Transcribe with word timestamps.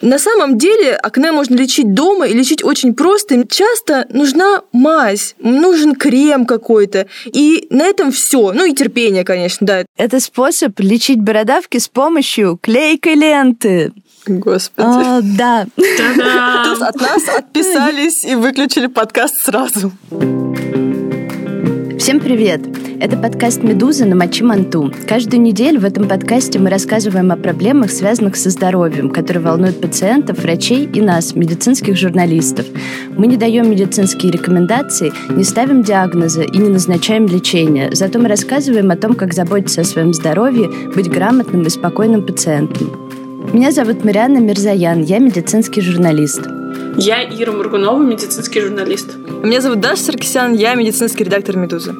На 0.00 0.18
самом 0.18 0.58
деле 0.58 0.94
акне 0.94 1.32
можно 1.32 1.56
лечить 1.56 1.92
дома 1.92 2.26
и 2.26 2.32
лечить 2.32 2.62
очень 2.62 2.94
просто. 2.94 3.46
Часто 3.48 4.06
нужна 4.10 4.62
мазь, 4.72 5.34
нужен 5.40 5.94
крем 5.94 6.46
какой-то. 6.46 7.08
И 7.26 7.66
на 7.70 7.84
этом 7.84 8.12
все. 8.12 8.52
Ну 8.52 8.64
и 8.64 8.74
терпение, 8.74 9.24
конечно, 9.24 9.66
да. 9.66 9.84
Это 9.96 10.20
способ 10.20 10.78
лечить 10.78 11.20
бородавки 11.20 11.78
с 11.78 11.88
помощью 11.88 12.58
клейкой 12.62 13.16
ленты. 13.16 13.92
Господи. 14.26 14.86
А, 14.88 15.20
да. 15.22 15.66
От 16.80 17.00
нас 17.00 17.28
отписались 17.36 18.24
и 18.24 18.34
выключили 18.34 18.86
подкаст 18.86 19.34
сразу. 19.42 19.92
Всем 22.08 22.20
привет! 22.20 22.62
Это 23.00 23.18
подкаст 23.18 23.62
«Медуза» 23.62 24.06
на 24.06 24.16
Мочи 24.16 24.42
Манту. 24.42 24.90
Каждую 25.06 25.42
неделю 25.42 25.80
в 25.80 25.84
этом 25.84 26.08
подкасте 26.08 26.58
мы 26.58 26.70
рассказываем 26.70 27.30
о 27.32 27.36
проблемах, 27.36 27.90
связанных 27.90 28.36
со 28.36 28.48
здоровьем, 28.48 29.10
которые 29.10 29.42
волнуют 29.42 29.78
пациентов, 29.78 30.38
врачей 30.38 30.86
и 30.86 31.02
нас, 31.02 31.34
медицинских 31.34 31.98
журналистов. 31.98 32.64
Мы 33.10 33.26
не 33.26 33.36
даем 33.36 33.70
медицинские 33.70 34.32
рекомендации, 34.32 35.12
не 35.28 35.44
ставим 35.44 35.82
диагнозы 35.82 36.46
и 36.46 36.56
не 36.56 36.70
назначаем 36.70 37.26
лечение. 37.26 37.90
Зато 37.92 38.18
мы 38.18 38.28
рассказываем 38.28 38.90
о 38.90 38.96
том, 38.96 39.12
как 39.12 39.34
заботиться 39.34 39.82
о 39.82 39.84
своем 39.84 40.14
здоровье, 40.14 40.70
быть 40.96 41.10
грамотным 41.10 41.64
и 41.64 41.68
спокойным 41.68 42.24
пациентом. 42.24 43.17
Меня 43.52 43.72
зовут 43.72 44.04
Марианна 44.04 44.38
Мирзаян, 44.38 45.02
я 45.02 45.18
медицинский 45.18 45.80
журналист. 45.80 46.42
Я 46.98 47.24
Ира 47.24 47.50
Мургунова, 47.52 48.02
медицинский 48.02 48.60
журналист. 48.60 49.16
Меня 49.42 49.62
зовут 49.62 49.80
Даша 49.80 50.02
Саркисян, 50.02 50.54
я 50.54 50.74
медицинский 50.74 51.24
редактор 51.24 51.56
«Медузы». 51.56 51.94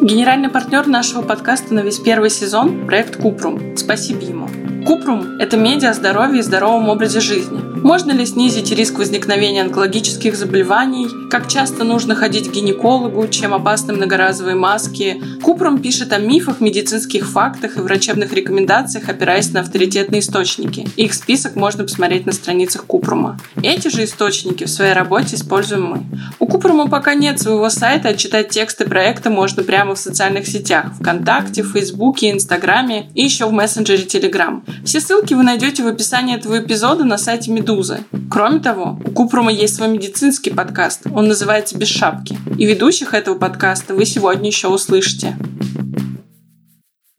Генеральный 0.00 0.48
партнер 0.48 0.86
нашего 0.86 1.20
подкаста 1.20 1.74
на 1.74 1.80
весь 1.80 1.98
первый 1.98 2.30
сезон– 2.30 2.86
проект 2.86 3.16
Купрум. 3.16 3.76
Спасибо 3.76 4.22
ему. 4.22 4.48
Купрум– 4.86 5.36
это 5.38 5.56
медиа 5.56 5.90
о 5.90 5.94
здоровье 5.94 6.40
и 6.40 6.42
здоровом 6.42 6.90
образе 6.90 7.20
жизни. 7.20 7.58
Можно 7.84 8.12
ли 8.12 8.24
снизить 8.24 8.70
риск 8.70 8.98
возникновения 8.98 9.62
онкологических 9.62 10.36
заболеваний? 10.36 11.06
Как 11.30 11.48
часто 11.48 11.84
нужно 11.84 12.14
ходить 12.14 12.48
к 12.48 12.52
гинекологу? 12.52 13.28
Чем 13.28 13.52
опасны 13.52 13.92
многоразовые 13.92 14.56
маски? 14.56 15.22
Купрум 15.42 15.78
пишет 15.78 16.12
о 16.12 16.18
мифах, 16.18 16.60
медицинских 16.60 17.28
фактах 17.28 17.76
и 17.76 17.80
врачебных 17.80 18.32
рекомендациях, 18.32 19.08
опираясь 19.08 19.52
на 19.52 19.60
авторитетные 19.60 20.20
источники. 20.20 20.88
Их 20.96 21.12
список 21.12 21.56
можно 21.56 21.84
посмотреть 21.84 22.24
на 22.24 22.32
страницах 22.32 22.84
Купрума. 22.86 23.38
Эти 23.62 23.88
же 23.88 24.04
источники 24.04 24.64
в 24.64 24.70
своей 24.70 24.94
работе 24.94 25.36
используем 25.36 25.84
мы. 25.84 26.04
У 26.38 26.46
Купрума 26.46 26.88
пока 26.88 27.14
нет 27.14 27.38
своего 27.38 27.68
сайта, 27.68 28.10
а 28.10 28.14
читать 28.14 28.48
тексты 28.48 28.86
проекта 28.86 29.28
можно 29.28 29.62
прямо 29.62 29.94
в 29.94 29.98
социальных 29.98 30.46
сетях– 30.46 30.86
ВКонтакте, 31.00 31.62
Фейсбуке, 31.62 32.30
Инстаграме 32.30 33.10
и 33.14 33.24
еще 33.24 33.46
в 33.46 33.52
мессенджере 33.52 34.04
Telegram. 34.04 34.62
Все 34.84 35.00
ссылки 35.00 35.34
вы 35.34 35.42
найдете 35.42 35.82
в 35.82 35.86
описании 35.86 36.36
этого 36.36 36.60
эпизода 36.60 37.04
на 37.04 37.18
сайте 37.18 37.50
Медузы. 37.50 38.04
Кроме 38.30 38.60
того, 38.60 38.98
у 39.04 39.10
Купрума 39.10 39.52
есть 39.52 39.76
свой 39.76 39.88
медицинский 39.88 40.50
подкаст. 40.50 41.02
Он 41.14 41.28
называется 41.28 41.76
«Без 41.76 41.88
шапки». 41.88 42.38
И 42.58 42.64
ведущих 42.64 43.14
этого 43.14 43.38
подкаста 43.38 43.94
вы 43.94 44.04
сегодня 44.06 44.48
еще 44.48 44.68
услышите. 44.68 45.36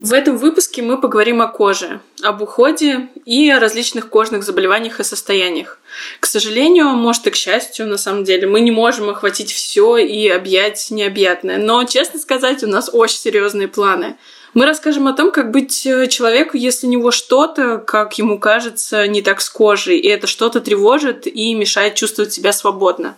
В 0.06 0.14
этом 0.14 0.38
выпуске 0.38 0.84
мы 0.84 1.02
поговорим 1.02 1.42
о 1.42 1.47
коже, 1.47 2.00
об 2.22 2.39
уходе 2.39 3.09
и 3.25 3.50
о 3.50 3.59
различных 3.59 4.09
кожных 4.09 4.44
заболеваниях 4.44 5.00
и 5.00 5.03
состояниях. 5.03 5.80
К 6.19 6.28
сожалению, 6.28 6.90
может 6.90 7.25
и 7.25 7.31
к 7.31 7.36
счастью, 7.36 7.88
на 7.88 7.97
самом 7.97 8.23
деле, 8.23 8.45
мы 8.45 8.59
не 8.59 8.69
можем 8.69 9.09
охватить 9.09 9.52
все 9.52 9.97
и 9.97 10.28
объять 10.28 10.92
необъятное. 10.92 11.58
Но, 11.58 11.84
честно 11.86 12.19
сказать, 12.19 12.64
у 12.64 12.67
нас 12.67 12.90
очень 12.94 13.17
серьезные 13.17 13.67
планы. 13.67 14.17
Мы 14.56 14.66
расскажем 14.66 15.06
о 15.09 15.14
том, 15.14 15.34
как 15.34 15.52
быть 15.52 15.86
э, 15.86 16.08
человеку, 16.08 16.56
если 16.56 16.88
у 16.88 16.89
него 16.89 17.11
что-то, 17.11 17.78
как 17.78 18.17
ему 18.17 18.39
кажется, 18.39 19.06
не 19.06 19.22
так 19.22 19.42
с 19.42 19.50
кожей, 19.50 20.00
и 20.00 20.08
это 20.08 20.28
что-то 20.28 20.62
тревожит 20.62 21.28
и 21.28 21.53
мешает 21.53 21.95
чувствовать 21.95 22.31
себя 22.31 22.53
свободно. 22.53 23.16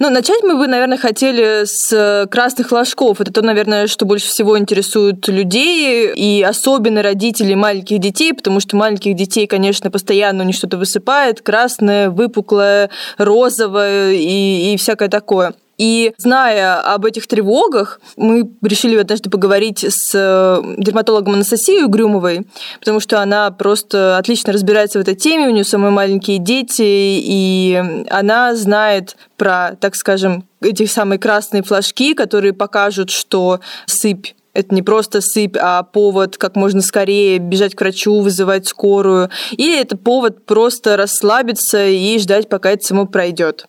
Ну, 0.00 0.10
начать 0.10 0.42
мы 0.42 0.56
бы, 0.56 0.66
наверное, 0.66 0.98
хотели 0.98 1.64
с 1.64 1.92
э, 1.92 2.26
красных 2.26 2.70
флажков. 2.70 3.20
Это 3.20 3.32
то, 3.32 3.42
наверное, 3.42 3.86
что 3.86 4.04
больше 4.04 4.26
всего 4.26 4.58
интересует 4.58 5.28
людей, 5.28 6.12
и 6.12 6.42
особенно 6.42 7.02
родителей 7.02 7.54
маленьких 7.54 8.00
детей, 8.00 8.34
потому 8.34 8.58
что 8.58 8.76
маленьких 8.76 9.14
детей, 9.14 9.46
конечно, 9.46 9.92
постоянно 9.92 10.42
у 10.42 10.46
них 10.46 10.56
что-то 10.56 10.76
высыпает, 10.76 11.40
красное, 11.40 12.10
выпуклое, 12.10 12.90
розовое 13.16 14.14
и, 14.14 14.74
и 14.74 14.76
всякое 14.76 15.08
такое. 15.08 15.54
И 15.78 16.14
зная 16.18 16.80
об 16.80 17.04
этих 17.04 17.26
тревогах, 17.26 18.00
мы 18.16 18.50
решили 18.62 18.96
однажды 18.96 19.30
поговорить 19.30 19.84
с 19.84 20.10
э, 20.14 20.62
дерматологом 20.78 21.34
Анастасией 21.34 21.86
Грюмовой, 21.86 22.46
потому 22.78 23.00
что 23.00 23.20
она 23.20 23.50
просто 23.50 24.18
отлично 24.18 24.52
разбирается 24.52 24.98
в 24.98 25.02
этой 25.02 25.14
теме, 25.14 25.48
у 25.48 25.50
нее 25.50 25.64
самые 25.64 25.90
маленькие 25.90 26.38
дети, 26.38 26.82
и 26.82 28.04
она 28.08 28.54
знает 28.54 29.16
про, 29.36 29.76
так 29.80 29.96
скажем, 29.96 30.44
эти 30.60 30.86
самые 30.86 31.18
красные 31.18 31.62
флажки, 31.62 32.14
которые 32.14 32.52
покажут, 32.52 33.10
что 33.10 33.60
сыпь 33.86 34.28
это 34.54 34.72
не 34.72 34.82
просто 34.82 35.20
сыпь, 35.20 35.56
а 35.60 35.82
повод 35.82 36.36
как 36.38 36.54
можно 36.54 36.80
скорее 36.80 37.38
бежать 37.38 37.74
к 37.74 37.80
врачу, 37.80 38.20
вызывать 38.20 38.68
скорую. 38.68 39.28
Или 39.50 39.80
это 39.80 39.96
повод 39.96 40.46
просто 40.46 40.96
расслабиться 40.96 41.84
и 41.84 42.16
ждать, 42.18 42.48
пока 42.48 42.70
это 42.70 42.86
само 42.86 43.06
пройдет. 43.06 43.66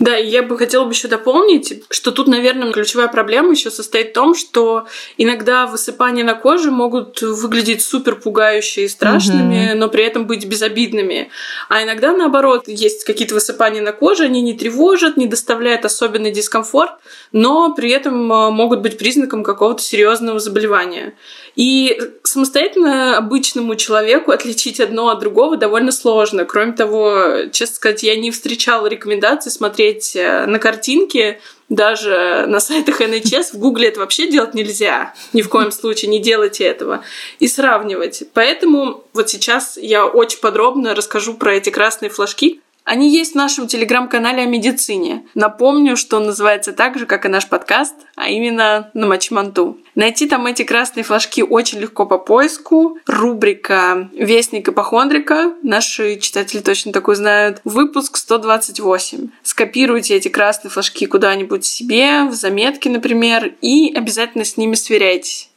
Да, 0.00 0.18
и 0.18 0.26
я 0.26 0.42
бы 0.42 0.58
хотела 0.58 0.84
бы 0.84 0.90
еще 0.90 1.06
дополнить, 1.06 1.84
что 1.88 2.10
тут, 2.10 2.26
наверное, 2.26 2.72
ключевая 2.72 3.06
проблема 3.06 3.52
еще 3.52 3.70
состоит 3.70 4.10
в 4.10 4.12
том, 4.12 4.34
что 4.34 4.86
иногда 5.18 5.66
высыпания 5.66 6.24
на 6.24 6.34
коже 6.34 6.72
могут 6.72 7.22
выглядеть 7.22 7.82
супер 7.82 8.16
пугающие 8.16 8.86
и 8.86 8.88
страшными, 8.88 9.70
угу. 9.70 9.78
но 9.78 9.88
при 9.88 10.04
этом 10.04 10.26
быть 10.26 10.46
безобидными. 10.46 11.30
А 11.68 11.84
иногда, 11.84 12.12
наоборот, 12.12 12.64
есть 12.66 13.04
какие-то 13.04 13.34
высыпания 13.34 13.82
на 13.82 13.92
коже, 13.92 14.24
они 14.24 14.42
не 14.42 14.54
тревожат, 14.54 15.16
не 15.16 15.26
доставляют 15.26 15.84
особенный 15.84 16.32
дискомфорт, 16.32 16.94
но 17.30 17.72
при 17.72 17.90
этом 17.90 18.32
а, 18.32 18.50
могут 18.50 18.80
быть 18.80 18.98
признаком 18.98 19.44
какого-то 19.44 19.82
серьезного 19.82 20.40
заболевания. 20.40 21.14
И 21.54 22.00
самостоятельно 22.24 23.16
обычному 23.16 23.76
человеку 23.76 24.32
отличить 24.32 24.80
одно 24.80 25.08
от 25.10 25.20
другого 25.20 25.56
довольно 25.56 25.92
сложно. 25.92 26.44
Кроме 26.44 26.72
того, 26.72 27.44
честно 27.52 27.76
сказать, 27.76 28.02
я 28.02 28.16
не 28.16 28.32
встречала 28.32 28.88
рекомендаций 28.88 29.52
смотреть 29.52 29.83
э, 29.92 30.46
на 30.46 30.58
картинки, 30.58 31.40
даже 31.68 32.44
на 32.46 32.60
сайтах 32.60 33.00
NHS, 33.00 33.52
в 33.52 33.58
Гугле 33.58 33.88
это 33.88 34.00
вообще 34.00 34.30
делать 34.30 34.54
нельзя. 34.54 35.14
Ни 35.32 35.42
в 35.42 35.48
коем 35.48 35.70
случае 35.72 36.10
не 36.10 36.20
делайте 36.20 36.64
этого. 36.64 37.04
И 37.38 37.48
сравнивать. 37.48 38.24
Поэтому 38.34 39.04
вот 39.12 39.30
сейчас 39.30 39.76
я 39.76 40.06
очень 40.06 40.40
подробно 40.40 40.94
расскажу 40.94 41.34
про 41.34 41.54
эти 41.54 41.70
красные 41.70 42.10
флажки, 42.10 42.60
они 42.84 43.10
есть 43.10 43.32
в 43.32 43.36
нашем 43.36 43.66
телеграм-канале 43.66 44.42
о 44.42 44.46
медицине. 44.46 45.24
Напомню, 45.34 45.96
что 45.96 46.18
он 46.18 46.26
называется 46.26 46.72
так 46.72 46.98
же, 46.98 47.06
как 47.06 47.24
и 47.24 47.28
наш 47.28 47.48
подкаст, 47.48 47.94
а 48.14 48.28
именно 48.28 48.90
на 48.92 49.06
Мачманту. 49.06 49.78
Найти 49.94 50.26
там 50.26 50.46
эти 50.46 50.64
красные 50.64 51.02
флажки 51.02 51.42
очень 51.42 51.78
легко 51.78 52.04
по 52.04 52.18
поиску. 52.18 52.98
Рубрика 53.06 54.10
«Вестник 54.12 54.68
ипохондрика». 54.68 55.54
Наши 55.62 56.16
читатели 56.16 56.60
точно 56.60 56.92
такой 56.92 57.16
знают. 57.16 57.60
Выпуск 57.64 58.18
128. 58.18 59.28
Скопируйте 59.42 60.16
эти 60.16 60.28
красные 60.28 60.70
флажки 60.70 61.06
куда-нибудь 61.06 61.64
себе, 61.64 62.24
в 62.24 62.34
заметки, 62.34 62.88
например, 62.88 63.54
и 63.62 63.94
обязательно 63.94 64.44
с 64.44 64.56
ними 64.56 64.74
сверяйтесь. 64.74 65.48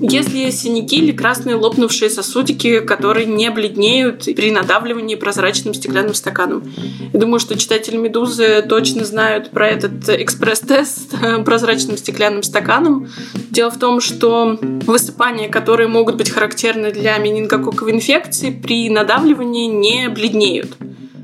Если 0.00 0.50
синяки 0.50 0.96
или 0.96 1.12
красные 1.12 1.54
лопнувшие 1.54 2.10
сосудики, 2.10 2.80
которые 2.80 3.26
не 3.26 3.50
бледнеют 3.50 4.24
при 4.24 4.50
надавливании 4.50 5.14
прозрачным 5.14 5.74
стеклянным 5.74 6.14
стаканом. 6.14 6.64
Я 7.12 7.20
думаю, 7.20 7.38
что 7.38 7.56
читатели 7.56 7.96
«Медузы» 7.96 8.62
точно 8.68 9.04
знают 9.04 9.50
про 9.50 9.68
этот 9.68 10.08
экспресс-тест 10.08 11.14
прозрачным 11.44 11.96
стеклянным 11.96 12.42
стаканом. 12.42 13.08
Дело 13.50 13.70
в 13.70 13.78
том, 13.78 14.00
что 14.00 14.58
высыпания, 14.60 15.48
которые 15.48 15.88
могут 15.88 16.16
быть 16.16 16.30
характерны 16.30 16.90
для 16.90 17.16
менингококковой 17.18 17.92
инфекции, 17.92 18.50
при 18.50 18.90
надавливании 18.90 19.66
не 19.66 20.08
бледнеют. 20.08 20.76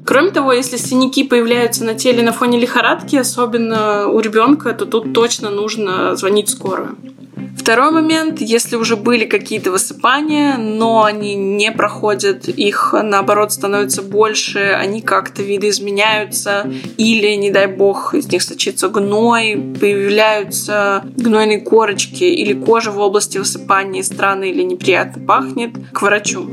Кроме 0.08 0.30
того, 0.30 0.54
если 0.54 0.78
синяки 0.78 1.22
появляются 1.22 1.84
на 1.84 1.93
теле 1.93 2.22
на 2.22 2.32
фоне 2.32 2.58
лихорадки, 2.58 3.14
особенно 3.16 4.08
у 4.08 4.20
ребенка, 4.20 4.72
то 4.72 4.87
тут 4.87 5.12
точно 5.12 5.50
нужно 5.50 6.16
звонить 6.16 6.49
скорую. 6.49 6.96
Второй 7.58 7.90
момент, 7.90 8.40
если 8.40 8.76
уже 8.76 8.96
были 8.96 9.26
какие-то 9.26 9.70
высыпания, 9.70 10.56
но 10.56 11.05
они 11.05 11.34
не 11.34 11.70
проходят, 11.72 12.49
их 12.49 12.94
наоборот 12.94 13.52
становится 13.52 14.00
больше, 14.00 14.75
они 14.81 15.02
как-то 15.02 15.43
видоизменяются, 15.43 16.72
или, 16.96 17.34
не 17.34 17.50
дай 17.50 17.66
бог, 17.66 18.14
из 18.14 18.28
них 18.32 18.43
сочится 18.43 18.88
гной, 18.88 19.62
появляются 19.78 21.04
гнойные 21.19 21.61
корочки, 21.61 22.25
или 22.25 22.54
кожа 22.54 22.93
в 22.93 22.99
области 22.99 23.37
высыпания 23.37 24.02
странно 24.02 24.44
или 24.44 24.62
неприятно 24.62 25.22
пахнет, 25.22 25.72
к 25.93 26.00
врачу. 26.00 26.49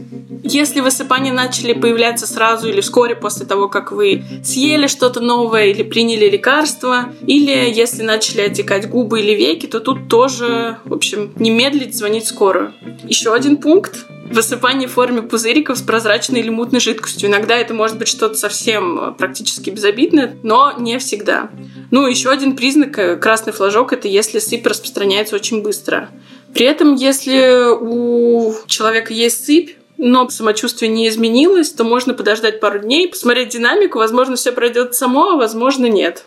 Если 0.47 0.79
высыпания 0.79 1.33
начали 1.33 1.73
появляться 1.73 2.27
сразу 2.27 2.69
или 2.69 2.79
вскоре 2.79 3.15
после 3.15 3.47
того, 3.47 3.67
как 3.67 3.91
вы 3.91 4.23
съели 4.43 4.85
что-то 4.85 5.19
новое 5.19 5.65
или 5.65 5.81
приняли 5.81 6.29
лекарство, 6.29 7.09
или 7.25 7.51
если 7.51 8.03
начали 8.03 8.41
отекать 8.41 8.87
губы 8.87 9.21
или 9.21 9.33
веки, 9.33 9.65
то 9.65 9.79
тут 9.79 10.07
тоже, 10.07 10.77
в 10.85 10.93
общем, 10.93 11.33
не 11.37 11.49
медлить, 11.49 11.97
звонить 11.97 12.27
скорую. 12.27 12.73
Еще 13.07 13.33
один 13.33 13.57
пункт 13.57 14.05
Высыпание 14.25 14.87
в 14.87 14.93
форме 14.93 15.21
пузыриков 15.21 15.77
с 15.77 15.83
прозрачной 15.83 16.39
или 16.39 16.49
мутной 16.49 16.79
жидкостью. 16.79 17.29
Иногда 17.29 17.57
это 17.57 17.75
может 17.75 17.99
быть 17.99 18.07
что-то 18.07 18.33
совсем 18.33 18.99
э, 18.99 19.11
практически 19.11 19.69
безобидное, 19.69 20.35
но 20.41 20.73
не 20.79 20.97
всегда. 20.97 21.51
Ну, 21.91 22.07
еще 22.07 22.31
один 22.31 22.55
признак 22.55 22.97
э, 22.97 23.17
красный 23.17 23.53
флажок– 23.53 23.93
это 23.93 24.07
если 24.07 24.39
сыпь 24.39 24.65
распространяется 24.65 25.35
очень 25.35 25.61
быстро. 25.61 26.09
При 26.55 26.65
этом, 26.65 26.95
если 26.95 27.71
у 27.79 28.55
человека 28.65 29.13
есть 29.13 29.45
сыпь, 29.45 29.77
но 29.97 30.29
самочувствие 30.29 30.89
не 30.89 31.07
изменилось, 31.07 31.71
то 31.71 31.83
можно 31.83 32.13
подождать 32.13 32.59
пару 32.59 32.79
дней, 32.79 33.07
посмотреть 33.07 33.49
динамику, 33.49 33.99
возможно, 33.99 34.35
все 34.35 34.51
пройдет 34.51 34.95
само, 34.95 35.31
а 35.31 35.35
возможно, 35.37 35.85
нет. 35.85 36.25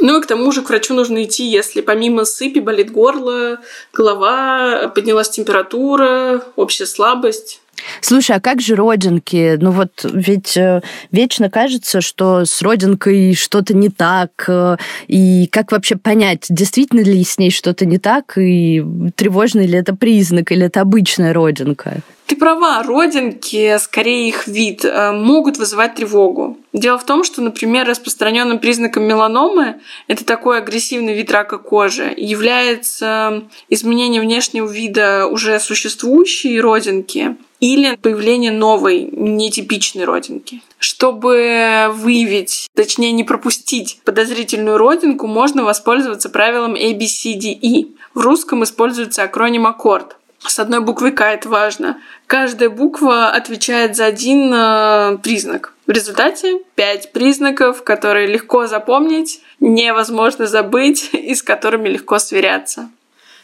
Ну 0.00 0.18
и 0.18 0.22
к 0.22 0.26
тому 0.26 0.52
же 0.52 0.62
к 0.62 0.68
врачу 0.68 0.94
нужно 0.94 1.24
идти, 1.24 1.44
если 1.44 1.80
помимо 1.80 2.24
сыпи 2.24 2.60
болит 2.60 2.92
горло, 2.92 3.58
голова, 3.92 4.92
поднялась 4.94 5.30
температура, 5.30 6.44
общая 6.56 6.86
слабость. 6.86 7.60
Слушай, 8.00 8.36
а 8.36 8.40
как 8.40 8.60
же 8.60 8.74
родинки? 8.74 9.56
Ну 9.60 9.70
вот 9.70 10.04
ведь 10.04 10.56
э, 10.56 10.82
вечно 11.10 11.50
кажется, 11.50 12.00
что 12.00 12.44
с 12.44 12.62
родинкой 12.62 13.34
что-то 13.34 13.74
не 13.74 13.88
так. 13.88 14.30
Э, 14.48 14.76
и 15.06 15.46
как 15.50 15.72
вообще 15.72 15.96
понять, 15.96 16.46
действительно 16.48 17.00
ли 17.00 17.22
с 17.24 17.38
ней 17.38 17.50
что-то 17.50 17.86
не 17.86 17.98
так, 17.98 18.38
и 18.38 18.84
тревожный 19.16 19.66
ли 19.66 19.78
это 19.78 19.94
признак, 19.94 20.52
или 20.52 20.66
это 20.66 20.80
обычная 20.80 21.32
родинка? 21.32 22.00
Ты 22.26 22.36
права, 22.36 22.82
родинки, 22.82 23.78
скорее 23.78 24.28
их 24.28 24.46
вид, 24.46 24.84
э, 24.84 25.12
могут 25.12 25.56
вызывать 25.56 25.94
тревогу. 25.94 26.58
Дело 26.78 26.96
в 26.96 27.04
том, 27.04 27.24
что, 27.24 27.42
например, 27.42 27.88
распространенным 27.88 28.60
признаком 28.60 29.02
меланомы 29.02 29.80
это 30.06 30.24
такой 30.24 30.58
агрессивный 30.58 31.12
вид 31.12 31.32
рака 31.32 31.58
кожи 31.58 32.14
является 32.16 33.42
изменение 33.68 34.20
внешнего 34.20 34.68
вида 34.70 35.26
уже 35.26 35.58
существующей 35.58 36.60
родинки 36.60 37.36
или 37.58 37.96
появление 37.96 38.52
новой, 38.52 39.10
нетипичной 39.10 40.04
родинки. 40.04 40.62
Чтобы 40.78 41.88
выявить, 41.94 42.68
точнее 42.76 43.10
не 43.10 43.24
пропустить 43.24 43.98
подозрительную 44.04 44.78
родинку, 44.78 45.26
можно 45.26 45.64
воспользоваться 45.64 46.28
правилом 46.28 46.76
ABCDE. 46.76 47.88
В 48.14 48.20
русском 48.20 48.62
используется 48.62 49.24
акроним 49.24 49.66
аккорд 49.66 50.17
с 50.46 50.58
одной 50.58 50.80
буквой 50.80 51.12
К, 51.12 51.22
это 51.22 51.48
важно. 51.48 52.00
Каждая 52.26 52.70
буква 52.70 53.28
отвечает 53.30 53.96
за 53.96 54.06
один 54.06 54.52
э, 54.54 55.18
признак. 55.22 55.74
В 55.86 55.90
результате 55.90 56.60
пять 56.74 57.12
признаков, 57.12 57.82
которые 57.82 58.26
легко 58.26 58.66
запомнить, 58.66 59.40
невозможно 59.60 60.46
забыть 60.46 61.10
и 61.12 61.34
с 61.34 61.42
которыми 61.42 61.88
легко 61.88 62.18
сверяться. 62.18 62.90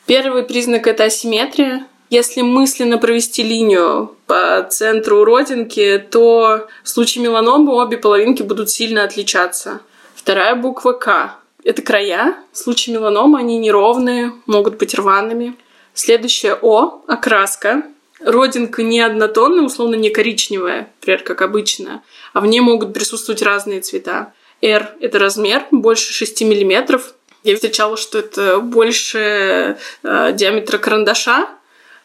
Первый 0.07 0.45
признак– 0.45 0.87
это 0.89 1.05
асимметрия. 1.05 1.87
Если 2.11 2.43
мысленно 2.43 2.99
провести 2.99 3.43
линию 3.43 4.15
по 4.27 4.65
центру 4.71 5.25
родинки, 5.25 5.99
то 6.11 6.69
в 6.83 6.89
случае 6.89 7.25
меланомы 7.25 7.73
обе 7.73 7.97
половинки 7.97 8.43
будут 8.43 8.71
сильно 8.71 9.03
отличаться. 9.03 9.81
Вторая 10.15 10.55
буква 10.55 10.93
К. 10.93 11.37
Это 11.65 11.83
края. 11.83 12.37
В 12.53 12.59
случае 12.59 12.95
меланомы 12.95 13.39
они 13.41 13.59
неровные, 13.59 14.33
могут 14.47 14.77
быть 14.77 14.95
рваными. 14.95 15.57
Следующее 15.95 16.59
О– 16.61 17.03
окраска. 17.07 17.85
Родинка 18.21 18.83
не 18.83 19.01
однотонная, 19.01 19.65
условно 19.65 19.95
не 19.95 20.11
коричневая, 20.11 20.89
например, 21.01 21.23
как 21.23 21.43
обычно, 21.43 22.03
а 22.33 22.41
в 22.41 22.47
ней 22.47 22.61
могут 22.61 22.93
присутствовать 22.95 23.43
разные 23.43 23.81
цвета. 23.81 24.33
R– 24.61 24.95
это 25.01 25.19
размер, 25.19 25.65
больше 25.71 26.13
6 26.13 26.43
мм. 26.43 27.01
Я 27.43 27.55
встречала, 27.55 27.97
что 27.97 28.19
это 28.19 28.61
больше 28.61 29.77
э, 30.03 30.33
диаметра 30.33 30.79
карандаша. 30.79 31.49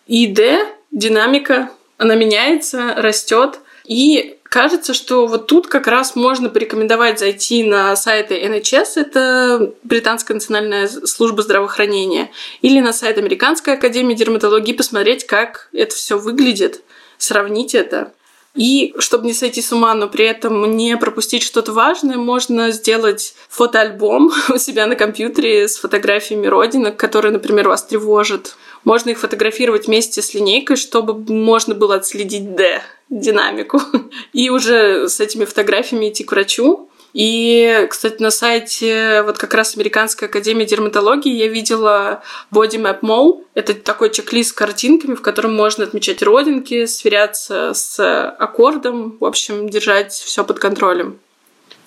И 0.07 0.27
D– 0.27 0.65
динамика, 0.91 1.69
она 1.97 2.15
меняется, 2.15 2.95
растет. 2.97 3.59
И 3.85 4.38
Кажется, 4.49 4.95
что 4.95 5.27
вот 5.27 5.45
тут 5.45 5.67
как 5.67 5.85
раз 5.85 6.15
можно 6.15 6.49
порекомендовать 6.49 7.19
зайти 7.19 7.63
на 7.63 7.95
сайты 7.95 8.33
NHS, 8.43 8.93
это 8.95 9.73
Британская 9.83 10.33
национальная 10.33 10.87
служба 10.87 11.43
здравоохранения, 11.43 12.31
или 12.63 12.79
на 12.79 12.91
сайт 12.91 13.19
Американской 13.19 13.75
академии 13.75 14.15
дерматологии, 14.15 14.73
посмотреть, 14.73 15.27
как 15.27 15.69
это 15.71 15.93
все 15.93 16.17
выглядит, 16.17 16.81
сравнить 17.19 17.75
это. 17.75 18.11
И 18.55 18.95
чтобы 18.97 19.27
не 19.27 19.33
сойти 19.33 19.61
с 19.61 19.71
ума, 19.71 19.93
но 19.93 20.07
при 20.09 20.25
этом 20.25 20.75
не 20.75 20.97
пропустить 20.97 21.43
что-то 21.43 21.71
важное, 21.71 22.17
можно 22.17 22.71
сделать 22.71 23.35
фотоальбом 23.49 24.31
у 24.49 24.57
себя 24.57 24.87
на 24.87 24.95
компьютере 24.95 25.67
с 25.67 25.77
фотографиями 25.77 26.47
родинок, 26.47 26.97
которые, 26.97 27.31
например, 27.31 27.67
вас 27.67 27.83
тревожат. 27.85 28.55
Можно 28.83 29.11
их 29.11 29.19
фотографировать 29.19 29.87
вместе 29.87 30.21
с 30.21 30.33
линейкой, 30.33 30.77
чтобы 30.77 31.15
можно 31.33 31.75
было 31.75 31.95
отследить 31.95 32.55
D, 32.55 32.81
динамику. 33.09 33.81
И 34.33 34.49
уже 34.49 35.09
с 35.09 35.19
этими 35.19 35.45
фотографиями 35.45 36.09
идти 36.09 36.23
к 36.23 36.31
врачу. 36.31 36.89
И, 37.13 37.87
кстати, 37.89 38.21
на 38.21 38.29
сайте 38.29 39.23
вот 39.23 39.37
как 39.37 39.53
раз 39.55 39.75
Американской 39.75 40.27
академии 40.27 40.65
дерматологии 40.65 41.33
я 41.33 41.47
видела 41.47 42.21
Body 42.51 42.79
Map 42.79 42.99
Mall. 43.01 43.43
Это 43.55 43.73
такой 43.73 44.11
чек-лист 44.11 44.51
с 44.51 44.53
картинками, 44.53 45.15
в 45.15 45.21
котором 45.21 45.55
можно 45.55 45.83
отмечать 45.83 46.21
родинки, 46.21 46.85
сверяться 46.85 47.73
с 47.73 48.29
аккордом, 48.31 49.17
в 49.19 49.25
общем, 49.25 49.69
держать 49.69 50.13
все 50.13 50.43
под 50.43 50.59
контролем. 50.59 51.19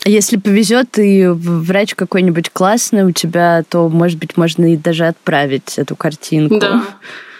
Если 0.04 0.36
повезет 0.36 0.98
и 0.98 1.26
врач 1.28 1.94
какой-нибудь 1.94 2.50
классный 2.50 3.04
у 3.04 3.12
тебя, 3.12 3.64
то, 3.68 3.88
может 3.88 4.18
быть, 4.18 4.36
можно 4.36 4.72
и 4.72 4.76
даже 4.76 5.06
отправить 5.06 5.78
эту 5.78 5.94
картинку. 5.96 6.58
Да. 6.58 6.84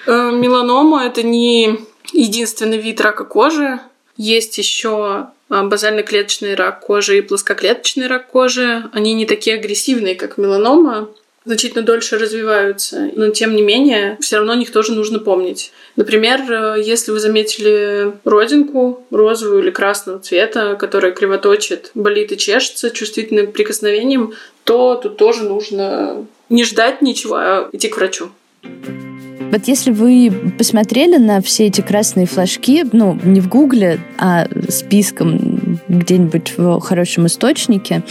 Э, 0.07 0.31
меланома– 0.33 1.05
это 1.07 1.23
не 1.23 1.79
единственный 2.13 2.79
вид 2.79 3.01
рака 3.01 3.25
кожи. 3.25 3.81
Есть 4.17 4.59
еще 4.59 5.29
а, 5.49 5.65
базально-клеточный 5.65 6.55
рак 6.55 6.81
кожи 6.81 7.19
и 7.19 7.23
плоскоклеточный 7.23 8.07
рак 8.07 8.29
кожи. 8.29 8.89
Они 8.93 9.15
не 9.15 9.27
такие 9.27 9.57
агрессивные, 9.57 10.15
как 10.15 10.39
меланома, 10.39 11.09
значительно 11.45 11.83
дольше 11.83 12.19
развиваются, 12.19 13.11
но 13.15 13.31
тем 13.31 13.55
не 13.57 13.63
менее, 13.63 14.17
все 14.21 14.37
равно 14.37 14.53
о 14.53 14.57
них 14.57 14.71
тоже 14.71 14.93
нужно 14.93 15.19
помнить. 15.19 15.73
Например, 15.97 16.41
э, 16.51 16.83
если 16.83 17.11
вы 17.11 17.21
заметили 17.21 18.13
родинку 18.25 19.05
розовую 19.11 19.63
или 19.63 19.71
красного 19.71 20.19
цвета, 20.19 20.77
которая 20.77 21.13
кривоточит, 21.13 21.91
болит 21.95 22.33
и 22.33 22.37
чешется 22.37 22.91
чувствительным 22.91 23.53
прикосновением, 23.53 24.35
то 24.65 24.95
тут 24.95 25.17
тоже 25.17 25.43
нужно 25.45 26.27
не 26.49 26.65
ждать 26.65 27.03
ничего, 27.03 27.37
а 27.37 27.69
идти 27.73 27.89
к 27.89 27.97
врачу. 27.97 28.31
Вот 29.53 29.69
если 29.69 29.91
вы 29.91 30.33
посмотрели 30.57 31.19
на 31.19 31.43
все 31.43 31.67
эти 31.67 31.83
красные 31.83 32.27
флажки, 32.27 32.85
ну, 32.93 33.19
не 33.23 33.41
в 33.41 33.49
Гугле, 33.49 34.01
а 34.17 34.47
списком 34.71 35.61
где-нибудь 35.89 36.55
в 36.57 36.81
хорошем 36.81 37.27
источнике, 37.27 38.03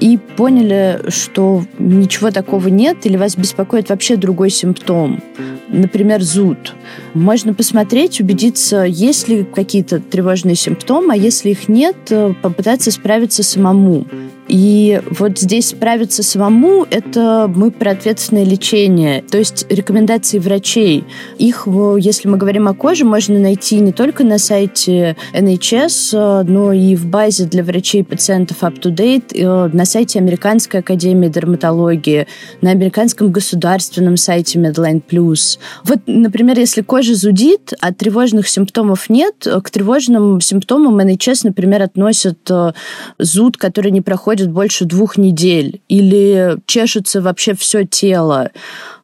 и 0.00 0.18
поняли, 0.36 1.00
что 1.08 1.64
ничего 1.78 2.30
такого 2.30 2.68
нет, 2.68 2.98
или 3.04 3.16
вас 3.16 3.36
беспокоит 3.36 3.88
вообще 3.88 4.16
другой 4.16 4.50
симптом, 4.50 5.22
например, 5.68 6.22
зуд, 6.22 6.74
можно 7.14 7.54
посмотреть, 7.54 8.20
убедиться, 8.20 8.82
есть 8.82 9.28
ли 9.28 9.44
какие-то 9.44 10.00
тревожные 10.00 10.54
симптомы, 10.54 11.14
а 11.14 11.16
если 11.16 11.50
их 11.50 11.68
нет, 11.68 11.96
попытаться 12.42 12.90
справиться 12.90 13.42
самому. 13.42 14.04
И 14.48 15.02
вот 15.10 15.40
здесь 15.40 15.70
справиться 15.70 16.22
самому– 16.22 16.86
это 16.90 17.50
мы 17.52 17.72
про 17.72 17.90
ответственное 17.90 18.44
лечение, 18.44 19.24
то 19.28 19.38
есть 19.38 19.66
рекомендации 19.68 20.38
врачей. 20.38 21.02
Их, 21.36 21.66
если 21.98 22.28
мы 22.28 22.36
говорим 22.36 22.68
о 22.68 22.74
коже, 22.74 23.04
можно 23.04 23.40
найти 23.40 23.80
не 23.80 23.90
только 23.90 24.22
на 24.22 24.38
сайте 24.38 25.16
NHS, 25.34 26.44
но 26.44 26.72
и 26.72 26.94
в 26.94 27.05
базе 27.06 27.44
для 27.44 27.62
врачей 27.62 28.00
и 28.00 28.04
пациентов 28.04 28.62
UpToDate, 28.62 29.34
э, 29.34 29.70
на 29.72 29.84
сайте 29.84 30.18
Американской 30.18 30.80
академии 30.80 31.28
дерматологии, 31.28 32.26
на 32.60 32.70
американском 32.70 33.32
государственном 33.32 34.16
сайте 34.16 34.58
Medline 34.58 35.02
Plus. 35.02 35.58
Вот, 35.84 36.00
например, 36.06 36.58
если 36.58 36.82
кожа 36.82 37.14
зудит, 37.14 37.72
а 37.80 37.92
тревожных 37.92 38.48
симптомов 38.48 39.08
нет, 39.08 39.46
к 39.62 39.70
тревожным 39.70 40.40
симптомам 40.40 40.98
NHS, 41.00 41.40
например, 41.44 41.82
относят 41.82 42.38
э, 42.50 42.72
зуд, 43.18 43.56
который 43.56 43.90
не 43.90 44.00
проходит 44.00 44.50
больше 44.50 44.84
двух 44.84 45.16
недель 45.16 45.80
или 45.88 46.56
чешется 46.66 47.22
вообще 47.22 47.54
все 47.54 47.84
тело, 47.84 48.50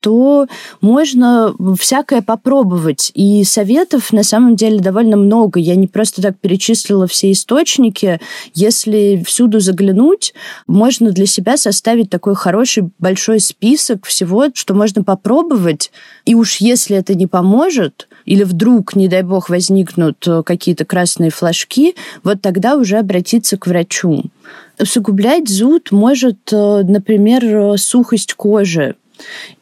то 0.03 0.49
можно 0.81 1.55
всякое 1.79 2.23
попробовать. 2.23 3.13
И 3.15 3.45
советов 3.45 4.13
на 4.13 4.25
самом 4.25 4.57
деле 4.57 4.81
довольно 4.81 5.17
много. 5.17 5.61
Я 5.61 5.77
не 5.77 5.87
просто 5.87 6.21
так 6.21 6.39
перечислила 6.39 7.07
все 7.07 7.31
источники. 7.31 8.21
Если 8.53 9.23
всюду 9.25 9.61
заглянуть, 9.61 10.35
можно 10.67 11.13
для 11.13 11.27
себя 11.27 11.57
составить 11.57 12.11
такой 12.11 12.35
хороший 12.35 12.91
большой 12.99 13.39
список 13.39 14.05
всего, 14.05 14.49
что 14.53 14.75
можно 14.75 15.05
попробовать. 15.05 15.93
И 16.25 16.35
уж 16.35 16.57
если 16.57 16.97
это 16.97 17.15
не 17.15 17.29
поможет, 17.29 18.09
или 18.25 18.43
вдруг, 18.43 18.97
не 18.97 19.07
дай 19.07 19.23
бог, 19.23 19.49
возникнут 19.49 20.27
какие-то 20.45 20.85
красные 20.85 21.31
флажки, 21.31 21.95
вот 22.25 22.43
тогда 22.43 22.75
уже 22.75 22.99
обратиться 22.99 23.57
к 23.57 23.69
врачу. 23.69 24.25
Усугублять 24.81 25.49
зуд 25.49 25.93
может, 25.93 26.53
э, 26.53 26.83
например, 26.83 27.79
сухость 27.79 28.35
кожи. 28.35 28.97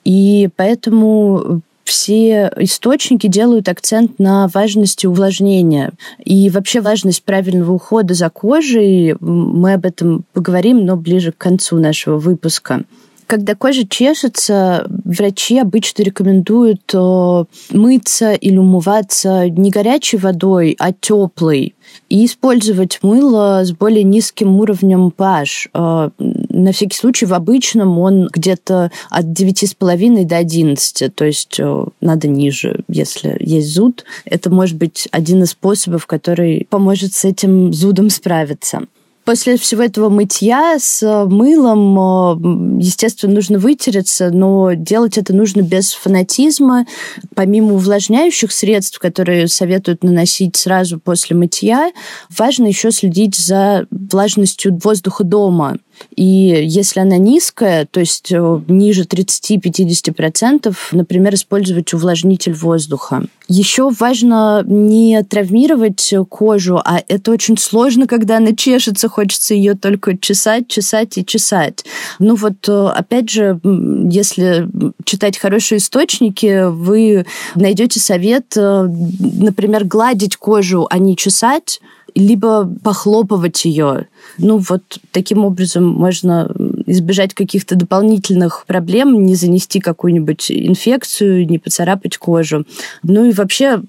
И 0.05 0.49
поэтому 0.57 1.62
все 1.90 2.52
источники 2.57 3.26
делают 3.26 3.69
акцент 3.69 4.21
на 4.21 4.47
важности 4.49 5.07
увлажнения 5.07 5.93
и 6.25 6.49
вообще 6.49 6.81
важность 6.81 7.25
правильного 7.25 7.73
ухода 7.73 8.14
за 8.14 8.31
кожей. 8.31 9.17
Мы 9.19 9.73
об 9.73 9.85
этом 9.85 10.25
поговорим, 10.33 10.85
но 10.87 10.97
ближе 10.97 11.33
к 11.33 11.38
концу 11.38 11.79
нашего 11.79 12.19
выпуска. 12.19 12.85
Когда 13.26 13.55
кожа 13.55 13.87
чешется, 13.87 14.87
врачи 15.05 15.59
обычно 15.59 16.02
рекомендуют 16.02 16.83
э, 16.93 17.45
мыться 17.71 18.33
или 18.33 18.57
умываться 18.57 19.49
не 19.49 19.71
горячей 19.71 20.17
водой, 20.17 20.75
а 20.81 20.93
теплой. 20.93 21.75
И 22.11 22.26
использовать 22.26 22.99
мыло 23.02 23.64
с 23.64 23.71
более 23.71 24.02
низким 24.02 24.57
уровнем 24.59 25.12
pH. 25.17 25.71
Э, 25.73 26.11
на 26.19 26.73
всякий 26.73 26.97
случай 26.97 27.25
в 27.25 27.33
обычном 27.33 27.99
он 28.00 28.29
где-то 28.33 28.90
от 29.09 29.26
9,5 29.26 30.25
до 30.25 30.37
11, 30.37 31.14
то 31.14 31.25
есть 31.25 31.61
э, 31.61 31.85
надо 32.00 32.26
ниже, 32.26 32.81
если 32.88 33.37
есть 33.38 33.73
зуд. 33.73 34.05
Это 34.25 34.50
может 34.50 34.76
быть 34.76 35.09
один 35.12 35.45
из 35.45 35.50
способов, 35.50 36.07
который 36.07 36.67
поможет 36.69 37.14
с 37.14 37.25
этим 37.25 37.73
зудом 37.73 38.11
справиться. 38.11 38.83
После 39.25 39.57
всего 39.57 39.83
этого 39.83 40.09
мытья 40.09 40.77
с 40.79 41.03
э, 41.03 41.25
мылом, 41.27 42.79
э, 42.79 42.83
естественно, 42.83 43.35
нужно 43.35 43.59
вытереться, 43.59 44.31
но 44.31 44.73
делать 44.73 45.19
это 45.19 45.35
нужно 45.35 45.61
без 45.61 45.93
фанатизма. 45.93 46.87
Помимо 47.35 47.75
увлажняющих 47.75 48.50
средств, 48.50 48.99
которые 48.99 49.49
советуют 49.49 50.03
наносить 50.03 50.57
сразу 50.57 50.99
после 50.99 51.37
мытья, 51.37 51.93
важно 52.37 52.67
еще 52.67 52.91
следить 52.91 53.37
за 53.37 53.87
влажностью 53.91 54.79
воздуха 54.83 55.23
дома. 55.23 55.77
И 56.14 56.25
если 56.25 57.00
она 57.00 57.16
низкая, 57.16 57.87
то 57.87 58.00
есть 58.00 58.33
э, 58.33 58.61
ниже 58.69 59.04
30-50%, 59.04 60.75
например, 60.92 61.35
использовать 61.35 61.92
увлажнитель 61.95 62.54
воздуха. 62.54 63.25
Еще 63.49 63.90
важно 63.90 64.62
не 64.64 65.23
травмировать 65.25 66.14
кожу, 66.28 66.80
а 66.85 67.02
это 67.09 67.33
очень 67.33 67.59
сложно, 67.59 68.07
когда 68.07 68.37
она 68.37 68.54
чешется, 68.54 69.09
хочется 69.09 69.54
ее 69.54 69.75
только 69.75 70.16
чесать, 70.16 70.69
чесать 70.69 71.19
и 71.19 71.26
чесать. 71.26 71.85
Ну 72.19 72.37
вот, 72.37 72.69
э, 72.69 72.87
опять 72.88 73.30
же, 73.30 73.61
если 73.64 74.69
читать 75.04 75.38
хорошие 75.38 75.78
источники, 75.78 76.71
вы 76.71 77.26
найдете 77.54 77.99
совет, 77.99 78.57
э, 78.57 78.87
например, 78.88 79.85
гладить 79.85 80.37
кожу, 80.37 80.87
а 80.90 80.99
не 80.99 81.16
чесать, 81.16 81.80
либо 82.14 82.71
похлопывать 82.83 83.64
ее. 83.64 84.07
Ну, 84.38 84.59
вот 84.59 84.83
таким 85.12 85.45
образом 85.45 85.87
можно 85.87 86.50
избежать 86.87 87.35
каких-то 87.35 87.76
дополнительных 87.76 88.64
проблем, 88.67 89.25
не 89.25 89.35
занести 89.35 89.81
какую-нибудь 89.81 90.50
инфекцию, 90.50 91.47
не 91.47 91.59
поцарапать 91.59 92.17
кожу. 92.17 92.67
Ну 93.02 93.25
и 93.25 93.33
вообще 93.33 93.81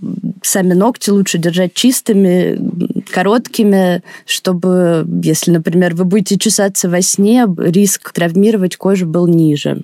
сами 0.42 0.74
ногти 0.74 1.10
лучше 1.10 1.38
держать 1.38 1.74
чистыми, 1.74 2.60
короткими, 3.12 4.04
чтобы, 4.26 5.06
если, 5.24 5.52
например, 5.52 5.96
вы 5.96 6.06
будете 6.06 6.38
чесаться 6.38 6.90
во 6.90 7.02
сне, 7.02 7.48
риск 7.58 8.12
травмировать 8.12 8.78
кожу 8.78 9.06
был 9.06 9.28
ниже. 9.28 9.84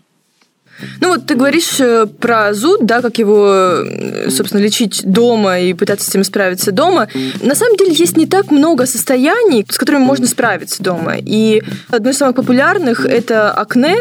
Ну 1.01 1.10
вот 1.10 1.25
ты 1.25 1.36
говоришь 1.36 1.79
э, 1.79 2.05
про 2.05 2.53
зуд, 2.53 2.86
да, 2.86 3.01
как 3.01 3.17
его, 3.17 3.84
собственно, 4.29 4.62
лечить 4.62 5.01
дома 5.03 5.60
и 5.60 5.74
пытаться 5.74 6.05
с 6.05 6.10
этим 6.10 6.24
справиться 6.24 6.72
дома. 6.72 7.07
На 7.41 7.55
самом 7.55 7.77
деле 7.77 7.93
есть 7.93 8.17
не 8.17 8.27
так 8.27 8.51
много 8.51 8.86
состояний, 8.86 9.65
с 9.69 9.77
которыми 9.77 10.03
можно 10.03 10.27
справиться 10.27 10.84
дома. 10.84 11.15
И 11.17 11.63
одно 11.89 12.12
из 12.12 12.17
самых 12.17 12.36
популярных– 12.36 13.05
это 13.05 13.51
акне, 13.51 13.98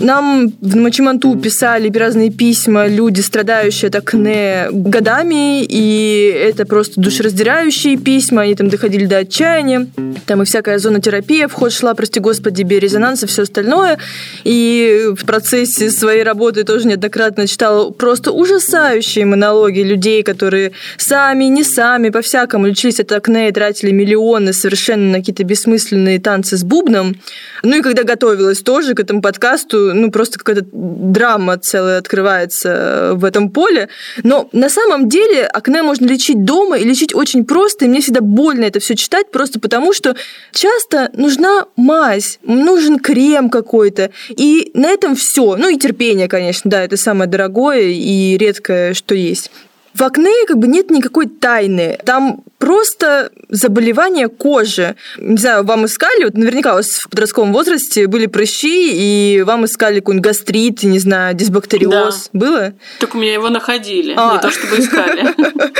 нам 0.00 0.52
в 0.60 0.76
Мачиманту 0.76 1.36
писали 1.36 1.90
разные 1.96 2.30
письма 2.30 2.86
люди, 2.86 3.20
страдающие 3.20 3.88
от 3.88 3.96
акне 3.96 4.68
годами, 4.70 5.64
и 5.64 6.34
это 6.48 6.64
просто 6.64 7.00
душераздирающие 7.00 7.98
письма, 7.98 8.42
они 8.42 8.54
там 8.54 8.68
доходили 8.68 9.04
до 9.04 9.18
отчаяния. 9.18 9.86
Там 10.26 10.42
и 10.42 10.44
всякая 10.44 10.78
зонотерапия 10.78 11.46
в 11.46 11.52
ход 11.52 11.72
шла, 11.72 11.94
прости 11.94 12.20
господи, 12.20 12.62
биорезонанс 12.62 13.22
и 13.22 13.26
все 13.26 13.42
остальное. 13.42 13.98
И 14.44 15.10
в 15.14 15.26
процессе 15.26 15.90
своей 15.90 16.22
работы 16.22 16.64
тоже 16.64 16.88
неоднократно 16.88 17.46
читала 17.46 17.90
просто 17.90 18.32
ужасающие 18.32 19.26
монологи 19.26 19.80
людей, 19.80 20.22
которые 20.22 20.72
сами, 20.96 21.44
не 21.44 21.64
сами, 21.64 22.08
по-всякому 22.08 22.66
лечились 22.66 23.00
от 23.00 23.12
акне 23.12 23.50
и 23.50 23.52
тратили 23.52 23.90
миллионы 23.90 24.54
совершенно 24.54 25.12
на 25.12 25.18
какие-то 25.18 25.44
бессмысленные 25.44 26.18
танцы 26.18 26.56
с 26.56 26.64
бубном. 26.64 27.16
Ну 27.62 27.78
и 27.78 27.82
когда 27.82 28.04
готовилась 28.04 28.62
тоже 28.62 28.94
к 28.94 29.00
этому 29.00 29.20
подкасту, 29.20 29.81
ну, 29.92 30.10
просто 30.10 30.38
какая-то 30.38 30.66
драма 30.72 31.58
целая 31.58 31.98
открывается 31.98 33.12
в 33.14 33.24
этом 33.24 33.50
поле. 33.50 33.88
Но 34.22 34.48
на 34.52 34.68
самом 34.68 35.08
деле 35.08 35.46
акне 35.46 35.82
можно 35.82 36.06
лечить 36.06 36.44
дома 36.44 36.78
и 36.78 36.84
лечить 36.84 37.14
очень 37.14 37.44
просто, 37.44 37.84
и 37.84 37.88
мне 37.88 38.00
всегда 38.00 38.20
больно 38.20 38.64
это 38.64 38.80
все 38.80 38.94
читать, 38.94 39.30
просто 39.30 39.60
потому 39.60 39.92
что 39.92 40.14
часто 40.52 41.10
нужна 41.14 41.66
мазь, 41.76 42.38
нужен 42.42 42.98
крем 42.98 43.50
какой-то, 43.50 44.10
и 44.28 44.70
на 44.74 44.88
этом 44.88 45.16
все. 45.16 45.56
Ну 45.56 45.68
и 45.68 45.78
терпение, 45.78 46.28
конечно, 46.28 46.70
да, 46.70 46.84
это 46.84 46.96
самое 46.96 47.28
дорогое 47.28 47.82
и 47.82 48.36
редкое, 48.36 48.94
что 48.94 49.14
есть. 49.14 49.50
В 49.94 50.02
акне 50.02 50.32
как 50.46 50.58
бы 50.58 50.68
нет 50.68 50.90
никакой 50.90 51.26
тайны. 51.26 51.98
Там 52.04 52.42
просто 52.62 53.30
заболевание 53.48 54.28
кожи. 54.28 54.94
Не 55.18 55.36
знаю, 55.36 55.64
вам 55.64 55.86
искали, 55.86 56.24
вот 56.24 56.34
наверняка 56.34 56.74
у 56.74 56.76
вас 56.76 56.90
в 56.90 57.08
подростковом 57.08 57.52
возрасте 57.52 58.06
были 58.06 58.26
прыщи, 58.26 58.92
и 58.92 59.42
вам 59.42 59.64
искали 59.64 59.98
какой-нибудь 59.98 60.24
гастрит, 60.24 60.84
не 60.84 61.00
знаю, 61.00 61.34
дисбактериоз. 61.34 62.30
Да. 62.32 62.38
Было? 62.38 62.72
Так 63.00 63.16
у 63.16 63.18
меня 63.18 63.34
его 63.34 63.48
находили, 63.48 64.14
а. 64.16 64.34
не 64.34 64.40
то 64.40 64.50
чтобы 64.50 64.78
искали. 64.78 65.34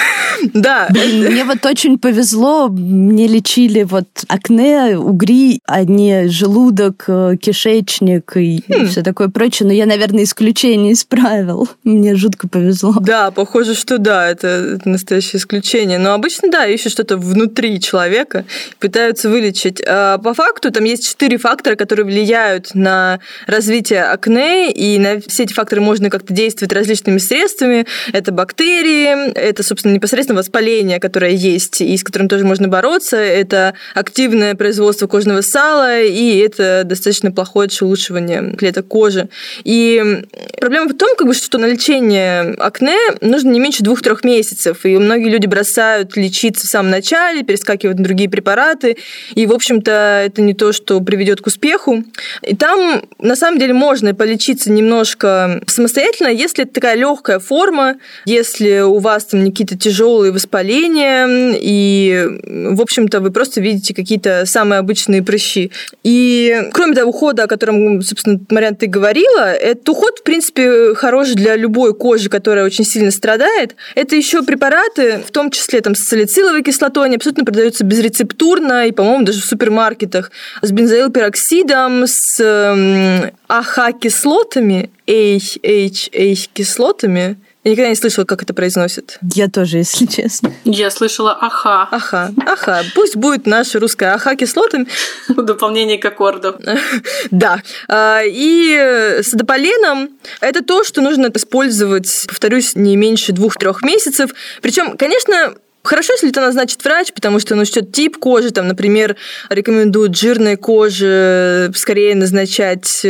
Да. 0.54 0.88
Мне 0.90 1.45
вот 1.45 1.64
очень 1.64 1.99
повезло, 1.99 2.66
мне 2.69 3.28
лечили 3.28 3.85
вот 3.85 4.09
акне, 4.26 4.99
угри, 4.99 5.61
а 5.66 5.85
не 5.85 6.28
желудок, 6.28 7.04
э, 7.07 7.37
кишечник 7.40 8.37
и 8.37 8.64
хм. 8.69 8.87
все 8.87 9.02
такое 9.02 9.28
прочее. 9.28 9.69
Но 9.69 9.73
я, 9.73 9.87
наверное, 9.87 10.25
исключение 10.25 10.95
исправил. 10.95 11.69
Мне 11.85 12.16
жутко 12.16 12.49
повезло. 12.49 12.95
Да, 13.00 13.31
похоже, 13.31 13.75
что 13.75 13.99
да, 14.02 14.28
это 14.28 14.78
настоящее 14.85 15.38
исключение. 15.38 15.99
Но 15.99 16.12
обычно, 16.14 16.50
да, 16.50 16.66
ищут 16.66 16.92
что-то 16.92 17.16
внутри 17.16 17.80
человека, 17.80 18.44
пытаются 18.78 19.28
вылечить. 19.28 19.82
А 19.87 20.18
по 20.18 20.35
факту 20.35 20.71
там 20.71 20.85
есть 20.85 21.09
четыре 21.09 21.38
фактора, 21.38 21.76
которые 21.76 22.06
влияют 22.06 22.75
на 22.75 23.21
развитие 23.47 24.04
акне, 24.04 24.73
и 24.73 24.99
на 24.99 25.21
все 25.21 25.44
эти 25.44 25.52
факторы 25.52 25.80
можно 25.80 26.11
как-то 26.11 26.32
действовать 26.32 26.73
различными 26.73 27.18
средствами. 27.18 27.87
Это 28.12 28.32
бактерии, 28.32 29.32
это, 29.32 29.62
собственно, 29.62 29.92
непосредственно 29.92 30.38
воспаление, 30.38 31.00
которое 31.00 31.32
есть, 31.32 31.80
и 31.80 31.97
с 31.97 32.04
которым 32.04 32.28
тоже 32.28 32.44
можно 32.44 32.68
бороться, 32.68 33.16
это 33.16 33.75
активное 33.94 34.54
производство 34.54 35.06
кожного 35.06 35.40
сала, 35.40 36.00
и 36.00 36.38
это 36.38 36.82
достаточно 36.85 37.30
плохое 37.30 37.68
улучшивание 37.80 38.56
клеток 38.56 38.88
кожи. 38.88 39.28
И 39.64 40.25
проблема 40.61 40.88
в 40.88 40.97
том, 40.97 41.14
как 41.16 41.26
бы, 41.26 41.35
что 41.35 41.59
на 41.59 41.66
лечение 41.66 42.54
акне 42.59 42.97
нужно 43.21 43.50
не 43.50 43.61
меньше 43.61 43.82
двух-трех 43.92 44.25
месяцев, 44.25 44.87
и 44.87 44.96
многие 44.96 45.28
люди 45.28 45.46
бросают 45.46 46.16
лечиться 46.16 46.66
в 46.66 46.70
самом 46.70 46.90
начале, 46.90 47.42
перескакивают 47.42 47.99
на 47.99 48.04
другие 48.04 48.30
препараты, 48.30 48.96
и, 49.34 49.46
в 49.46 49.52
общем-то, 49.52 50.22
это 50.25 50.40
не 50.40 50.54
то, 50.54 50.72
что 50.72 50.99
приведет 51.00 51.42
к 51.42 51.46
успеху. 51.46 52.02
И 52.42 52.56
там, 52.56 53.02
на 53.18 53.37
самом 53.37 53.58
деле, 53.58 53.75
можно 53.75 54.14
полечиться 54.14 54.72
немножко 54.72 55.61
самостоятельно, 55.66 56.28
если 56.28 56.64
это 56.64 56.72
такая 56.72 56.94
легкая 56.96 57.38
форма, 57.38 57.96
если 58.25 58.80
у 58.80 58.99
вас 58.99 59.26
там 59.26 59.44
какие-то 59.44 59.76
тяжелые 59.76 60.32
воспаления, 60.32 61.54
и, 61.61 62.26
в 62.75 62.80
общем-то, 62.80 63.20
вы 63.20 63.30
просто 63.30 63.61
видите 63.61 63.94
какие-то 63.94 64.46
самые 64.46 64.78
обычные 64.78 65.22
прыщи. 65.22 65.70
И 66.02 66.62
кроме 66.72 66.94
того 66.94 67.11
ухода, 67.11 67.42
о 67.42 67.46
котором, 67.46 68.00
собственно, 68.00 68.40
Мариан, 68.49 68.75
ты 68.75 68.87
говорила, 68.87 69.52
этот 69.52 69.87
уход, 69.90 70.20
в 70.20 70.22
принципе, 70.22 70.94
хорош 70.94 71.32
для 71.32 71.56
любой 71.56 71.92
кожи, 71.94 72.30
которая 72.30 72.64
очень 72.64 72.87
сильно 72.87 73.11
страдает. 73.11 73.76
Это 73.94 74.16
еще 74.16 74.42
препараты, 74.42 75.22
в 75.26 75.30
том 75.30 75.50
числе 75.50 75.80
там 75.80 75.94
с 75.94 76.04
салициловой 76.04 76.62
кислотой, 76.62 77.06
они 77.06 77.16
абсолютно 77.16 77.44
продаются 77.44 77.84
безрецептурно 77.84 78.86
и, 78.86 78.92
по-моему, 78.92 79.24
даже 79.24 79.40
в 79.40 79.44
супермаркетах. 79.44 80.30
С 80.62 80.72
бензоилпероксидом, 80.72 82.06
с 82.06 82.40
э, 82.40 83.30
АХ-кислотами, 83.48 84.90
AHH-кислотами, 85.06 87.36
я 87.64 87.71
никогда 87.71 87.90
не 87.90 87.95
слышала, 87.95 88.25
как 88.25 88.42
это 88.42 88.54
произносит. 88.54 89.19
Я 89.35 89.49
тоже, 89.49 89.78
если 89.78 90.07
честно. 90.07 90.52
Я 90.64 90.90
слышала 90.90 91.37
аха. 91.40 91.88
Аха, 91.92 92.35
аха. 92.45 92.85
Пусть 92.95 93.14
будет 93.14 93.47
наша 93.47 93.78
русская 93.78 94.14
аха 94.14 94.35
кислотами. 94.35 94.87
Дополнение 95.28 95.99
к 95.99 96.04
аккорду. 96.04 96.59
Да. 97.31 97.62
А, 97.88 98.23
и 98.25 99.21
с 99.23 99.33
дополеном 99.33 100.11
это 100.40 100.62
то, 100.62 100.85
что 100.85 101.00
нужно 101.00 101.31
использовать, 101.35 102.25
повторюсь, 102.26 102.75
не 102.75 102.97
меньше 102.97 103.33
двух-трех 103.33 103.83
месяцев. 103.83 104.31
Причем, 104.61 104.97
конечно, 104.97 105.54
Хорошо, 105.85 106.12
если 106.12 106.31
это 106.31 106.40
назначит 106.40 106.85
врач, 106.85 107.12
потому 107.12 107.40
что 107.40 107.54
он 107.54 107.61
учтет 107.61 107.90
тип 107.90 108.16
кожи, 108.19 108.52
там, 108.52 108.69
например, 108.69 109.16
рекомендуют 109.49 110.16
жирной 110.16 110.57
коже 110.57 111.73
скорее 111.75 112.14
назначать 112.14 113.04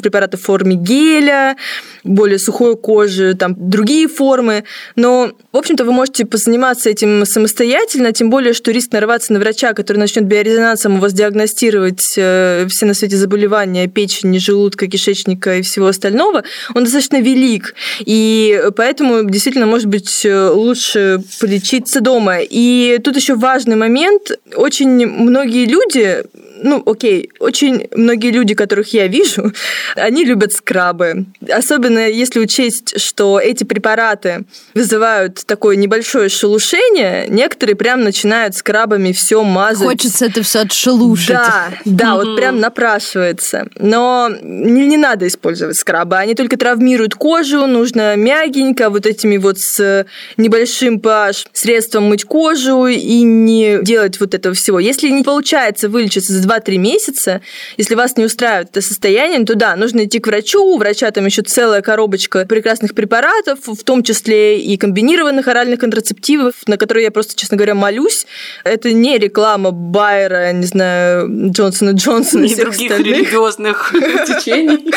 препараты 0.00 0.36
в 0.36 0.42
форме 0.42 0.76
геля, 0.76 1.56
более 2.04 2.38
сухой 2.38 2.76
кожи, 2.76 3.34
там 3.34 3.54
другие 3.56 4.08
формы. 4.08 4.64
Но, 4.96 5.32
в 5.52 5.56
общем-то, 5.56 5.84
вы 5.84 5.92
можете 5.92 6.24
позаниматься 6.24 6.90
этим 6.90 7.24
самостоятельно, 7.24 8.12
тем 8.12 8.30
более, 8.30 8.52
что 8.52 8.70
риск 8.70 8.92
нарваться 8.92 9.32
на 9.32 9.38
врача, 9.38 9.72
который 9.72 9.98
начнет 9.98 10.24
биорезонансом 10.24 10.96
у 10.96 10.98
вас 10.98 11.12
диагностировать 11.12 12.14
э, 12.16 12.66
все 12.68 12.86
на 12.86 12.94
свете 12.94 13.16
заболевания 13.16 13.86
печени, 13.88 14.38
желудка, 14.38 14.86
кишечника 14.86 15.58
и 15.58 15.62
всего 15.62 15.86
остального, 15.86 16.44
он 16.74 16.84
достаточно 16.84 17.20
велик. 17.20 17.74
И 18.00 18.62
поэтому 18.76 19.28
действительно, 19.28 19.66
может 19.66 19.86
быть, 19.86 20.24
лучше 20.24 21.22
полечиться 21.40 22.00
дома. 22.00 22.38
И 22.40 22.98
тут 23.02 23.16
еще 23.16 23.34
важный 23.34 23.76
момент. 23.76 24.32
Очень 24.56 25.06
многие 25.06 25.66
люди 25.66 26.24
ну, 26.62 26.82
окей, 26.86 27.30
очень 27.38 27.88
многие 27.94 28.30
люди, 28.30 28.54
которых 28.54 28.92
я 28.92 29.06
вижу, 29.06 29.52
они 29.96 30.24
любят 30.24 30.52
скрабы. 30.52 31.26
Особенно 31.50 32.08
если 32.08 32.40
учесть, 32.40 33.00
что 33.00 33.40
эти 33.40 33.64
препараты 33.64 34.44
вызывают 34.74 35.44
такое 35.46 35.76
небольшое 35.76 36.28
шелушение, 36.28 37.26
некоторые 37.28 37.76
прям 37.76 38.02
начинают 38.02 38.54
скрабами 38.54 39.12
все 39.12 39.42
мазать. 39.42 39.86
Хочется 39.86 40.26
это 40.26 40.42
все 40.42 40.60
отшелушить. 40.60 41.28
Да, 41.28 41.68
да, 41.84 42.14
вот 42.14 42.36
прям 42.36 42.60
напрашивается. 42.60 43.68
Но 43.78 44.30
не, 44.42 44.86
не 44.86 44.96
надо 44.96 45.26
использовать 45.26 45.76
скрабы, 45.76 46.16
они 46.16 46.34
только 46.34 46.56
травмируют 46.56 47.14
кожу, 47.14 47.66
нужно 47.66 48.16
мягенько 48.16 48.90
вот 48.90 49.06
этими 49.06 49.36
вот 49.36 49.58
с 49.58 50.06
небольшим 50.36 50.98
pH 50.98 51.46
средством 51.52 52.04
мыть 52.04 52.24
кожу 52.24 52.86
и 52.86 53.22
не 53.22 53.82
делать 53.82 54.20
вот 54.20 54.34
этого 54.34 54.54
всего. 54.54 54.78
Если 54.78 55.08
не 55.08 55.22
получается 55.22 55.88
вылечиться 55.88 56.32
за 56.32 56.51
2-3 56.58 56.76
месяца, 56.76 57.40
если 57.76 57.94
вас 57.94 58.16
не 58.16 58.24
устраивает 58.24 58.70
это 58.70 58.80
состояние, 58.80 59.44
то 59.44 59.54
да, 59.54 59.76
нужно 59.76 60.04
идти 60.04 60.18
к 60.18 60.26
врачу, 60.26 60.62
у 60.62 60.78
врача 60.78 61.10
там 61.10 61.26
еще 61.26 61.42
целая 61.42 61.82
коробочка 61.82 62.46
прекрасных 62.46 62.94
препаратов, 62.94 63.60
в 63.66 63.84
том 63.84 64.02
числе 64.02 64.60
и 64.60 64.76
комбинированных 64.76 65.48
оральных 65.48 65.80
контрацептивов, 65.80 66.54
на 66.66 66.76
которые 66.76 67.04
я 67.04 67.10
просто, 67.10 67.34
честно 67.36 67.56
говоря, 67.56 67.74
молюсь. 67.74 68.26
Это 68.64 68.92
не 68.92 69.18
реклама 69.18 69.70
Байера, 69.70 70.52
не 70.52 70.66
знаю, 70.66 71.28
Джонсона 71.50 71.90
Джонсона 71.90 72.44
и 72.44 72.54
других 72.54 72.90
остальных. 72.90 73.18
религиозных 73.18 73.94
течений. 74.26 74.90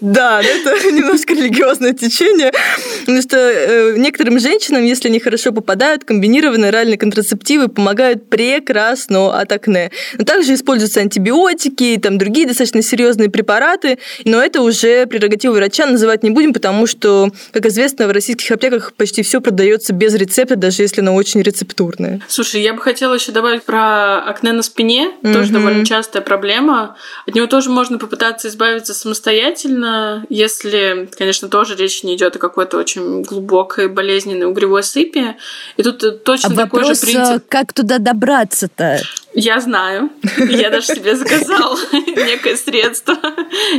Да, 0.00 0.42
это 0.42 0.90
немножко 0.92 1.34
религиозное 1.34 1.92
течение, 1.92 2.52
потому 3.00 3.22
что 3.22 3.36
э, 3.36 3.94
некоторым 3.96 4.38
женщинам, 4.38 4.84
если 4.84 5.08
они 5.08 5.20
хорошо 5.20 5.52
попадают, 5.52 6.04
комбинированные 6.04 6.68
оральные 6.70 6.98
контрацептивы 6.98 7.68
помогают 7.68 8.28
прекрасно 8.28 9.38
от 9.38 9.52
акне. 9.52 9.90
Но 10.18 10.24
также 10.24 10.54
используются 10.54 11.00
антибиотики 11.02 11.94
и 11.94 11.98
там 11.98 12.18
другие 12.18 12.46
достаточно 12.46 12.82
серьезные 12.82 13.30
препараты, 13.30 13.98
но 14.24 14.42
это 14.42 14.62
уже 14.62 15.06
прерогатива 15.06 15.54
врача 15.54 15.86
называть 15.86 16.22
не 16.22 16.30
будем, 16.30 16.52
потому 16.52 16.86
что, 16.86 17.30
как 17.52 17.66
известно, 17.66 18.06
в 18.06 18.10
российских 18.10 18.50
аптеках 18.50 18.92
почти 18.94 19.22
все 19.22 19.40
продается 19.40 19.92
без 19.92 20.14
рецепта, 20.14 20.56
даже 20.56 20.82
если 20.82 21.00
оно 21.00 21.14
очень 21.14 21.42
рецептурное. 21.42 22.20
Слушай, 22.28 22.62
я 22.62 22.74
бы 22.74 22.80
хотела 22.80 23.14
еще 23.14 23.32
добавить 23.32 23.62
про 23.62 24.18
акне 24.18 24.52
на 24.52 24.62
спине, 24.62 25.12
mm-hmm. 25.22 25.32
тоже 25.32 25.52
довольно 25.52 25.84
частая 25.84 26.22
проблема. 26.22 26.96
От 27.26 27.34
него 27.34 27.46
тоже 27.46 27.70
можно 27.70 27.98
попытаться 27.98 28.48
избавиться 28.48 28.94
самостоятельно, 28.94 30.24
если, 30.28 31.08
конечно, 31.16 31.48
тоже 31.48 31.76
речь 31.76 32.02
не 32.02 32.16
идет 32.16 32.36
о 32.36 32.38
какой-то 32.38 32.78
очень 32.78 33.22
глубокой 33.22 33.88
болезненной 33.88 34.46
угревой 34.46 34.82
сыпи. 34.82 35.36
И 35.76 35.82
тут 35.82 36.24
точно 36.24 36.48
а 36.48 36.56
такой 36.56 36.80
вопрос, 36.80 37.00
же 37.00 37.06
принцип. 37.06 37.44
Как 37.48 37.72
туда 37.72 37.98
добраться-то? 37.98 39.00
Я 39.34 39.60
знаю. 39.60 40.10
Я 40.48 40.70
даже 40.70 40.86
себе 40.86 41.16
заказал 41.16 41.78
некое 41.92 42.56
средство. 42.56 43.16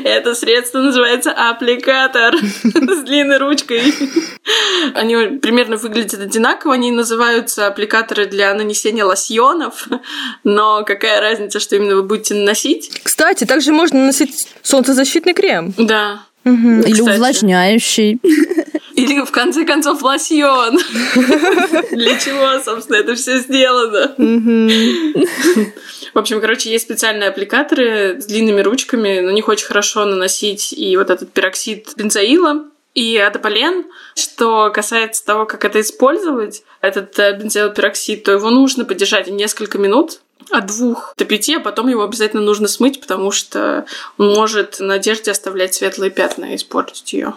Это 0.03 0.35
средство 0.35 0.79
называется 0.79 1.31
аппликатор 1.31 2.35
с 2.37 3.03
длинной 3.03 3.37
ручкой. 3.37 3.81
Они 4.95 5.37
примерно 5.37 5.77
выглядят 5.77 6.19
одинаково. 6.19 6.73
Они 6.73 6.91
называются 6.91 7.67
аппликаторы 7.67 8.25
для 8.25 8.53
нанесения 8.53 9.05
лосьонов. 9.05 9.87
Но 10.43 10.83
какая 10.83 11.21
разница, 11.21 11.59
что 11.59 11.75
именно 11.75 11.95
вы 11.95 12.03
будете 12.03 12.33
наносить? 12.33 13.01
Кстати, 13.03 13.45
также 13.45 13.71
можно 13.71 13.99
наносить 13.99 14.47
солнцезащитный 14.63 15.33
крем. 15.33 15.73
Да. 15.77 16.23
Угу. 16.45 16.81
Или 16.85 16.91
Кстати. 16.93 17.15
увлажняющий. 17.15 18.19
Или, 18.95 19.25
в 19.25 19.31
конце 19.31 19.65
концов, 19.65 20.03
лосьон. 20.03 20.77
Для 21.91 22.19
чего, 22.19 22.63
собственно, 22.63 22.97
это 22.97 23.15
все 23.15 23.39
сделано? 23.39 24.13
В 26.13 26.19
общем, 26.19 26.39
короче, 26.39 26.69
есть 26.69 26.85
специальные 26.85 27.29
аппликаторы 27.29 28.21
с 28.21 28.25
длинными 28.25 28.61
ручками, 28.61 29.19
на 29.19 29.31
них 29.31 29.47
очень 29.47 29.65
хорошо 29.65 30.05
наносить 30.05 30.73
и 30.73 30.95
вот 30.95 31.09
этот 31.09 31.31
пероксид 31.31 31.89
бензоила, 31.95 32.65
и 32.93 33.17
адополен, 33.17 33.85
что 34.15 34.69
касается 34.71 35.25
того, 35.25 35.45
как 35.45 35.65
это 35.65 35.81
использовать, 35.81 36.63
этот 36.81 37.17
э, 37.17 37.35
бензоилпероксид, 37.37 38.23
то 38.23 38.31
его 38.31 38.51
нужно 38.51 38.85
подержать 38.85 39.27
несколько 39.27 39.79
минут, 39.79 40.21
от 40.51 40.67
двух 40.67 41.13
до 41.17 41.25
пяти, 41.25 41.55
а 41.55 41.59
потом 41.59 41.87
его 41.87 42.03
обязательно 42.03 42.41
нужно 42.41 42.67
смыть, 42.67 43.01
потому 43.01 43.31
что 43.31 43.85
он 44.17 44.33
может 44.33 44.79
на 44.79 44.95
одежде 44.95 45.31
оставлять 45.31 45.73
светлые 45.73 46.11
пятна 46.11 46.53
и 46.53 46.55
испортить 46.55 47.13
ее. 47.13 47.33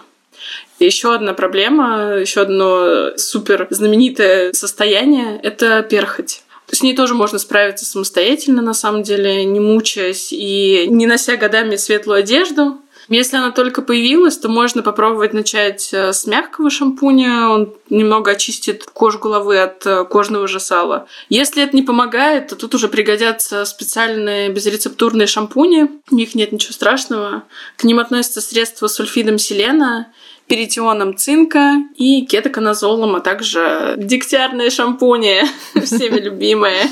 Еще 0.79 1.13
одна 1.13 1.33
проблема, 1.33 2.17
еще 2.19 2.41
одно 2.41 3.17
супер 3.17 3.67
знаменитое 3.69 4.53
состояние– 4.53 5.39
это 5.43 5.81
перхоть. 5.81 6.43
С 6.69 6.83
ней 6.83 6.95
тоже 6.95 7.15
можно 7.15 7.39
справиться 7.39 7.85
самостоятельно, 7.85 8.61
на 8.61 8.73
самом 8.73 9.01
деле, 9.01 9.45
не 9.45 9.59
мучаясь 9.59 10.33
и 10.33 10.85
не 10.89 11.07
нося 11.07 11.37
годами 11.37 11.77
светлую 11.77 12.19
одежду. 12.19 12.77
Если 13.09 13.37
она 13.37 13.51
только 13.51 13.81
появилась, 13.81 14.37
то 14.37 14.49
можно 14.49 14.83
попробовать 14.83 15.33
начать 15.33 15.89
э, 15.93 16.11
с 16.11 16.25
мягкого 16.25 16.69
шампуня. 16.69 17.49
Он 17.49 17.73
немного 17.89 18.31
очистит 18.31 18.85
кожу 18.85 19.19
головы 19.19 19.59
от 19.59 19.85
э, 19.85 20.03
кожного 20.05 20.47
же 20.47 20.59
сала. 20.59 21.07
Если 21.29 21.63
это 21.63 21.75
не 21.75 21.83
помогает, 21.83 22.47
то 22.47 22.55
тут 22.55 22.75
уже 22.75 22.89
пригодятся 22.89 23.63
специальные 23.65 24.49
безрецептурные 24.49 25.27
шампуни. 25.27 25.89
В 26.07 26.11
них 26.13 26.35
нет 26.35 26.51
ничего 26.51 26.73
страшного. 26.73 27.43
К 27.77 27.85
ним 27.85 27.99
относятся 27.99 28.41
средства 28.41 28.87
с 28.87 28.95
сульфидом 28.95 29.37
селена 29.37 30.07
перитионом 30.47 31.15
цинка 31.17 31.75
и 31.95 32.25
кетоконазолом, 32.25 33.15
а 33.15 33.19
также 33.19 33.95
дегтярные 33.97 34.69
шампуни, 34.69 35.43
всеми 35.83 36.19
любимые. 36.19 36.89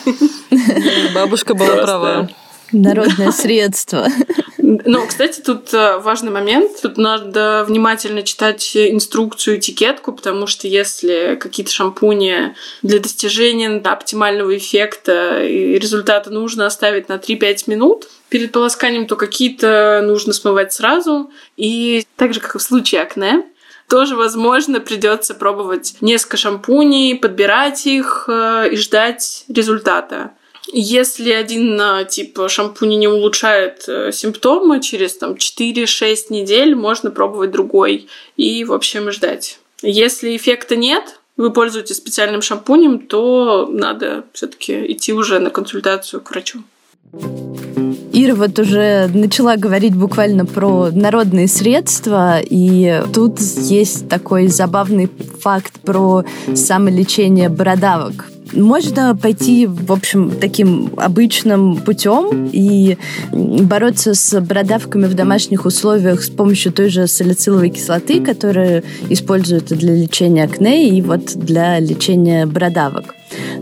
Бабушка 1.13 1.55
была 1.55 1.75
права. 1.77 2.29
Народное 2.71 3.31
средство. 3.31 4.07
Ну, 4.67 5.05
кстати, 5.05 5.41
тут 5.41 5.73
э, 5.73 5.99
важный 5.99 6.31
момент. 6.31 6.81
Тут 6.81 6.97
надо 6.97 7.63
внимательно 7.67 8.23
читать 8.23 8.75
инструкцию, 8.75 9.57
этикетку, 9.57 10.11
потому 10.11 10.47
что 10.47 10.67
если 10.67 11.37
какие-то 11.39 11.71
шампуни 11.71 12.55
для 12.81 12.99
достижения 12.99 13.79
оптимального 13.83 14.57
эффекта 14.57 15.43
и 15.43 15.77
результата 15.77 16.31
нужно 16.31 16.65
оставить 16.65 17.09
на 17.09 17.17
3-5 17.17 17.63
минут, 17.67 18.07
перед 18.29 18.51
полосканием, 18.51 19.05
то 19.05 19.15
какие-то 19.15 20.01
нужно 20.03 20.33
смывать 20.33 20.73
сразу. 20.73 21.31
И 21.57 22.05
так 22.15 22.33
же, 22.33 22.39
как 22.39 22.55
и 22.55 22.57
в 22.57 22.61
случае 22.61 23.01
акне, 23.01 23.45
тоже, 23.87 24.15
возможно, 24.15 24.79
придется 24.79 25.35
пробовать 25.35 25.97
несколько 26.01 26.37
шампуней, 26.37 27.17
подбирать 27.17 27.85
их 27.85 28.25
э, 28.27 28.69
и 28.71 28.77
ждать 28.77 29.45
результата. 29.47 30.31
Если 30.71 31.31
один 31.31 31.79
тип 32.09 32.39
шампуня 32.47 32.95
не 32.95 33.07
улучшает 33.07 33.85
э, 33.87 34.11
симптомы, 34.11 34.81
через 34.81 35.15
там, 35.17 35.33
4-6 35.33 36.15
недель 36.29 36.75
можно 36.75 37.11
пробовать 37.11 37.51
другой 37.51 38.07
и, 38.35 38.63
в 38.63 38.73
общем, 38.73 39.11
ждать. 39.11 39.59
Если 39.81 40.35
эффекта 40.35 40.75
нет, 40.75 41.19
вы 41.37 41.51
пользуетесь 41.51 41.97
специальным 41.97 42.41
шампунем, 42.41 42.99
то 42.99 43.67
надо 43.69 44.25
все-таки 44.33 44.91
идти 44.91 45.13
уже 45.13 45.39
на 45.39 45.49
консультацию 45.49 46.21
к 46.21 46.31
врачу. 46.31 46.59
Ира 48.13 48.35
вот 48.35 48.57
уже 48.59 49.09
начала 49.13 49.57
говорить 49.57 49.95
буквально 49.95 50.45
про 50.45 50.89
народные 50.91 51.47
средства, 51.47 52.39
и 52.39 53.03
тут 53.13 53.39
есть 53.39 54.07
такой 54.07 54.47
забавный 54.47 55.09
факт 55.41 55.79
про 55.81 56.23
самолечение 56.53 57.49
бородавок. 57.49 58.29
Можно 58.53 59.15
пойти, 59.15 59.65
в 59.65 59.91
общем, 59.91 60.31
таким 60.39 60.91
обычным 60.97 61.77
путем 61.77 62.49
и 62.51 62.97
бороться 63.31 64.13
с 64.13 64.39
бородавками 64.39 65.05
в 65.05 65.13
домашних 65.13 65.65
условиях 65.65 66.23
с 66.23 66.29
помощью 66.29 66.71
той 66.71 66.89
же 66.89 67.07
салициловой 67.07 67.69
кислоты, 67.69 68.21
которую 68.21 68.83
используют 69.09 69.65
для 69.65 69.95
лечения 69.95 70.43
акне 70.43 70.89
и 70.89 71.01
вот 71.01 71.35
для 71.35 71.79
лечения 71.79 72.45
бородавок. 72.45 73.15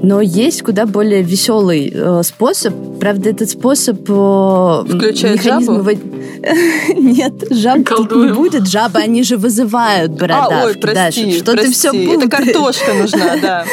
Но 0.03 0.19
есть 0.19 0.63
куда 0.63 0.85
более 0.85 1.23
веселый 1.23 1.89
э, 1.93 2.23
способ. 2.23 2.73
Правда, 2.99 3.29
этот 3.29 3.49
способ... 3.49 4.01
Э, 4.09 4.83
Включает 4.85 5.41
жабу? 5.41 5.75
Его... 5.75 5.91
Нет, 6.97 7.33
жаб 7.49 7.87
тут 7.87 8.11
не 8.11 8.33
будет. 8.33 8.67
Жабы, 8.67 8.99
они 8.99 9.23
же 9.23 9.37
вызывают 9.37 10.11
бородавки. 10.11 10.53
А, 10.53 10.65
ой, 10.65 10.75
прости, 10.75 11.25
Даша, 11.25 11.37
что 11.37 11.51
прости. 11.53 11.67
ты 11.67 11.73
все 11.73 11.91
путаешь. 11.91 12.17
Это 12.17 12.29
картошка 12.29 12.93
нужна, 12.93 13.37
да. 13.41 13.65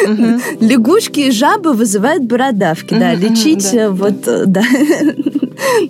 Лягушки 0.61 1.21
и 1.21 1.31
жабы 1.33 1.73
вызывают 1.73 2.23
бородавки, 2.23 2.95
да. 2.95 3.13
Лечить 3.15 3.75
э, 3.75 3.89
вот, 3.89 4.29
э, 4.29 4.45
да. 4.47 4.63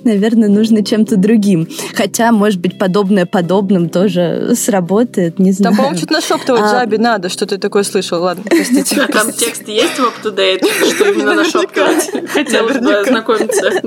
наверное, 0.03 0.49
нужно 0.49 0.83
чем-то 0.83 1.17
другим. 1.17 1.67
Хотя, 1.93 2.31
может 2.31 2.59
быть, 2.59 2.77
подобное 2.77 3.25
подобным 3.25 3.89
тоже 3.89 4.53
сработает, 4.55 5.39
не 5.39 5.51
знаю. 5.51 5.75
Там, 5.75 5.77
по-моему, 5.77 5.97
что-то 5.97 6.13
нашептывать 6.13 6.61
а... 6.63 6.69
жабе 6.69 6.97
надо, 6.97 7.29
что 7.29 7.45
ты 7.45 7.57
такое 7.57 7.83
слышал. 7.83 8.21
Ладно, 8.21 8.43
простите. 8.47 9.01
А 9.01 9.07
там 9.07 9.31
текст 9.31 9.67
есть 9.67 9.97
в 9.97 10.03
UpToDate, 10.03 10.93
что 10.93 11.11
именно 11.11 11.33
нашептывать? 11.33 12.29
Хотелось 12.29 12.77
бы 12.77 12.93
ознакомиться. 12.93 13.81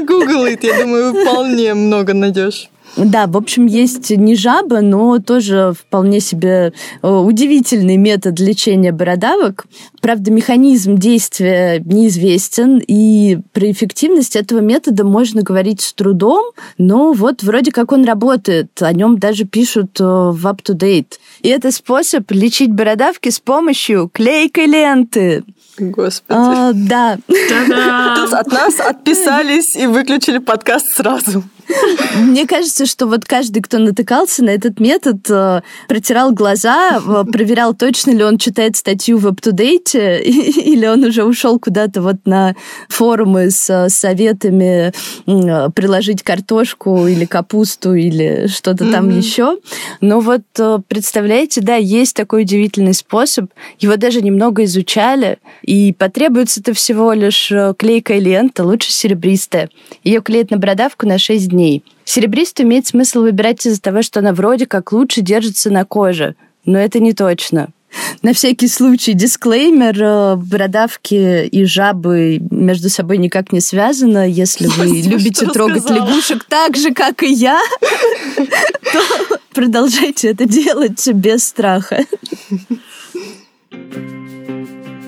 Google 0.00 0.46
я 0.46 0.82
думаю, 0.82 1.12
вполне 1.12 1.74
много 1.74 2.14
найдешь. 2.14 2.68
Да, 2.96 3.26
в 3.26 3.36
общем, 3.36 3.66
есть 3.66 4.10
не 4.10 4.36
жаба, 4.36 4.80
но 4.80 5.18
тоже 5.18 5.72
вполне 5.76 6.20
себе 6.20 6.72
э, 7.02 7.08
удивительный 7.08 7.96
метод 7.96 8.38
лечения 8.38 8.92
бородавок. 8.92 9.66
Правда, 10.04 10.30
механизм 10.30 10.98
действия 10.98 11.80
неизвестен, 11.82 12.78
и 12.86 13.38
про 13.54 13.70
эффективность 13.70 14.36
этого 14.36 14.60
метода 14.60 15.02
можно 15.02 15.40
говорить 15.40 15.80
с 15.80 15.94
трудом, 15.94 16.52
но 16.76 17.14
вот 17.14 17.42
вроде 17.42 17.72
как 17.72 17.90
он 17.90 18.04
работает, 18.04 18.82
о 18.82 18.92
нем 18.92 19.18
даже 19.18 19.46
пишут 19.46 19.98
э, 19.98 20.04
в 20.04 20.46
UpToDate. 20.46 21.14
И 21.40 21.48
это 21.48 21.72
способ 21.72 22.30
лечить 22.32 22.70
бородавки 22.70 23.30
с 23.30 23.40
помощью 23.40 24.10
клейкой 24.12 24.66
ленты. 24.66 25.42
Господи. 25.78 26.38
А, 26.38 26.72
да. 26.74 27.16
Тут 27.26 28.34
от 28.34 28.52
нас 28.52 28.80
отписались 28.80 29.74
и 29.74 29.86
выключили 29.86 30.36
подкаст 30.36 30.84
сразу. 30.94 31.44
Мне 32.16 32.46
кажется, 32.46 32.86
что 32.86 33.06
вот 33.06 33.24
каждый, 33.24 33.62
кто 33.62 33.78
натыкался 33.78 34.44
на 34.44 34.50
этот 34.50 34.80
метод, 34.80 35.18
э, 35.30 35.62
протирал 35.88 36.32
глаза, 36.32 37.00
э, 37.00 37.24
проверял, 37.30 37.74
точно 37.74 38.10
ли 38.10 38.22
он 38.22 38.38
читает 38.38 38.76
статью 38.76 39.18
в 39.18 39.26
UpToDate, 39.26 39.93
или 40.22 40.86
он 40.86 41.04
уже 41.04 41.24
ушел 41.24 41.58
куда-то 41.58 42.02
вот 42.02 42.16
на 42.24 42.54
форумы 42.88 43.50
с 43.50 43.88
советами 43.88 44.92
приложить 45.24 46.22
картошку 46.22 47.06
или 47.06 47.24
капусту 47.24 47.94
или 47.94 48.46
что-то 48.48 48.90
там 48.90 49.08
mm-hmm. 49.08 49.18
еще. 49.18 49.58
Но 50.00 50.20
вот 50.20 50.42
э, 50.58 50.78
представляете, 50.88 51.60
да, 51.60 51.76
есть 51.76 52.14
такой 52.16 52.42
удивительный 52.42 52.94
способ. 52.94 53.50
Его 53.78 53.96
даже 53.96 54.22
немного 54.22 54.64
изучали, 54.64 55.38
и 55.62 55.92
потребуется-то 55.92 56.74
всего 56.74 57.12
лишь 57.12 57.52
клейкая 57.78 58.18
лента, 58.18 58.64
лучше 58.64 58.92
серебристая. 58.92 59.70
Ее 60.02 60.20
клеят 60.20 60.50
на 60.50 60.58
бородавку 60.58 61.06
на 61.06 61.18
6 61.18 61.48
дней. 61.48 61.84
Серебристую 62.04 62.66
имеет 62.66 62.86
смысл 62.86 63.22
выбирать 63.22 63.64
из-за 63.66 63.80
того, 63.80 64.02
что 64.02 64.20
она 64.20 64.32
вроде 64.32 64.66
как 64.66 64.92
лучше 64.92 65.22
держится 65.22 65.70
на 65.70 65.84
коже, 65.84 66.36
но 66.64 66.78
это 66.78 67.00
не 67.00 67.12
точно. 67.12 67.68
На 68.22 68.32
всякий 68.32 68.68
случай, 68.68 69.14
дисклеймер, 69.14 70.02
э, 70.02 70.36
бородавки 70.36 71.46
и 71.46 71.64
жабы 71.64 72.38
между 72.50 72.88
собой 72.88 73.18
никак 73.18 73.52
не 73.52 73.60
связаны. 73.60 74.30
Если 74.30 74.66
вы 74.66 75.02
любите 75.02 75.46
трогать 75.46 75.88
лягушек 75.90 76.44
так 76.44 76.76
же, 76.76 76.92
как 76.92 77.22
и 77.22 77.32
я, 77.32 77.60
то 78.92 79.38
продолжайте 79.52 80.30
это 80.30 80.46
делать 80.46 81.06
без 81.08 81.46
страха. 81.46 82.04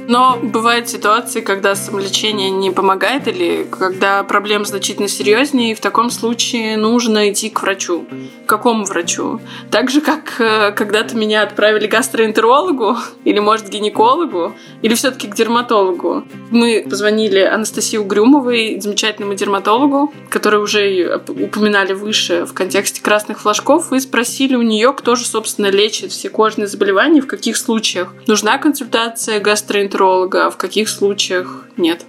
Но 0.09 0.39
бывают 0.41 0.89
ситуации, 0.89 1.41
когда 1.41 1.75
самолечение 1.75 2.51
не 2.51 2.71
помогает 2.71 3.27
или 3.29 3.67
когда 3.71 4.23
проблема 4.23 4.65
значительно 4.65 5.09
серьезнее, 5.09 5.73
и 5.73 5.75
в 5.75 5.81
таком 5.81 6.11
случае 6.11 6.77
нужно 6.77 7.31
идти 7.31 7.51
к 7.51 7.63
врачу. 7.63 8.07
К 8.45 8.49
какому 8.49 8.85
врачу? 8.85 9.41
Так 9.71 9.91
же, 9.91 10.01
как 10.01 10.41
э, 10.41 10.73
когда-то 10.73 11.17
меня 11.17 11.43
отправили 11.43 11.87
к 11.87 11.91
гастроэнтерологу, 11.91 12.97
или, 13.25 13.39
может, 13.39 13.69
гинекологу, 13.69 14.55
или 14.83 14.95
все-таки 14.95 15.29
к 15.29 15.35
дерматологу. 15.35 16.25
Мы 16.51 16.87
позвонили 16.89 17.41
Анастасии 17.41 17.97
Угрюмовой, 17.97 18.81
замечательному 18.81 19.35
дерматологу, 19.35 20.13
который 20.31 20.61
уже 20.61 21.21
упоминали 21.29 21.93
выше 21.93 22.45
в 22.45 22.55
контексте 22.55 23.03
красных 23.03 23.41
флажков, 23.41 23.93
и 23.93 24.01
спросили 24.01 24.55
у 24.55 24.63
нее, 24.63 24.93
кто 24.93 25.17
же, 25.17 25.27
собственно, 25.27 25.71
лечит 25.71 26.13
все 26.13 26.29
кожные 26.29 26.69
заболевания, 26.69 27.21
в 27.21 27.27
каких 27.27 27.57
случаях 27.57 28.13
нужна 28.27 28.59
консультация 28.59 29.41
гастроэнтеролога, 29.41 29.96
гастроэнтеролога, 29.97 30.47
а 30.47 30.51
в 30.51 30.57
каких 30.57 30.89
случаях 30.89 31.65
нет? 31.77 32.05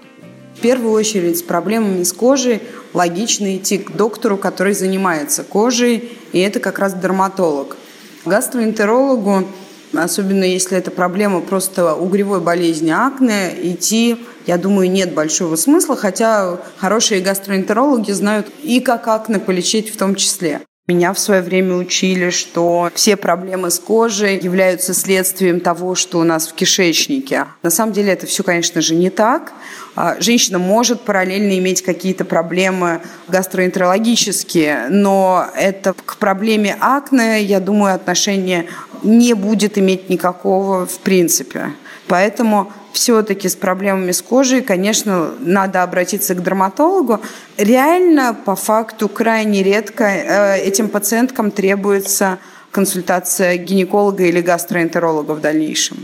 В 0.56 0.60
первую 0.60 0.92
очередь 0.92 1.38
с 1.38 1.42
проблемами 1.42 2.04
с 2.04 2.12
кожей 2.12 2.62
логично 2.94 3.56
идти 3.56 3.78
к 3.78 3.92
доктору, 3.92 4.38
который 4.38 4.74
занимается 4.74 5.44
кожей, 5.44 6.12
и 6.34 6.40
это 6.40 6.60
как 6.60 6.80
раз 6.80 6.94
дерматолог. 6.94 7.78
Гастроэнтерологу, 8.26 9.48
особенно 9.94 10.44
если 10.44 10.78
это 10.78 10.92
проблема 10.92 11.42
просто 11.42 11.94
угревой 11.96 12.42
болезни 12.42 12.90
акне, 12.90 13.56
идти, 13.62 14.18
я 14.48 14.58
думаю, 14.58 14.90
нет 14.90 15.14
большого 15.14 15.56
смысла, 15.56 15.96
хотя 15.96 16.60
хорошие 16.78 17.22
гастроэнтерологи 17.22 18.12
знают 18.12 18.48
и 18.64 18.80
как 18.80 19.08
акне 19.08 19.40
полечить 19.40 19.94
в 19.94 19.98
том 19.98 20.16
числе. 20.16 20.62
Меня 20.90 21.12
в 21.12 21.20
свое 21.20 21.42
время 21.42 21.76
учили, 21.76 22.30
что 22.30 22.90
все 22.96 23.18
проблемы 23.18 23.72
с 23.72 23.78
кожей 23.78 24.40
являются 24.40 24.94
следствием 24.94 25.60
того, 25.60 25.96
что 25.96 26.18
у 26.18 26.24
нас 26.24 26.48
в 26.48 26.54
кишечнике. 26.54 27.48
На 27.62 27.70
самом 27.70 27.92
деле 27.92 28.14
это 28.14 28.26
все, 28.26 28.42
конечно 28.42 28.80
же, 28.80 28.96
не 28.96 29.10
так. 29.10 29.52
А, 29.98 30.16
женщина 30.22 30.60
может 30.60 31.02
параллельно 31.02 31.60
иметь 31.60 31.82
какие-то 31.82 32.24
проблемы 32.24 33.02
гастроэнтерологические, 33.28 34.88
но 34.88 35.48
это 35.58 35.94
к 35.94 36.16
проблеме 36.16 36.78
акне, 36.80 37.44
я 37.44 37.60
думаю, 37.60 37.94
отношения 37.94 38.68
не 39.04 39.34
будет 39.34 39.78
иметь 39.78 40.10
никакого 40.10 40.86
в 40.86 41.00
принципе. 41.00 41.74
Поэтому 42.08 42.72
все-таки 42.94 43.50
с 43.50 43.56
проблемами 43.56 44.12
с 44.12 44.22
кожей, 44.22 44.62
конечно, 44.62 45.32
надо 45.40 45.84
обратиться 45.84 46.36
к 46.36 46.44
дерматологу. 46.44 47.20
Реально, 47.58 48.34
по 48.34 48.56
факту, 48.56 49.10
крайне 49.10 49.62
редко 49.64 50.04
э, 50.06 50.60
этим 50.60 50.90
пациенткам 50.90 51.52
требуется 51.52 52.40
консультация 52.72 53.58
гинеколога 53.58 54.24
или 54.24 54.42
гастроэнтеролога 54.42 55.34
в 55.34 55.42
дальнейшем. 55.42 55.98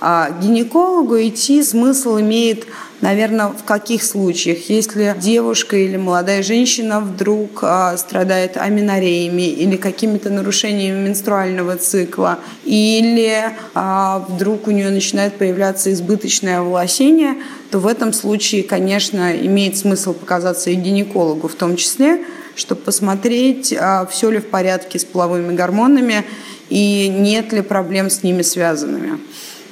А 0.00 0.30
гинекологу 0.40 1.16
идти 1.20 1.62
смысл 1.62 2.18
имеет 2.20 2.66
Наверное, 3.02 3.48
в 3.48 3.62
каких 3.64 4.02
случаях? 4.02 4.70
Если 4.70 5.14
девушка 5.20 5.76
или 5.76 5.98
молодая 5.98 6.42
женщина 6.42 7.00
вдруг 7.00 7.62
а, 7.62 7.94
страдает 7.98 8.56
аминореями 8.56 9.42
или 9.42 9.76
какими-то 9.76 10.30
нарушениями 10.30 11.06
менструального 11.08 11.76
цикла, 11.76 12.38
или 12.64 13.52
а, 13.74 14.24
вдруг 14.26 14.66
у 14.66 14.70
нее 14.70 14.88
начинает 14.88 15.34
появляться 15.34 15.92
избыточное 15.92 16.60
овласение, 16.60 17.34
то 17.70 17.80
в 17.80 17.86
этом 17.86 18.14
случае, 18.14 18.62
конечно, 18.62 19.36
имеет 19.36 19.76
смысл 19.76 20.14
показаться 20.14 20.70
и 20.70 20.74
гинекологу 20.74 21.48
в 21.48 21.54
том 21.54 21.76
числе, 21.76 22.24
чтобы 22.54 22.80
посмотреть, 22.80 23.74
а, 23.78 24.06
все 24.06 24.30
ли 24.30 24.38
в 24.38 24.46
порядке 24.46 24.98
с 24.98 25.04
половыми 25.04 25.54
гормонами 25.54 26.24
и 26.70 27.08
нет 27.08 27.52
ли 27.52 27.60
проблем 27.60 28.08
с 28.08 28.22
ними 28.22 28.40
связанными. 28.40 29.20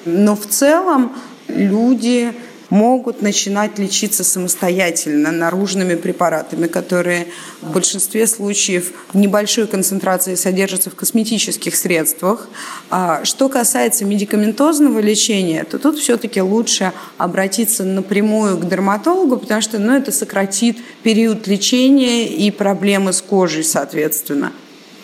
Но 0.05 0.37
в 0.37 0.47
целом 0.47 1.12
люди 1.49 2.33
могут 2.71 3.23
начинать 3.23 3.79
лечиться 3.79 4.25
самостоятельно 4.25 5.31
наружными 5.31 5.95
препаратами, 5.95 6.67
которые 6.67 7.29
в 7.61 7.73
большинстве 7.73 8.27
случаев 8.27 8.93
в 9.12 9.17
небольшой 9.17 9.67
концентрации 9.67 10.35
содержатся 10.35 10.90
в 10.90 10.97
косметических 10.97 11.77
средствах. 11.77 12.49
А 12.90 13.25
что 13.25 13.49
касается 13.49 14.05
медикаментозного 14.05 14.99
лечения, 14.99 15.64
то 15.64 15.79
тут 15.79 15.99
все-таки 15.99 16.40
лучше 16.40 16.93
обратиться 17.17 17.85
напрямую 17.85 18.59
к 18.59 18.69
дерматологу, 18.69 19.37
потому 19.37 19.61
что 19.61 19.79
ну, 19.79 19.93
это 19.93 20.11
сократит 20.11 20.79
период 21.03 21.47
лечения 21.47 22.27
и 22.27 22.51
проблемы 22.51 23.12
с 23.12 23.23
кожей, 23.23 23.62
соответственно. 23.62 24.53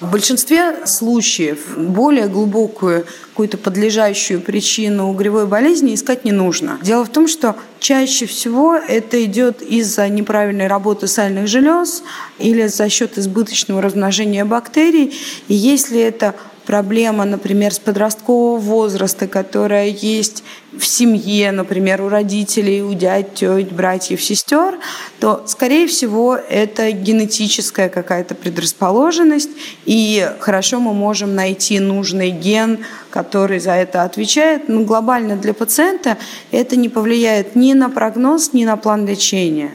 В 0.01 0.11
большинстве 0.11 0.87
случаев 0.87 1.77
более 1.77 2.27
глубокую 2.27 3.05
какую-то 3.31 3.59
подлежащую 3.59 4.41
причину 4.41 5.11
угревой 5.11 5.47
болезни 5.47 5.95
искать 5.95 6.25
не 6.25 6.33
нужно. 6.33 6.79
Дело 6.83 7.05
в 7.05 7.11
том, 7.11 7.29
что 7.29 7.55
чаще 7.81 8.25
всего 8.25 8.75
это 8.75 9.23
идет 9.23 9.61
из-за 9.61 10.09
неправильной 10.09 10.69
работы 10.69 11.07
сальных 11.07 11.49
желез 11.49 12.03
или 12.39 12.67
за 12.67 12.89
счет 12.89 13.19
избыточного 13.19 13.83
размножения 13.83 14.47
бактерий. 14.47 15.15
И 15.49 15.55
если 15.55 16.01
это 16.01 16.35
проблема, 16.71 17.25
например, 17.25 17.75
с 17.75 17.81
подросткового 17.81 18.57
возраста, 18.57 19.27
которая 19.27 19.89
есть 19.89 20.45
в 20.73 20.87
семье, 20.87 21.51
например, 21.51 22.01
у 22.01 22.09
родителей, 22.09 22.81
у 22.81 22.95
дядь, 22.95 23.35
теть, 23.35 23.73
братьев, 23.73 24.23
сестер, 24.23 24.79
то, 25.19 25.43
скорее 25.49 25.89
всего, 25.89 26.37
это 26.37 26.93
генетическая 26.93 27.89
какая-то 27.89 28.37
предрасположенность, 28.37 29.51
и 29.85 30.25
хорошо 30.39 30.79
мы 30.79 30.95
можем 30.95 31.35
найти 31.35 31.81
нужный 31.81 32.31
ген, 32.31 32.85
который 33.11 33.59
за 33.59 33.73
это 33.73 34.05
отвечает, 34.05 34.69
но 34.69 34.83
глобально 34.85 35.35
для 35.35 35.55
пациента 35.55 36.19
это 36.53 36.77
не 36.77 36.89
повлияет 36.89 37.57
ни 37.57 37.73
на 37.73 37.91
прогноз, 37.91 38.53
ни 38.53 38.65
на 38.65 38.77
план 38.77 39.09
лечения. 39.09 39.73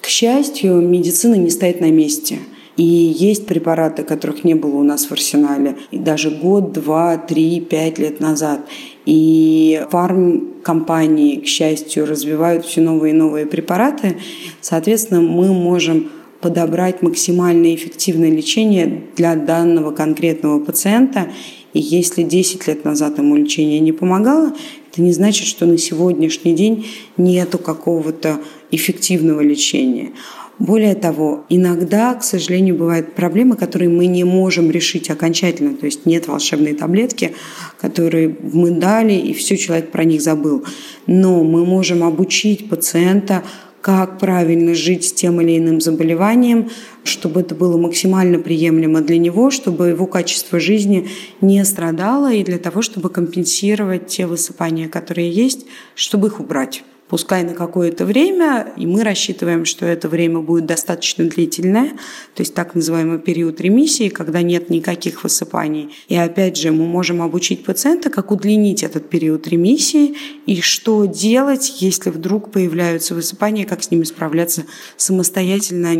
К 0.00 0.06
счастью, 0.06 0.80
медицина 0.80 1.34
не 1.34 1.50
стоит 1.50 1.82
на 1.82 1.90
месте– 1.90 2.38
и 2.78 2.84
есть 2.84 3.46
препараты, 3.46 4.04
которых 4.04 4.44
не 4.44 4.54
было 4.54 4.76
у 4.76 4.84
нас 4.84 5.06
в 5.06 5.12
арсенале 5.12 5.76
и 5.90 5.98
даже 5.98 6.30
год, 6.30 6.72
два, 6.72 7.18
три, 7.18 7.60
пять 7.60 7.98
лет 7.98 8.20
назад. 8.20 8.60
И 9.04 9.84
фармкомпании, 9.90 11.40
к 11.40 11.46
счастью, 11.46 12.06
развивают 12.06 12.64
все 12.64 12.80
новые 12.80 13.12
и 13.12 13.16
новые 13.16 13.46
препараты. 13.46 14.18
Соответственно, 14.60 15.20
мы 15.20 15.52
можем 15.52 16.08
подобрать 16.40 17.02
максимально 17.02 17.74
эффективное 17.74 18.30
лечение 18.30 19.02
для 19.16 19.34
данного 19.34 19.90
конкретного 19.90 20.60
пациента. 20.60 21.32
И 21.72 21.80
если 21.80 22.22
10 22.22 22.68
лет 22.68 22.84
назад 22.84 23.18
ему 23.18 23.34
лечение 23.34 23.80
не 23.80 23.90
помогало, 23.92 24.52
это 24.92 25.02
не 25.02 25.10
значит, 25.10 25.48
что 25.48 25.66
на 25.66 25.78
сегодняшний 25.78 26.54
день 26.54 26.86
нету 27.16 27.58
какого-то 27.58 28.38
эффективного 28.70 29.40
лечения. 29.40 30.12
Более 30.58 30.96
того, 30.96 31.44
иногда, 31.48 32.14
к 32.14 32.24
сожалению, 32.24 32.74
бывают 32.74 33.14
проблемы, 33.14 33.56
которые 33.56 33.88
мы 33.88 34.06
не 34.06 34.24
можем 34.24 34.70
решить 34.70 35.08
окончательно. 35.08 35.74
То 35.74 35.86
есть 35.86 36.04
нет 36.04 36.26
волшебной 36.26 36.74
таблетки, 36.74 37.34
которые 37.80 38.36
мы 38.42 38.72
дали, 38.72 39.12
и 39.12 39.32
все, 39.34 39.56
человек 39.56 39.92
про 39.92 40.02
них 40.02 40.20
забыл. 40.20 40.64
Но 41.06 41.44
мы 41.44 41.64
можем 41.64 42.02
обучить 42.02 42.68
пациента 42.68 43.44
как 43.80 44.18
правильно 44.18 44.74
жить 44.74 45.04
с 45.04 45.12
тем 45.12 45.40
или 45.40 45.56
иным 45.56 45.80
заболеванием, 45.80 46.70
чтобы 47.04 47.40
это 47.40 47.54
было 47.54 47.78
максимально 47.78 48.40
приемлемо 48.40 49.00
для 49.00 49.18
него, 49.18 49.52
чтобы 49.52 49.88
его 49.88 50.06
качество 50.06 50.58
жизни 50.58 51.08
не 51.40 51.64
страдало, 51.64 52.32
и 52.32 52.42
для 52.42 52.58
того, 52.58 52.82
чтобы 52.82 53.08
компенсировать 53.08 54.08
те 54.08 54.26
высыпания, 54.26 54.88
которые 54.88 55.30
есть, 55.30 55.66
чтобы 55.94 56.26
их 56.26 56.40
убрать 56.40 56.82
пускай 57.08 57.42
на 57.42 57.54
какое-то 57.54 58.04
время, 58.04 58.72
и 58.76 58.86
мы 58.86 59.02
рассчитываем, 59.02 59.64
что 59.64 59.86
это 59.86 60.08
время 60.08 60.40
будет 60.40 60.66
достаточно 60.66 61.24
длительное, 61.24 61.90
то 62.34 62.40
есть 62.40 62.54
так 62.54 62.74
называемый 62.74 63.18
период 63.18 63.60
ремиссии, 63.60 64.08
когда 64.08 64.42
нет 64.42 64.70
никаких 64.70 65.24
высыпаний. 65.24 65.94
И 66.08 66.16
опять 66.16 66.56
же, 66.56 66.70
мы 66.70 66.86
можем 66.86 67.22
обучить 67.22 67.64
пациента, 67.64 68.10
как 68.10 68.30
удлинить 68.30 68.82
этот 68.82 69.08
период 69.08 69.48
ремиссии 69.48 70.16
и 70.46 70.60
что 70.60 71.06
делать, 71.06 71.76
если 71.80 72.10
вдруг 72.10 72.50
появляются 72.50 73.14
высыпания, 73.14 73.64
как 73.64 73.82
с 73.82 73.90
ними 73.90 74.04
справляться 74.04 74.64
самостоятельно 74.96 75.92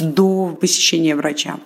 до 0.00 0.56
посещения 0.60 1.16
врача. 1.16 1.58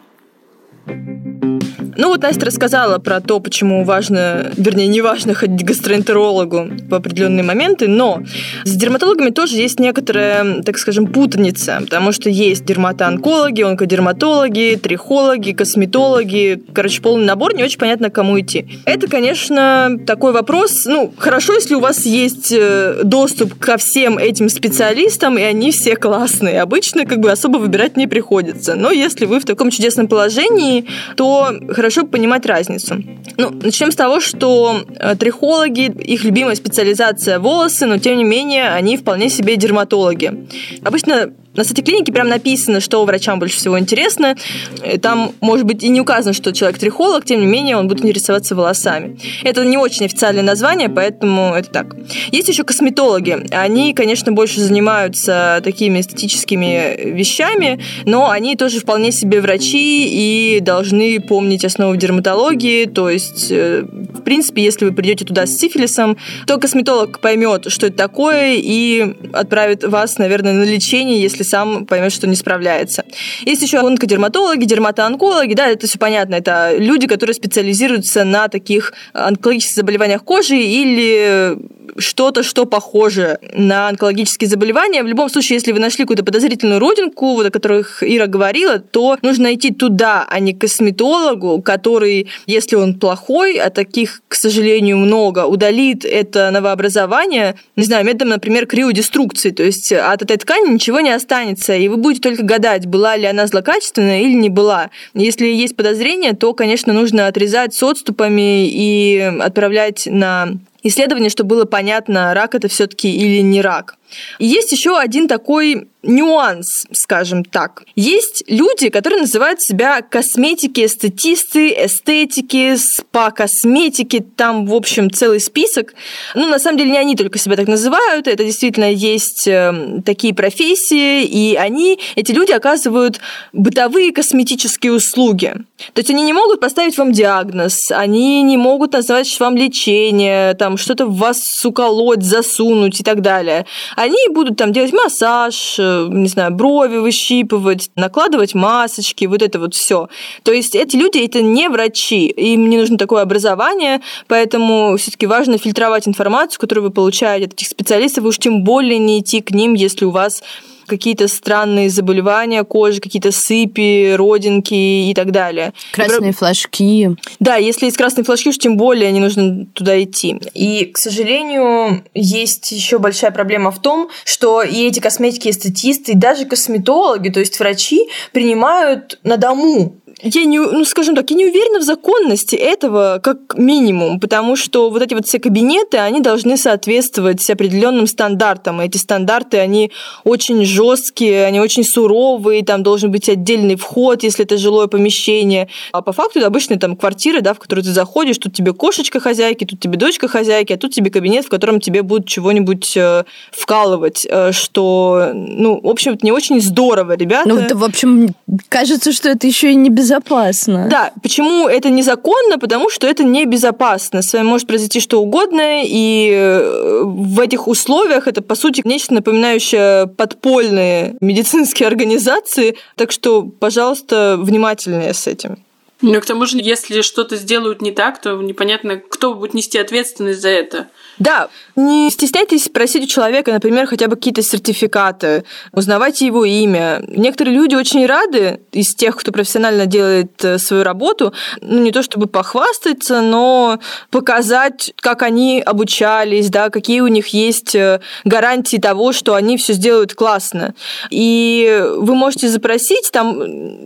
Ну 1.97 2.09
вот 2.09 2.23
Настя 2.23 2.47
рассказала 2.47 2.99
про 2.99 3.21
то, 3.21 3.41
почему 3.41 3.85
важно, 3.85 4.51
вернее, 4.57 4.87
не 4.87 5.01
важно 5.01 5.35
ходить 5.35 5.65
к 5.65 5.69
гастроэнтерологу 5.69 6.69
в 6.89 6.95
определенные 6.95 7.43
моменты, 7.43 7.89
но 7.89 8.23
с 8.65 8.71
дерматологами 8.71 9.31
тоже 9.31 9.57
есть 9.57 9.81
некоторая, 9.81 10.63
так 10.63 10.79
скажем, 10.79 11.07
путаница, 11.07 11.79
потому 11.81 12.13
что 12.13 12.31
есть 12.31 12.65
дерматоонкологи, 12.65 13.63
онкодерматологи, 13.63 14.79
трихологи, 14.83 15.53
косметологи, 15.53 16.63
короче, 16.73 17.01
полный 17.03 17.27
набор, 17.27 17.55
не 17.55 17.65
очень 17.65 17.79
понятно, 17.79 18.11
к 18.11 18.15
кому 18.15 18.39
идти. 18.41 18.81
Это, 18.85 19.07
конечно, 19.09 19.97
такой 20.07 20.33
вопрос, 20.33 20.85
ну, 20.87 21.13
хорошо, 21.19 21.55
если 21.55 21.75
у 21.75 21.81
вас 21.81 22.07
есть 22.07 22.53
э, 22.53 23.01
доступ 23.05 23.59
ко 23.59 23.77
всем 23.77 24.19
этим 24.19 24.49
специалистам, 24.49 25.39
и 25.39 25.43
они 25.43 25.73
все 25.73 25.97
классные. 25.97 26.61
Обычно 26.63 27.05
как 27.07 27.21
бы 27.21 27.31
особо 27.31 27.59
выбирать 27.59 27.97
не 27.97 28.07
приходится. 28.07 28.75
Но 28.75 28.91
если 28.91 29.27
вы 29.27 29.41
в 29.41 29.45
таком 29.45 29.71
чудесном 29.71 30.09
положении, 30.09 30.87
то 31.17 31.53
хорошо 31.81 32.05
понимать 32.05 32.45
разницу. 32.45 33.03
Ну, 33.39 33.51
начнем 33.63 33.91
с 33.91 33.97
того, 33.97 34.21
что 34.21 34.85
э, 34.99 35.17
трихологи, 35.17 35.91
их 36.15 36.25
любимая 36.25 36.55
специализация 36.55 37.39
волосы, 37.39 37.87
но 37.87 37.97
тем 37.97 38.19
не 38.19 38.25
менее 38.25 38.69
они 38.69 38.99
вполне 38.99 39.31
себе 39.31 39.57
дерматологи. 39.57 40.47
Обычно 40.85 41.33
на 41.61 41.65
сайте 41.65 41.83
клиники 41.83 42.11
прям 42.11 42.29
написано, 42.29 42.81
что 42.81 43.05
врачам 43.05 43.39
больше 43.39 43.57
всего 43.57 43.79
интересно. 43.79 44.35
Э, 44.83 44.99
там, 44.99 45.33
может 45.41 45.67
быть, 45.67 45.85
и 45.85 45.91
не 45.91 46.01
указано, 46.01 46.33
что 46.33 46.53
человек 46.53 46.79
трихолог, 46.79 47.27
тем 47.27 47.41
не 47.41 47.47
менее, 47.47 47.77
он 47.77 47.87
будет 47.87 48.03
интересоваться 48.03 48.55
волосами. 48.55 49.19
Это 49.45 49.63
не 49.65 49.77
очень 49.77 50.07
официальное 50.07 50.43
название, 50.43 50.89
поэтому 50.89 51.55
это 51.55 51.71
так. 51.71 51.97
Есть 52.33 52.49
еще 52.49 52.65
косметологи. 52.65 53.47
Они, 53.51 53.93
конечно, 53.93 54.33
больше 54.33 54.61
занимаются 54.61 55.61
такими 55.63 56.01
эстетическими 56.01 57.13
вещами, 57.13 57.79
но 58.07 58.31
они 58.31 58.57
тоже 58.57 58.81
вполне 58.81 59.13
себе 59.13 59.43
врачи 59.43 60.09
и 60.57 60.61
должны 60.61 61.21
помнить 61.21 61.67
основы 61.67 61.99
дерматологии. 61.99 62.87
То 62.87 63.11
есть, 63.11 63.49
э, 63.51 63.83
в 63.83 64.23
принципе, 64.23 64.65
если 64.65 64.87
вы 64.87 64.93
придете 64.93 65.27
туда 65.27 65.45
с 65.45 65.55
сифилисом, 65.59 66.17
то 66.47 66.57
косметолог 66.57 67.21
поймет, 67.21 67.71
что 67.71 67.89
это 67.89 67.99
такое, 67.99 68.55
и 68.57 69.15
отправит 69.35 69.85
вас, 69.85 70.17
наверное, 70.17 70.55
на 70.55 70.65
лечение, 70.65 71.21
если 71.21 71.50
сам 71.51 71.87
поймет, 71.87 72.13
что 72.13 72.27
не 72.27 72.37
справляется. 72.37 73.05
Есть 73.45 73.63
еще 73.63 73.79
онкодерматологи, 73.79 74.65
дерматоонкологи, 74.65 75.55
да, 75.55 75.69
это 75.69 75.87
все 75.87 75.99
понятно, 75.99 76.37
это 76.37 76.75
люди, 76.77 77.07
которые 77.07 77.35
специализируются 77.35 78.25
на 78.25 78.49
таких 78.49 78.93
онкологических 79.13 79.77
заболеваниях 79.77 80.25
кожи 80.25 80.57
или 80.57 81.59
что-то, 81.99 82.43
что 82.43 82.67
похоже 82.67 83.39
на 83.55 83.89
онкологические 83.89 84.49
заболевания. 84.49 85.03
В 85.03 85.07
любом 85.07 85.29
случае, 85.29 85.57
если 85.57 85.73
вы 85.73 85.79
нашли 85.79 86.05
какую-то 86.05 86.25
подозрительную 86.25 86.81
родинку, 86.81 87.35
вот 87.35 87.47
о 87.47 87.51
которых 87.51 88.03
Ира 88.03 88.27
говорила, 88.27 88.79
то 88.79 89.19
нужно 89.23 89.55
идти 89.55 89.73
туда, 89.73 90.27
а 90.29 90.39
не 90.41 90.55
к 90.55 90.61
косметологу, 90.61 91.63
который, 91.63 92.29
если 92.47 92.77
он 92.77 92.99
плохой, 92.99 93.59
а 93.59 93.71
таких, 93.71 94.23
к 94.29 94.35
сожалению, 94.35 94.99
много, 94.99 95.47
удалит 95.47 96.05
это 96.05 96.51
новообразование, 96.51 97.57
не 97.77 97.85
знаю, 97.85 98.05
методом, 98.05 98.31
например, 98.31 98.67
криодеструкции, 98.67 99.51
то 99.51 99.63
есть 99.63 99.93
от 99.93 100.23
этой 100.23 100.37
ткани 100.37 100.73
ничего 100.73 101.01
не 101.01 101.11
останется, 101.11 101.75
и 101.75 101.89
вы 101.89 101.97
будете 101.97 102.23
только 102.23 102.43
гадать, 102.43 102.87
была 102.87 103.17
ли 103.17 103.27
она 103.27 103.47
злокачественная 103.47 104.21
или 104.21 104.35
не 104.35 104.49
была. 104.49 104.91
Если 105.15 105.47
есть 105.47 105.77
подозрение, 105.77 106.35
то, 106.35 106.55
конечно, 106.55 106.93
нужно 106.93 107.27
отрезать 107.27 107.75
с 107.75 107.83
отступами 107.83 108.69
и 108.69 109.19
отправлять 109.41 110.07
на 110.07 110.55
исследование, 110.83 111.31
чтобы 111.31 111.51
было 111.57 111.65
понятно, 111.65 112.35
рак 112.35 112.55
это 112.55 112.69
все-таки 112.69 113.11
или 113.15 113.41
не 113.41 113.61
рак. 113.61 113.97
Есть 114.39 114.73
еще 114.73 114.99
один 114.99 115.29
такой 115.29 115.89
нюанс, 116.03 116.87
скажем 116.93 117.45
так. 117.45 117.83
Есть 117.95 118.45
люди, 118.47 118.89
которые 118.89 119.21
называют 119.21 119.61
себя 119.61 120.01
косметики-эстетисты, 120.01 121.85
эстетики, 121.85 122.77
спа-косметики, 122.77 124.25
там, 124.37 124.67
в 124.67 124.75
общем, 124.75 125.11
целый 125.11 125.41
список. 125.41 125.95
Ну, 126.35 126.49
на 126.49 126.59
самом 126.59 126.79
деле, 126.79 126.93
не 126.93 126.99
они 126.99 127.17
только 127.17 127.39
себя 127.39 127.57
так 127.57 127.69
называют, 127.69 128.29
это 128.29 128.45
действительно 128.45 128.91
есть 128.91 129.47
эм, 129.47 130.03
такие 130.03 130.35
профессии, 130.35 131.25
и 131.25 131.57
они, 131.57 131.99
эти 132.17 132.33
люди 132.33 132.53
оказывают 132.53 133.21
бытовые 133.53 134.13
косметические 134.13 134.93
услуги. 134.93 135.55
То 135.93 136.01
есть 136.01 136.11
они 136.11 136.23
не 136.23 136.33
могут 136.33 136.61
поставить 136.61 136.97
вам 136.97 137.13
диагноз, 137.13 137.91
они 137.91 138.43
не 138.43 138.57
могут 138.57 138.93
назвать 138.93 139.39
вам 139.39 139.57
лечение, 139.57 140.55
там, 140.55 140.77
что-то 140.77 141.07
в 141.07 141.17
вас 141.17 141.41
уколоть, 141.65 142.23
засунуть 142.23 143.01
и 143.01 143.03
так 143.03 143.21
далее. 143.21 143.67
Они 144.03 144.29
будут 144.31 144.57
там 144.57 144.73
делать 144.73 144.95
массаж, 144.95 145.77
не 145.77 146.27
знаю, 146.27 146.53
брови 146.53 146.97
выщипывать, 146.97 147.91
накладывать 147.97 148.55
масочки, 148.55 149.27
вот 149.27 149.43
это 149.43 149.59
вот 149.59 149.75
все. 149.75 150.09
То 150.43 150.53
есть 150.53 150.75
эти 150.75 150.97
люди 150.97 151.19
это 151.19 151.43
не 151.43 151.69
врачи, 151.69 152.29
им 152.29 152.71
не 152.71 152.79
нужно 152.79 152.97
такое 152.97 153.21
образование, 153.21 154.01
поэтому 154.27 154.97
все-таки 154.97 155.27
важно 155.27 155.59
фильтровать 155.59 156.09
информацию, 156.09 156.59
которую 156.59 156.85
вы 156.87 156.91
получаете 156.91 157.45
от 157.45 157.53
этих 157.53 157.67
специалистов, 157.67 158.25
и 158.25 158.29
уж 158.29 158.39
тем 158.39 158.65
более 158.65 158.97
не 158.97 159.21
идти 159.21 159.43
к 159.43 159.51
ним, 159.51 159.75
если 159.75 160.07
у 160.07 160.11
вас 160.11 160.43
какие-то 160.91 161.29
странные 161.29 161.89
заболевания 161.89 162.65
кожи, 162.65 163.01
какие-то 163.01 163.33
сыпи, 163.33 164.15
родинки 164.15 164.75
и 164.75 165.15
так 165.15 165.31
далее. 165.31 165.73
Красные 165.93 166.31
и, 166.31 166.35
флажки. 166.35 167.17
Да, 167.39 167.57
если 167.57 167.87
есть 167.87 167.97
красные 167.97 168.25
флажки, 168.25 168.51
уж 168.51 168.59
тем 168.59 168.77
более 168.77 169.11
не 169.13 169.21
нужно 169.21 169.67
туда 169.73 170.03
идти. 170.03 170.39
И, 170.55 170.87
к 170.87 170.99
сожалению, 170.99 172.05
есть 172.15 172.73
еще 172.73 172.99
большая 172.99 173.31
проблема 173.31 173.71
в 173.71 173.81
том, 173.81 174.11
что 174.25 174.63
и 174.63 174.87
эти 174.87 175.01
косметики, 175.01 175.49
эстетисты, 175.49 176.13
и 176.13 176.17
даже 176.17 176.45
косметологи, 176.45 177.31
то 177.31 177.41
есть 177.41 177.59
врачи, 177.59 178.09
принимают 178.33 179.19
на 179.23 179.37
дому 179.37 180.00
я 180.23 180.45
не, 180.45 180.59
ну, 180.59 180.85
скажем 180.85 181.15
так, 181.15 181.31
я 181.31 181.37
не 181.37 181.47
уверена 181.47 181.79
в 181.79 181.83
законности 181.83 182.57
этого 182.57 183.21
как 183.23 183.57
минимум, 183.57 184.21
потому 184.21 184.57
что 184.57 184.91
вот 184.91 185.03
эти 185.03 185.15
вот 185.15 185.27
все 185.27 185.39
кабинеты, 185.39 185.99
они 185.99 186.21
должны 186.21 186.57
соответствовать 186.57 187.49
определенным 187.49 188.07
стандартам. 188.07 188.81
Эти 188.81 188.99
стандарты, 188.99 189.59
они 189.59 189.91
очень 190.25 190.65
жесткие, 190.65 191.47
они 191.47 191.61
очень 191.61 191.85
суровые, 191.85 192.65
там 192.65 192.83
должен 192.83 193.11
быть 193.11 193.29
отдельный 193.29 193.77
вход, 193.77 194.23
если 194.23 194.45
это 194.45 194.59
жилое 194.59 194.89
помещение. 194.89 195.69
А 195.93 196.03
по 196.03 196.13
факту 196.13 196.39
это 196.41 196.49
обычные 196.49 196.79
там 196.79 196.97
квартиры, 196.97 197.41
да, 197.41 197.55
в 197.55 197.59
которую 197.59 197.85
ты 197.85 197.93
заходишь, 197.93 198.39
тут 198.39 198.55
тебе 198.55 198.73
кошечка 198.73 199.21
хозяйки, 199.21 199.65
тут 199.65 199.81
тебе 199.81 199.97
дочка 199.97 200.29
хозяйки, 200.29 200.73
а 200.73 200.77
тут 200.77 200.93
тебе 200.93 201.11
кабинет, 201.11 201.47
в 201.47 201.49
котором 201.49 201.81
тебе 201.81 202.03
будут 202.03 202.27
чего-нибудь 202.27 202.97
э, 202.97 203.25
вкалывать, 203.51 204.27
э, 204.29 204.53
что, 204.53 205.31
ну, 205.35 205.81
в 205.81 205.89
общем, 205.89 206.13
это 206.13 206.27
не 206.27 206.33
очень 206.33 206.61
здорово, 206.61 207.17
ребята. 207.17 207.49
Ну, 207.49 207.57
это, 207.57 207.77
в 207.77 207.85
общем, 207.85 208.35
кажется, 208.69 209.13
что 209.13 209.31
это 209.31 209.47
еще 209.47 209.73
и 209.73 209.75
не 209.75 209.89
без 209.89 210.10
безопасно. 210.11 210.89
Да, 210.91 211.13
почему 211.23 211.69
это 211.69 211.91
незаконно? 211.91 212.59
Потому 212.59 212.91
что 212.91 213.07
это 213.07 213.23
небезопасно. 213.23 214.23
С 214.23 214.33
вами 214.33 214.45
может 214.45 214.67
произойти 214.67 215.01
что 215.01 215.21
угодно, 215.21 215.83
и 215.85 216.31
э, 216.33 217.03
в 217.05 217.41
этих 217.41 217.69
условиях 217.69 218.27
это, 218.27 218.43
по 218.43 218.55
сути, 218.55 218.83
нечто 218.85 219.15
напоминающее 219.15 220.07
подпольные 220.07 221.17
медицинские 221.21 221.87
организации. 221.87 222.77
Так 222.97 223.13
что, 223.13 223.43
пожалуйста, 223.43 224.37
внимательнее 224.39 225.15
с 225.15 225.27
этим. 225.27 225.59
Ну, 226.03 226.19
к 226.21 226.25
тому 226.25 226.47
же, 226.47 226.57
если 226.59 227.03
что-то 227.03 227.37
сделают 227.37 227.83
не 227.83 227.93
так, 227.93 228.21
то 228.21 228.35
непонятно, 228.37 228.97
кто 228.97 229.35
будет 229.35 229.53
нести 229.53 229.79
ответственность 229.79 230.41
за 230.41 230.49
это. 230.49 230.89
Да, 231.19 231.51
Не 231.81 232.11
стесняйтесь 232.11 232.69
просить 232.69 233.05
у 233.05 233.07
человека, 233.07 233.53
например, 233.53 233.87
хотя 233.87 234.07
бы 234.07 234.17
какие-то 234.17 234.43
сертификаты, 234.43 235.45
узнавайте 235.73 236.27
его 236.27 236.45
имя. 236.45 237.03
Некоторые 237.09 237.57
люди 237.57 237.75
очень 237.75 238.05
рады 238.05 238.61
из 238.71 238.95
тех, 238.95 239.17
кто 239.17 239.33
профессионально 239.33 239.87
делает 239.87 240.45
э, 240.45 240.59
свою 240.59 240.83
работу, 240.85 241.33
ну, 241.63 241.81
не 241.81 241.91
то 241.91 242.03
чтобы 242.03 242.27
похвастаться, 242.27 243.23
но 243.23 243.79
показать, 244.11 244.93
как 244.97 245.23
они 245.23 245.63
обучались, 245.65 246.51
да, 246.51 246.69
какие 246.69 247.01
у 247.01 247.07
них 247.07 247.29
есть 247.29 247.75
э, 247.75 248.01
гарантии 248.25 248.77
того, 248.77 249.13
что 249.13 249.35
они 249.35 249.57
все 249.57 249.73
сделают 249.73 250.13
классно. 250.13 250.75
И 251.09 251.83
вы 251.97 252.15
можете 252.15 252.49
запросить 252.49 253.11
там, 253.11 253.41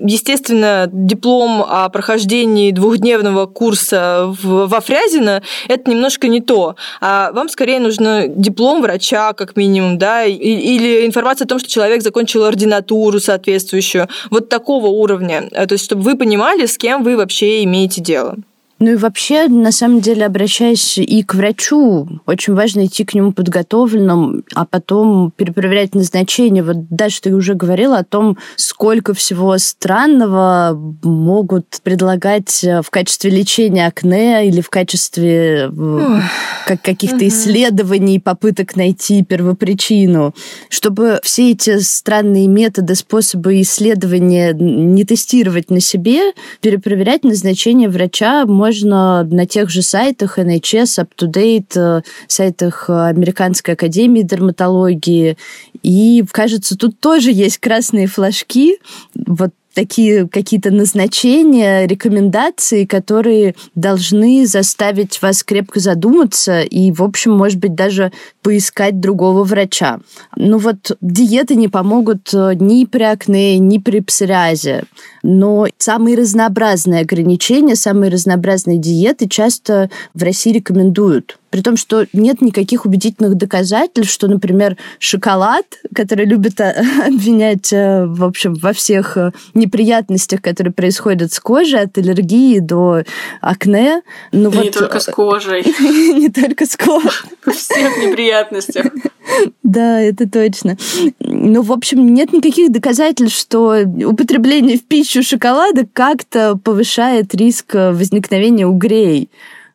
естественно, 0.05 0.89
диплом 0.91 1.65
о 1.65 1.89
прохождении 1.91 2.73
двухдневного 2.73 3.47
курса 3.47 4.35
во 4.43 4.81
Фрязино, 4.81 5.45
это 5.69 5.89
немножко 5.89 6.27
не 6.27 6.41
то. 6.41 6.75
А 7.01 7.31
вам 7.31 7.49
скорее 7.49 7.84
нужно 7.85 8.27
диплом 8.27 8.83
врача, 8.83 9.33
как 9.35 9.57
минимум, 9.57 9.99
да, 9.99 10.25
или 10.25 11.07
информация 11.07 11.45
о 11.45 11.49
том, 11.49 11.61
что 11.61 11.71
человек 11.71 12.03
закончил 12.03 12.43
ординатуру 12.45 13.21
соответствующую. 13.21 14.09
Вот 14.31 14.49
такого 14.49 14.89
уровня. 14.89 15.49
То 15.51 15.75
есть, 15.75 15.85
чтобы 15.85 16.03
вы 16.03 16.17
понимали, 16.17 16.67
с 16.67 16.77
кем 16.77 17.05
вы 17.05 17.17
вообще 17.17 17.63
имеете 17.63 18.01
дело. 18.01 18.37
Ну 18.85 18.93
и 18.93 18.97
вообще, 18.97 19.49
на 19.49 19.73
самом 19.73 20.01
деле, 20.01 20.27
обращаясь 20.27 20.99
и 20.99 21.23
к 21.23 21.35
врачу, 21.35 22.07
очень 22.27 22.53
важно 22.53 22.85
идти 22.85 23.07
к 23.07 23.15
нему 23.15 23.33
подготовленным, 23.33 24.45
а 24.55 24.67
потом 24.67 25.33
перепроверять 25.35 25.95
назначение. 25.95 26.63
Вот 26.63 26.91
даже 26.91 27.23
ты 27.23 27.35
уже 27.35 27.55
говорила 27.55 27.97
о 27.97 28.05
том, 28.05 28.37
сколько 28.57 29.15
всего 29.15 29.57
странного 29.57 30.79
могут 31.03 31.81
предлагать 31.83 32.63
в 32.63 32.91
качестве 32.91 33.31
лечения 33.31 33.87
акне 33.87 34.49
или 34.49 34.61
в 34.61 34.69
качестве 34.69 35.73
как 36.67 36.83
каких-то 36.83 37.27
исследований, 37.27 38.21
попыток 38.21 38.77
найти 38.77 39.25
первопричину. 39.25 40.35
Чтобы 40.69 41.21
все 41.23 41.53
эти 41.53 41.79
странные 41.79 42.49
методы, 42.49 42.97
способы 42.97 43.63
исследования 43.63 44.53
не 44.53 45.05
тестировать 45.05 45.71
на 45.71 45.81
себе, 45.81 46.33
перепроверять 46.61 47.25
назначение 47.25 47.89
врача 47.89 48.45
можно 48.45 48.74
на 48.83 49.47
тех 49.47 49.71
же 49.71 49.83
сайтах 49.83 50.39
NHS, 50.39 51.07
UpToDate, 51.07 51.77
э, 51.77 52.03
сайтах 52.27 52.91
Американской 52.91 53.75
академии 53.75 54.23
дерматологии. 54.23 55.37
И, 55.83 56.25
кажется, 56.31 56.77
тут 56.77 56.99
тоже 57.01 57.31
есть 57.31 57.59
красные 57.59 58.07
флажки. 58.07 58.79
Вот 59.15 59.53
такие 59.75 60.29
какие-то 60.29 60.71
назначения, 60.71 61.87
рекомендации, 61.87 62.85
которые 62.85 63.55
должны 63.75 64.47
заставить 64.47 65.21
вас 65.21 65.43
крепко 65.43 65.81
задуматься 65.81 66.63
и, 66.63 66.93
в 66.93 67.03
общем, 67.03 67.33
может 67.33 67.59
быть, 67.59 67.75
даже 67.75 68.13
поискать 68.43 69.01
другого 69.01 69.45
врача. 69.45 70.01
Ну 70.37 70.59
вот 70.59 70.97
диеты 71.01 71.57
не 71.57 71.69
помогут 71.69 72.33
э, 72.33 72.55
ни 72.55 72.85
при 72.85 73.03
акне, 73.03 73.59
ни 73.59 73.79
при 73.79 74.01
псориазе, 74.01 74.85
но 75.23 75.67
самые 75.79 76.17
разнообразные 76.17 77.03
ограничения, 77.03 77.77
самые 77.77 78.11
разнообразные 78.11 78.79
диеты 78.79 79.29
часто 79.29 79.91
в 80.15 80.23
России 80.23 80.53
рекомендуют. 80.53 81.39
При 81.55 81.61
том, 81.61 81.77
что 81.77 82.05
нет 82.13 82.43
никаких 82.43 82.85
убедительных 82.85 83.37
доказательств, 83.37 84.13
что, 84.13 84.27
например, 84.27 84.77
шоколад, 84.99 85.65
который 85.95 86.27
любят 86.27 86.59
э, 86.59 86.85
обвинять, 87.07 87.73
э, 87.73 88.07
в 88.07 88.25
общем, 88.25 88.55
во 88.55 88.73
всех 88.73 89.17
неприятностях, 89.55 90.43
которые 90.43 90.73
происходят 90.73 91.33
с 91.33 91.39
кожей, 91.39 91.83
от 91.83 91.97
аллергии 91.97 92.59
до 92.59 93.05
акне. 93.41 94.03
Ну, 94.33 94.51
не 94.51 94.57
вот, 94.57 94.73
только 94.73 94.99
с 94.99 95.07
кожей. 95.07 95.63
Не 96.15 96.29
только 96.29 96.67
с 96.67 96.77
кожей. 96.77 97.11
Всех 97.53 97.99
неприятностей 97.99 98.25
неприятностях. 98.25 98.87
Да, 99.63 100.01
это 100.01 100.29
точно. 100.29 100.77
Ну, 101.21 101.63
в 101.63 101.73
общем, 101.73 102.15
нет 102.15 102.33
никаких 102.33 102.73
доказательств, 102.73 103.39
что 103.39 103.77
употребление 104.07 104.79
в 104.79 104.85
пищу 104.85 105.23
шоколада 105.23 105.87
как-то 105.93 106.57
повышает 106.57 107.35
риск 107.35 107.75
возникновения 107.75 108.67
угрей. 108.67 109.31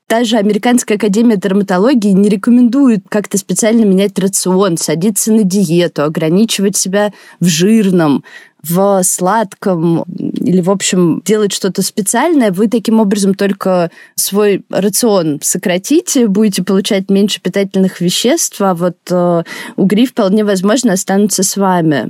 Та 0.10 0.24
же 0.24 0.38
Американская 0.38 0.98
академия 0.98 1.38
дерматологии 1.38 2.10
не 2.10 2.30
рекомендует 2.30 3.04
как-то 3.10 3.38
специально 3.38 3.86
менять 3.86 4.17
рацион, 4.17 4.76
садиться 4.76 5.32
на 5.32 5.43
диету, 5.43 6.02
ограничивать 6.02 6.76
себя 6.76 7.13
в 7.39 7.45
жирном, 7.45 8.24
в 8.63 9.04
сладком 9.04 10.02
или, 10.08 10.62
в 10.62 10.72
общем, 10.72 11.22
делать 11.24 11.54
что-то 11.54 11.84
специальное, 11.84 12.52
вы 12.52 12.67
таким 12.67 13.00
образом 13.00 13.36
только 13.36 13.91
свой 14.15 14.65
рацион 14.72 15.41
сократите, 15.43 16.28
будете 16.28 16.63
получать 16.63 17.12
меньше 17.12 17.39
питательных 17.39 18.02
веществ, 18.02 18.60
а 18.62 18.74
вот 18.74 18.98
э, 19.12 19.43
угри 19.76 20.08
вполне 20.08 20.43
возможно 20.43 20.93
останутся 20.93 21.43
с 21.43 21.56
вами. 21.56 22.10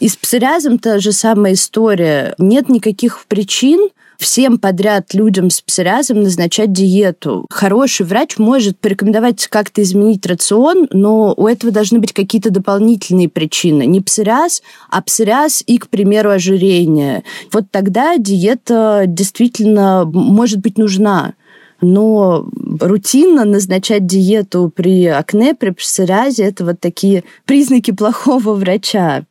И 0.00 0.08
с 0.08 0.16
псориазом 0.16 0.80
та 0.80 0.98
же 0.98 1.12
самая 1.12 1.52
история. 1.52 2.34
Нет 2.38 2.68
никаких 2.68 3.24
причин 3.28 3.90
всем 4.18 4.58
подряд 4.58 5.14
людям 5.14 5.48
с 5.50 5.60
псориазом 5.60 6.22
назначать 6.22 6.72
диету. 6.72 7.46
Хороший 7.50 8.04
врач 8.04 8.36
может 8.38 8.78
порекомендовать 8.78 9.46
как-то 9.46 9.82
изменить 9.82 10.26
рацион, 10.26 10.88
но 10.92 11.32
у 11.36 11.46
этого 11.46 11.72
должны 11.72 12.00
быть 12.00 12.12
какие-то 12.12 12.50
дополнительные 12.50 13.28
причины. 13.28 13.86
Не 13.86 14.00
псориаз, 14.00 14.62
а 14.90 15.00
псориаз 15.02 15.62
и, 15.66 15.78
к 15.78 15.88
примеру, 15.88 16.30
ожирение. 16.30 17.22
Вот 17.52 17.70
тогда 17.70 18.16
диета 18.18 19.04
действительно 19.06 20.04
может 20.04 20.58
быть 20.58 20.78
нужна 20.78 21.34
но 21.80 22.44
рутинно 22.80 23.44
назначать 23.44 24.04
диету 24.04 24.72
при 24.74 25.06
акне, 25.06 25.54
при 25.54 25.70
псориазе– 25.70 26.44
это 26.44 26.64
вот 26.64 26.80
такие 26.80 27.24
признаки 27.44 27.92
плохого 27.92 28.54
врача. 28.54 29.24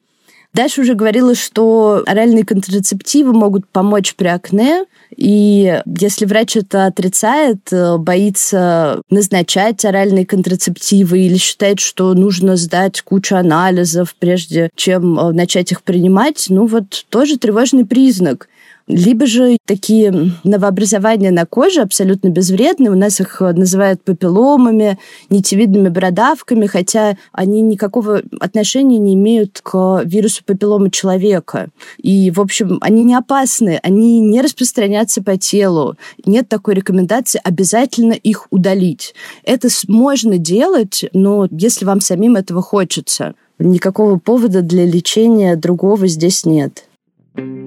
Даша 0.54 0.82
уже 0.82 0.96
говорила, 0.96 1.36
что 1.36 2.04
оральные 2.08 2.46
контрацептивы 2.46 3.34
могут 3.34 3.68
помочь 3.68 4.16
при 4.16 4.28
акне, 4.28 4.86
и 5.16 5.82
если 5.86 6.26
врач 6.26 6.58
это 6.58 6.86
отрицает, 6.86 7.72
э, 7.72 7.98
боится 7.98 9.02
назначать 9.10 9.86
оральные 9.86 10.26
контрацептивы 10.26 11.20
или 11.20 11.38
считает, 11.38 11.80
что 11.80 12.14
нужно 12.14 12.56
сдать 12.56 13.02
кучу 13.02 13.36
анализов, 13.36 14.16
прежде 14.18 14.70
чем 14.76 15.20
э, 15.20 15.32
начать 15.32 15.72
их 15.72 15.84
принимать, 15.84 16.48
ну 16.50 16.66
вот 16.66 17.06
тоже 17.10 17.38
тревожный 17.38 17.86
признак. 17.86 18.48
Либо 18.88 19.26
же 19.26 19.58
такие 19.65 20.32
новообразования 20.45 21.30
на 21.30 21.45
коже 21.45 21.82
абсолютно 21.82 22.30
безвредные. 22.30 22.89
У 22.89 22.95
нас 22.95 23.19
их 23.19 23.41
называют 23.41 24.02
папилломами, 24.02 24.97
нитевидными 25.30 25.89
бородавками, 25.89 26.67
хотя 26.67 27.17
они 27.34 27.62
никакого 27.62 28.21
отношения 28.39 28.97
не 28.97 29.15
имеют 29.15 29.60
к 29.62 30.04
вирусу 30.06 30.41
папиллома 30.45 30.89
человека. 30.89 31.67
И, 31.97 32.32
в 32.32 32.39
общем, 32.39 32.78
они 32.80 33.04
не 33.04 33.15
опасны, 33.15 33.78
они 33.84 34.21
не 34.21 34.41
распространятся 34.41 35.21
по 35.21 35.38
телу. 35.38 35.97
Нет 36.26 36.47
такой 36.47 36.76
рекомендации 36.76 37.41
обязательно 37.43 38.13
их 38.13 38.47
удалить. 38.52 39.13
Это 39.43 39.67
можно 39.89 40.38
делать, 40.38 41.04
но 41.12 41.50
если 41.52 41.84
вам 41.84 42.00
самим 42.00 42.38
этого 42.38 42.62
хочется. 42.62 43.36
Никакого 43.60 44.17
повода 44.17 44.62
для 44.62 44.86
лечения 44.86 45.56
другого 45.56 46.08
здесь 46.08 46.45
нет. 46.45 46.87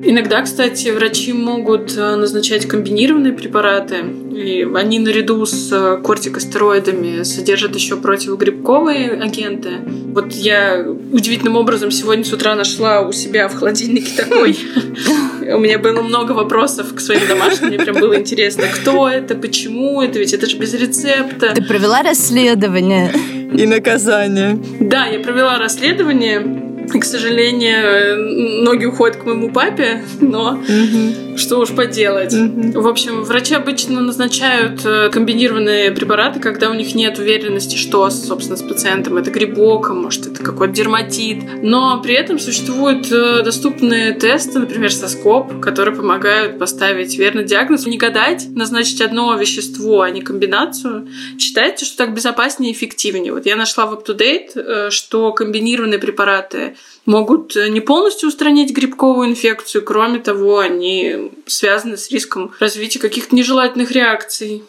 Иногда, 0.02 0.42
кстати, 0.42 0.88
врачи 0.88 1.33
могут 1.33 1.96
э, 1.96 2.16
назначать 2.16 2.66
комбинированные 2.66 3.35
препараты, 3.35 3.96
и 4.35 4.66
они 4.74 4.98
наряду 4.98 5.44
с 5.44 5.70
э, 5.70 5.98
кортикостероидами 6.02 7.22
содержат 7.22 7.74
еще 7.74 7.96
противогрибковые 7.96 9.12
агенты. 9.12 9.70
Вот 10.14 10.33
я 10.33 10.87
удивительным 11.12 11.56
образом 11.56 11.90
сегодня 11.90 12.24
с 12.24 12.33
утра 12.33 12.54
нашла 12.54 13.02
у 13.02 13.12
себя 13.12 13.46
в 13.48 13.54
холодильнике 13.54 14.16
такой. 14.16 14.59
У 15.42 15.59
меня 15.59 15.78
было 15.78 16.00
много 16.00 16.33
вопросов 16.33 16.94
к 16.94 17.00
своим 17.00 17.28
домашним, 17.28 17.68
мне 17.68 17.78
прям 17.78 17.96
было 17.96 18.18
интересно, 18.18 18.64
кто 18.72 19.09
это, 19.09 19.35
почему 19.35 20.00
это, 20.00 20.18
ведь 20.18 20.33
это 20.33 20.46
же 20.46 20.56
без 20.56 20.72
рецепта. 20.72 21.52
Ты 21.54 21.62
провела 21.62 22.02
расследование. 22.02 23.12
И 23.52 23.66
наказание. 23.66 24.59
Да, 24.80 25.06
я 25.06 25.18
провела 25.20 25.59
расследование. 25.59 26.69
К 27.00 27.05
сожалению, 27.05 28.62
ноги 28.64 28.85
уходят 28.85 29.16
к 29.16 29.24
моему 29.24 29.50
папе, 29.50 30.05
но 30.20 30.53
угу. 30.53 31.38
что 31.38 31.59
уж 31.59 31.70
поделать. 31.70 32.35
Угу. 32.35 32.81
В 32.81 32.88
общем, 32.88 33.22
врачи 33.22 33.55
обычно 33.55 34.00
назначают 34.00 34.85
э, 34.85 35.11
комбинированные 35.11 35.92
препараты, 35.92 36.40
когда 36.40 36.70
у 36.70 36.74
них 36.74 36.94
нет 36.94 37.18
уверенности, 37.18 37.76
что, 37.76 38.11
собственно, 38.11 38.57
с 38.57 38.62
пациентом 38.62 39.16
это 39.16 39.30
грибок, 39.30 39.91
а 39.91 39.95
может, 39.95 40.26
это 40.26 40.43
какой-то 40.43 40.74
дерматит. 40.74 41.45
Но 41.62 42.01
при 42.03 42.14
этом 42.14 42.38
существуют 42.38 43.11
э, 43.12 43.43
доступные 43.43 44.12
тесты, 44.12 44.59
например, 44.59 44.93
соскоп, 44.93 45.61
которые 45.61 45.95
помогают 45.95 46.59
поставить 46.59 47.16
верный 47.18 47.45
диагноз. 47.45 47.86
Не 47.86 47.99
гадать, 47.99 48.47
назначить 48.55 49.01
одно 49.01 49.34
вещество, 49.36 50.03
а 50.03 50.11
не 50.11 50.22
комбинацию. 50.22 51.09
Считайте, 51.38 51.84
что 51.84 51.99
так 51.99 52.14
безопаснее 52.14 52.72
и 52.72 52.74
эффективнее. 52.74 53.32
Вот 53.32 53.47
я 53.47 53.57
нашла 53.57 53.86
в 53.86 53.95
UpToDate, 53.95 54.51
э, 54.55 54.91
что 54.91 55.32
комбинированные 55.32 55.99
препараты 55.99 56.74
могут 57.07 57.57
э, 57.57 57.68
не 57.68 57.81
полностью 57.81 58.28
устранить 58.28 58.72
грибковую 58.72 59.28
инфекцию, 59.28 59.85
кроме 59.85 60.18
того, 60.18 60.59
они 60.59 61.33
связаны 61.47 61.97
с 61.97 62.11
риском 62.11 62.53
развития 62.61 62.99
каких-то 62.99 63.35
нежелательных 63.35 63.91
реакций. 63.91 64.62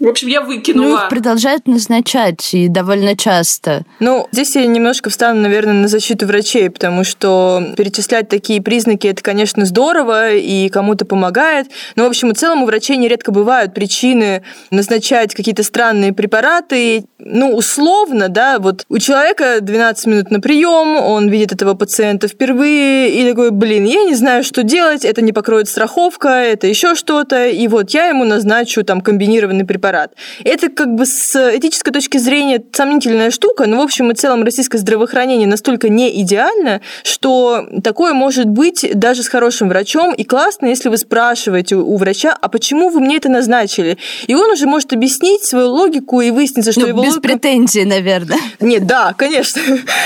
В 0.00 0.06
общем, 0.06 0.28
я 0.28 0.42
выкинула. 0.42 0.86
Ну, 0.86 0.96
их 0.96 1.08
продолжают 1.08 1.66
назначать, 1.66 2.54
и 2.54 2.68
довольно 2.68 3.16
часто. 3.16 3.82
Ну, 3.98 4.28
здесь 4.30 4.54
я 4.54 4.64
немножко 4.64 5.10
встану, 5.10 5.40
наверное, 5.40 5.74
на 5.74 5.88
защиту 5.88 6.26
врачей, 6.26 6.70
потому 6.70 7.02
что 7.02 7.64
перечислять 7.76 8.28
такие 8.28 8.62
признаки, 8.62 9.08
это, 9.08 9.22
конечно, 9.24 9.66
здорово, 9.66 10.34
и 10.34 10.68
кому-то 10.68 11.04
помогает. 11.04 11.66
Но, 11.96 12.04
в 12.04 12.06
общем 12.06 12.30
и 12.30 12.34
целом, 12.34 12.62
у 12.62 12.66
врачей 12.66 12.96
нередко 12.96 13.32
бывают 13.32 13.74
причины 13.74 14.44
назначать 14.70 15.34
какие-то 15.34 15.64
странные 15.64 16.12
препараты. 16.12 17.04
Ну, 17.18 17.56
условно, 17.56 18.28
да, 18.28 18.60
вот 18.60 18.84
у 18.88 18.98
человека 18.98 19.58
12 19.60 20.06
минут 20.06 20.30
на 20.30 20.40
прием, 20.40 20.96
он 20.96 21.28
видит 21.28 21.52
этого 21.52 21.74
пациента 21.74 22.28
впервые, 22.28 23.10
и 23.10 23.28
такой, 23.28 23.50
блин, 23.50 23.84
я 23.84 24.04
не 24.04 24.14
знаю, 24.14 24.44
что 24.44 24.62
делать, 24.62 25.04
это 25.04 25.22
не 25.22 25.32
покроет 25.32 25.68
страховка, 25.68 26.28
это 26.28 26.68
еще 26.68 26.94
что-то, 26.94 27.48
и 27.48 27.66
вот 27.66 27.90
я 27.90 28.06
ему 28.06 28.22
назначу 28.22 28.84
там 28.84 29.00
комбинированный 29.00 29.64
препарат 29.64 29.87
препарат. 29.88 30.12
Это 30.44 30.68
как 30.68 30.94
бы 30.94 31.06
с 31.06 31.34
этической 31.56 31.92
точки 31.92 32.18
зрения 32.18 32.62
сомнительная 32.72 33.30
штука, 33.30 33.66
но 33.66 33.78
в 33.78 33.80
общем 33.80 34.10
и 34.10 34.14
целом 34.14 34.44
российское 34.44 34.78
здравоохранение 34.78 35.48
настолько 35.48 35.88
не 35.88 36.20
идеально, 36.22 36.80
что 37.02 37.66
такое 37.82 38.12
может 38.12 38.46
быть 38.46 38.86
даже 38.94 39.22
с 39.22 39.28
хорошим 39.28 39.68
врачом, 39.68 40.14
и 40.14 40.24
классно, 40.24 40.66
если 40.66 40.88
вы 40.88 40.98
спрашиваете 40.98 41.76
у 41.76 41.96
врача, 41.96 42.36
а 42.40 42.48
почему 42.48 42.90
вы 42.90 43.00
мне 43.00 43.16
это 43.16 43.28
назначили? 43.28 43.98
И 44.26 44.34
он 44.34 44.50
уже 44.50 44.66
может 44.66 44.92
объяснить 44.92 45.44
свою 45.44 45.68
логику 45.68 46.20
и 46.20 46.30
выяснится, 46.30 46.72
что 46.72 46.82
ну, 46.82 46.86
его 46.88 47.02
без 47.02 47.14
логика... 47.14 47.28
претензий, 47.28 47.84
наверное. 47.84 48.38
Нет, 48.60 48.86
да, 48.86 49.14
конечно. 49.16 49.60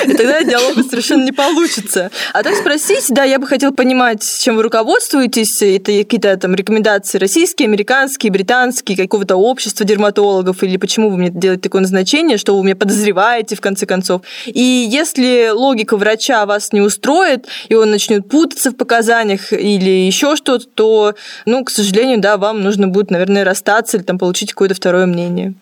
И 0.05 0.13
тогда 0.13 0.43
диалога 0.43 0.83
совершенно 0.85 1.25
не 1.25 1.33
получится. 1.33 2.11
А 2.33 2.43
так 2.43 2.55
спросить, 2.57 3.07
да, 3.09 3.25
я 3.25 3.39
бы 3.39 3.47
хотела 3.47 3.73
понимать, 3.73 4.23
чем 4.41 4.57
вы 4.57 4.63
руководствуетесь. 4.63 5.63
Это 5.63 5.93
какие-то 5.93 6.37
там 6.37 6.55
рекомендации 6.55 7.19
российские, 7.19 7.67
американские, 7.67 8.33
британские, 8.33 8.97
какого-то 8.97 9.37
общества, 9.37 9.72
общество 9.73 9.87
дерматологов, 9.87 10.63
или 10.63 10.77
почему 10.77 11.09
вы 11.09 11.17
мне 11.17 11.31
делаете 11.31 11.63
такое 11.63 11.81
назначение, 11.81 12.37
что 12.37 12.57
вы 12.57 12.65
меня 12.65 12.77
подозреваете, 12.77 13.57
в 13.57 13.61
конце 13.63 13.87
концов. 13.87 14.21
И 14.47 14.61
если 14.61 15.51
логика 15.51 15.97
врача 15.97 16.45
вас 16.45 16.73
не 16.73 16.83
устроит, 16.83 17.47
и 17.69 17.75
он 17.75 17.91
начнет 17.91 18.29
путаться 18.29 18.71
в 18.71 18.77
показаниях 18.77 19.53
или 19.53 20.07
еще 20.07 20.37
что-то, 20.37 20.67
то, 20.67 21.15
ну, 21.47 21.65
к 21.65 21.71
сожалению, 21.71 22.21
да, 22.21 22.37
вам 22.37 22.61
нужно 22.63 22.89
будет, 22.89 23.11
наверное, 23.11 23.45
расстаться 23.45 23.97
или 23.97 24.05
там 24.05 24.19
получить 24.19 24.53
какое-то 24.53 24.75
второе 24.75 25.07
мнение. 25.07 25.55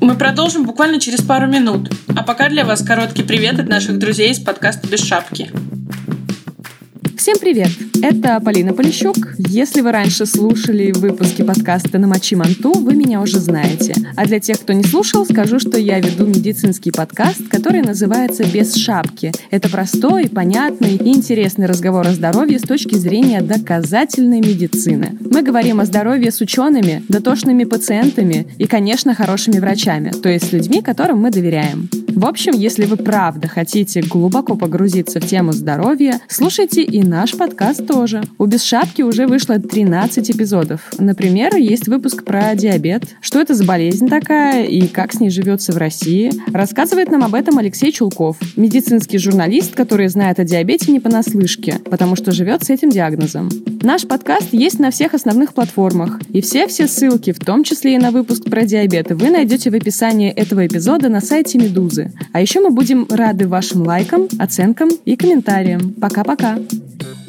Мы 0.00 0.16
продолжим 0.16 0.64
буквально 0.64 0.98
через 0.98 1.22
пару 1.22 1.46
минут. 1.46 1.90
А 2.16 2.24
пока 2.24 2.48
для 2.48 2.64
вас 2.64 2.82
короткий 2.82 3.22
привет 3.22 3.60
от 3.60 3.68
наших 3.68 3.98
друзей 3.98 4.30
из 4.30 4.40
подкаста 4.40 4.88
«Без 4.88 5.00
шапки». 5.04 5.50
Всем 7.20 7.36
привет! 7.38 7.68
Это 8.02 8.40
Полина 8.40 8.72
Полищук. 8.72 9.14
Если 9.36 9.82
вы 9.82 9.92
раньше 9.92 10.24
слушали 10.24 10.90
выпуски 10.90 11.42
подкаста 11.42 11.98
«На 11.98 12.06
мочи 12.06 12.34
манту», 12.34 12.72
вы 12.72 12.94
меня 12.94 13.20
уже 13.20 13.40
знаете. 13.40 13.94
А 14.16 14.24
для 14.24 14.40
тех, 14.40 14.58
кто 14.58 14.72
не 14.72 14.84
слушал, 14.84 15.26
скажу, 15.26 15.58
что 15.58 15.78
я 15.78 16.00
веду 16.00 16.24
медицинский 16.24 16.90
подкаст, 16.90 17.46
который 17.50 17.82
называется 17.82 18.44
«Без 18.44 18.74
шапки». 18.74 19.32
Это 19.50 19.68
простой, 19.68 20.30
понятный 20.30 20.94
и 20.96 21.08
интересный 21.10 21.66
разговор 21.66 22.08
о 22.08 22.14
здоровье 22.14 22.58
с 22.58 22.62
точки 22.62 22.94
зрения 22.94 23.42
доказательной 23.42 24.40
медицины. 24.40 25.18
Мы 25.20 25.42
говорим 25.42 25.80
о 25.80 25.84
здоровье 25.84 26.32
с 26.32 26.40
учеными, 26.40 27.04
дотошными 27.10 27.64
пациентами 27.64 28.46
и, 28.56 28.64
конечно, 28.64 29.14
хорошими 29.14 29.58
врачами, 29.58 30.10
то 30.10 30.30
есть 30.30 30.48
с 30.48 30.52
людьми, 30.52 30.80
которым 30.80 31.18
мы 31.18 31.30
доверяем. 31.30 31.90
В 32.08 32.26
общем, 32.26 32.52
если 32.54 32.86
вы 32.86 32.96
правда 32.96 33.46
хотите 33.46 34.02
глубоко 34.02 34.56
погрузиться 34.56 35.20
в 35.20 35.26
тему 35.26 35.52
здоровья, 35.52 36.20
слушайте 36.28 36.82
и 36.82 37.02
наш 37.10 37.36
подкаст 37.36 37.88
тоже. 37.88 38.22
У 38.38 38.46
«Без 38.46 38.62
шапки» 38.62 39.02
уже 39.02 39.26
вышло 39.26 39.58
13 39.58 40.30
эпизодов. 40.30 40.80
Например, 40.96 41.56
есть 41.56 41.88
выпуск 41.88 42.22
про 42.24 42.54
диабет, 42.54 43.16
что 43.20 43.40
это 43.40 43.54
за 43.54 43.64
болезнь 43.64 44.08
такая 44.08 44.64
и 44.64 44.86
как 44.86 45.12
с 45.12 45.18
ней 45.18 45.30
живется 45.30 45.72
в 45.72 45.76
России. 45.76 46.30
Рассказывает 46.52 47.10
нам 47.10 47.24
об 47.24 47.34
этом 47.34 47.58
Алексей 47.58 47.90
Чулков, 47.90 48.36
медицинский 48.56 49.18
журналист, 49.18 49.74
который 49.74 50.06
знает 50.06 50.38
о 50.38 50.44
диабете 50.44 50.92
не 50.92 51.00
понаслышке, 51.00 51.80
потому 51.90 52.14
что 52.14 52.30
живет 52.30 52.62
с 52.62 52.70
этим 52.70 52.90
диагнозом. 52.90 53.50
Наш 53.82 54.06
подкаст 54.06 54.52
есть 54.52 54.78
на 54.78 54.92
всех 54.92 55.14
основных 55.14 55.52
платформах, 55.52 56.20
и 56.32 56.40
все-все 56.40 56.86
ссылки, 56.86 57.32
в 57.32 57.40
том 57.40 57.64
числе 57.64 57.96
и 57.96 57.98
на 57.98 58.12
выпуск 58.12 58.44
про 58.44 58.62
диабет, 58.62 59.10
вы 59.10 59.30
найдете 59.30 59.70
в 59.70 59.74
описании 59.74 60.30
этого 60.30 60.64
эпизода 60.64 61.08
на 61.08 61.20
сайте 61.20 61.58
Медузы. 61.58 62.12
А 62.32 62.40
еще 62.40 62.60
мы 62.60 62.70
будем 62.70 63.08
рады 63.10 63.48
вашим 63.48 63.82
лайкам, 63.82 64.28
оценкам 64.38 64.90
и 65.04 65.16
комментариям. 65.16 65.94
Пока-пока! 65.94 66.58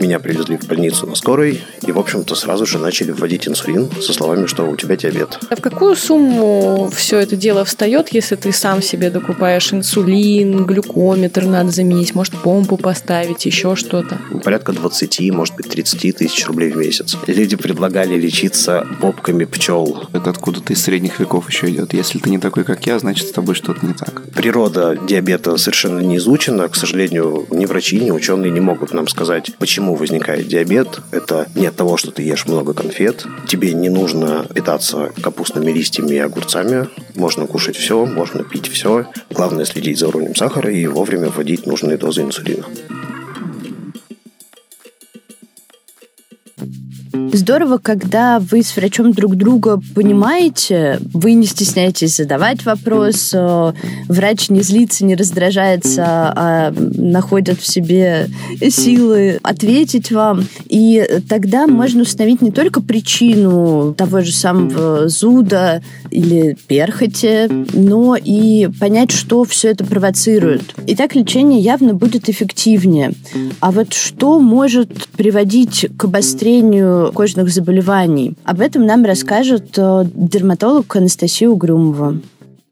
Меня 0.02 0.20
привезли 0.20 0.58
в 0.58 0.66
больницу 0.66 1.06
на 1.06 1.14
скорой, 1.14 1.62
и, 1.86 1.92
в 1.92 2.00
общем-то, 2.00 2.34
сразу 2.34 2.66
же 2.66 2.80
начали 2.80 3.12
вводить 3.12 3.48
инсулин 3.48 3.88
со 4.02 4.14
словами, 4.14 4.48
что 4.48 4.68
у 4.68 4.76
тебя 4.76 4.98
диабет. 4.98 5.38
А 5.48 5.56
в 5.56 5.62
какую 5.62 5.96
сумму 5.96 6.90
все 6.92 7.20
это 7.20 7.36
дело 7.36 7.66
встает, 7.66 8.10
если 8.12 8.36
ты 8.36 8.52
сам 8.52 8.82
себе 8.82 9.12
докупаешь 9.12 9.72
инсулин, 9.72 10.66
глюкометр 10.66 11.46
надо 11.46 11.70
заменить, 11.70 12.16
может, 12.16 12.34
помпу 12.34 12.78
поставить, 12.78 13.46
еще 13.46 13.76
что-то? 13.76 14.18
Порядка 14.44 14.74
20, 14.74 15.32
может 15.34 15.56
быть, 15.56 15.70
30 15.70 16.18
тысяч 16.18 16.48
рублей 16.48 16.72
в 16.72 16.78
месяц. 16.78 17.16
Люди 17.28 17.56
предлагали 17.56 18.20
лечиться 18.20 18.88
бобками 19.00 19.46
пчел. 19.46 20.10
Это 20.14 20.32
откуда-то 20.32 20.74
из 20.74 20.82
средних 20.82 21.20
веков 21.20 21.48
еще 21.48 21.70
идет. 21.70 21.94
Если 21.94 22.18
ты 22.18 22.32
не 22.32 22.40
такой, 22.40 22.64
как 22.64 22.88
я, 22.88 22.98
значит, 22.98 23.28
с 23.28 23.32
тобой 23.32 23.54
что-то 23.54 23.86
не 23.86 23.94
так. 23.94 24.24
Природа 24.34 24.98
диабета 25.08 25.58
совершенно 25.58 26.00
не 26.00 26.18
изучена. 26.18 26.68
К 26.70 26.76
сожалению, 26.76 27.46
ни 27.52 27.68
врачи, 27.68 28.00
ни 28.00 28.10
ученые 28.10 28.52
не 28.52 28.62
могут 28.62 28.94
нам 28.94 29.08
сказать, 29.08 29.52
почему 29.60 29.91
почему 29.92 29.96
возникает 29.96 30.48
диабет. 30.48 31.02
Это 31.12 31.48
не 31.56 31.68
от 31.68 31.76
того, 31.76 31.98
что 31.98 32.12
ты 32.12 32.24
ешь 32.24 32.46
много 32.46 32.74
конфет. 32.74 33.26
Тебе 33.48 33.74
не 33.74 33.90
нужно 33.90 34.46
питаться 34.54 35.12
капустными 35.22 35.72
листьями 35.72 36.16
и 36.16 36.20
огурцами. 36.20 36.88
Можно 37.16 37.48
кушать 37.48 37.76
все, 37.76 38.06
можно 38.06 38.44
пить 38.44 38.68
все. 38.68 39.06
Главное 39.30 39.66
следить 39.66 40.00
за 40.00 40.08
уровнем 40.08 40.36
сахара 40.36 40.72
и 40.72 40.88
вовремя 40.88 41.30
вводить 41.30 41.66
нужные 41.66 41.98
дозы 41.98 42.22
инсулина. 42.22 42.66
Здорово, 47.14 47.78
когда 47.78 48.40
вы 48.40 48.64
с 48.64 48.76
врачом 48.76 49.12
друг 49.12 49.36
друга 49.36 49.82
понимаете, 49.96 51.00
вы 51.14 51.34
не 51.34 51.46
стесняетесь 51.46 52.18
задавать 52.18 52.66
вопрос, 52.66 53.32
э, 53.34 53.74
врач 54.08 54.50
не 54.50 54.62
злится, 54.62 55.04
не 55.04 55.16
раздражается, 55.16 56.04
а 56.06 56.74
находит 56.78 57.60
в 57.60 57.68
себе 57.68 58.30
силы 58.70 59.40
ответить 59.44 60.12
вам. 60.12 60.46
И 60.68 61.06
тогда 61.28 61.68
можно 61.68 62.04
установить 62.04 62.42
не 62.42 62.52
только 62.52 62.82
причину 62.82 63.94
того 63.98 64.22
же 64.22 64.32
самого 64.32 65.10
зуда 65.10 65.82
или 66.10 66.58
перхоти, 66.68 67.48
но 67.74 68.16
и 68.16 68.70
понять, 68.80 69.12
что 69.12 69.44
все 69.44 69.70
это 69.70 69.86
провоцирует. 69.86 70.76
И 70.88 70.96
так 70.96 71.16
лечение 71.16 71.60
явно 71.60 71.94
будет 71.94 72.30
эффективнее. 72.30 73.14
А 73.60 73.72
вот 73.72 73.94
что 73.94 74.40
может 74.40 75.08
приводить 75.18 75.88
к 75.98 76.06
обострению 76.06 77.01
кожных 77.10 77.50
заболеваний. 77.50 78.36
Об 78.44 78.62
этом 78.62 78.86
нам 78.86 79.06
расскажет 79.06 79.78
э, 79.78 80.06
дерматолог 80.14 80.96
Анастасия 80.96 81.50
Угрюмова. 81.50 82.18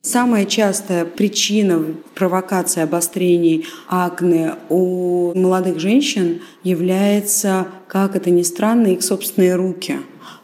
Самая 0.02 0.46
частая 0.46 1.04
причина 1.04 1.84
провокации 2.16 2.82
обострений 2.82 3.66
акне 3.90 4.54
у 4.70 5.34
молодых 5.38 5.80
женщин 5.80 6.42
является, 6.64 7.68
как 7.88 8.16
это 8.16 8.30
ни 8.30 8.44
странно, 8.44 8.88
их 8.88 9.04
собственные 9.04 9.56
руки. 9.56 9.98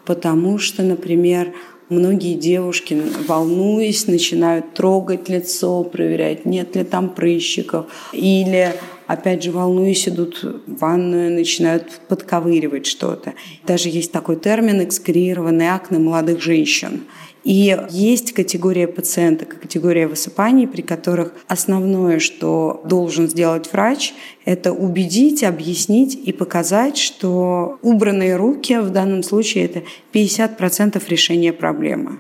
Потому 0.04 0.58
что, 0.58 0.84
например, 0.84 1.54
многие 1.88 2.36
девушки, 2.36 3.02
волнуясь, 3.28 4.08
начинают 4.08 4.74
трогать 4.74 5.30
лицо, 5.30 5.84
проверять, 5.84 6.46
нет 6.46 6.76
ли 6.76 6.84
там 6.84 7.10
прыщиков. 7.10 7.86
Или 8.12 8.74
опять 9.08 9.44
же, 9.44 9.52
волнуясь, 9.52 10.08
идут 10.08 10.44
в 10.44 10.80
ванную, 10.80 11.32
начинают 11.32 12.00
подковыривать 12.08 12.86
что-то. 12.86 13.34
Даже 13.66 13.90
есть 13.90 14.12
такой 14.12 14.38
термин 14.38 14.84
«экскриированные 14.84 15.74
акне 15.74 16.00
молодых 16.00 16.42
женщин». 16.42 17.02
И 17.46 17.78
есть 17.92 18.34
категория 18.34 18.88
пациенток, 18.88 19.60
категория 19.62 20.08
высыпаний, 20.08 20.68
при 20.68 20.82
которых 20.82 21.32
основное, 21.48 22.18
что 22.18 22.82
должен 22.86 23.28
сделать 23.28 23.72
врач, 23.72 24.16
это 24.46 24.74
убедить, 24.74 25.44
объяснить 25.44 26.16
и 26.16 26.34
показать, 26.34 26.98
что 26.98 27.78
убранные 27.84 28.36
руки 28.36 28.80
в 28.80 28.90
данном 28.90 29.22
случае 29.22 29.66
это 29.66 29.84
50% 30.12 31.00
решения 31.08 31.54
проблемы. 31.54 32.18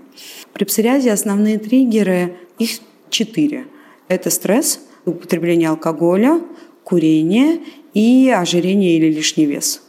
При 0.53 0.63
псориазе 0.63 1.11
основные 1.11 1.57
триггеры, 1.57 2.35
их 2.59 2.79
четыре. 3.09 3.65
Это 4.07 4.29
стресс, 4.29 4.79
употребление 5.05 5.69
алкоголя, 5.69 6.39
курение 6.85 7.59
и 7.93 8.29
ожирение 8.33 8.95
или 8.95 9.11
лишний 9.11 9.45
вес. 9.45 9.81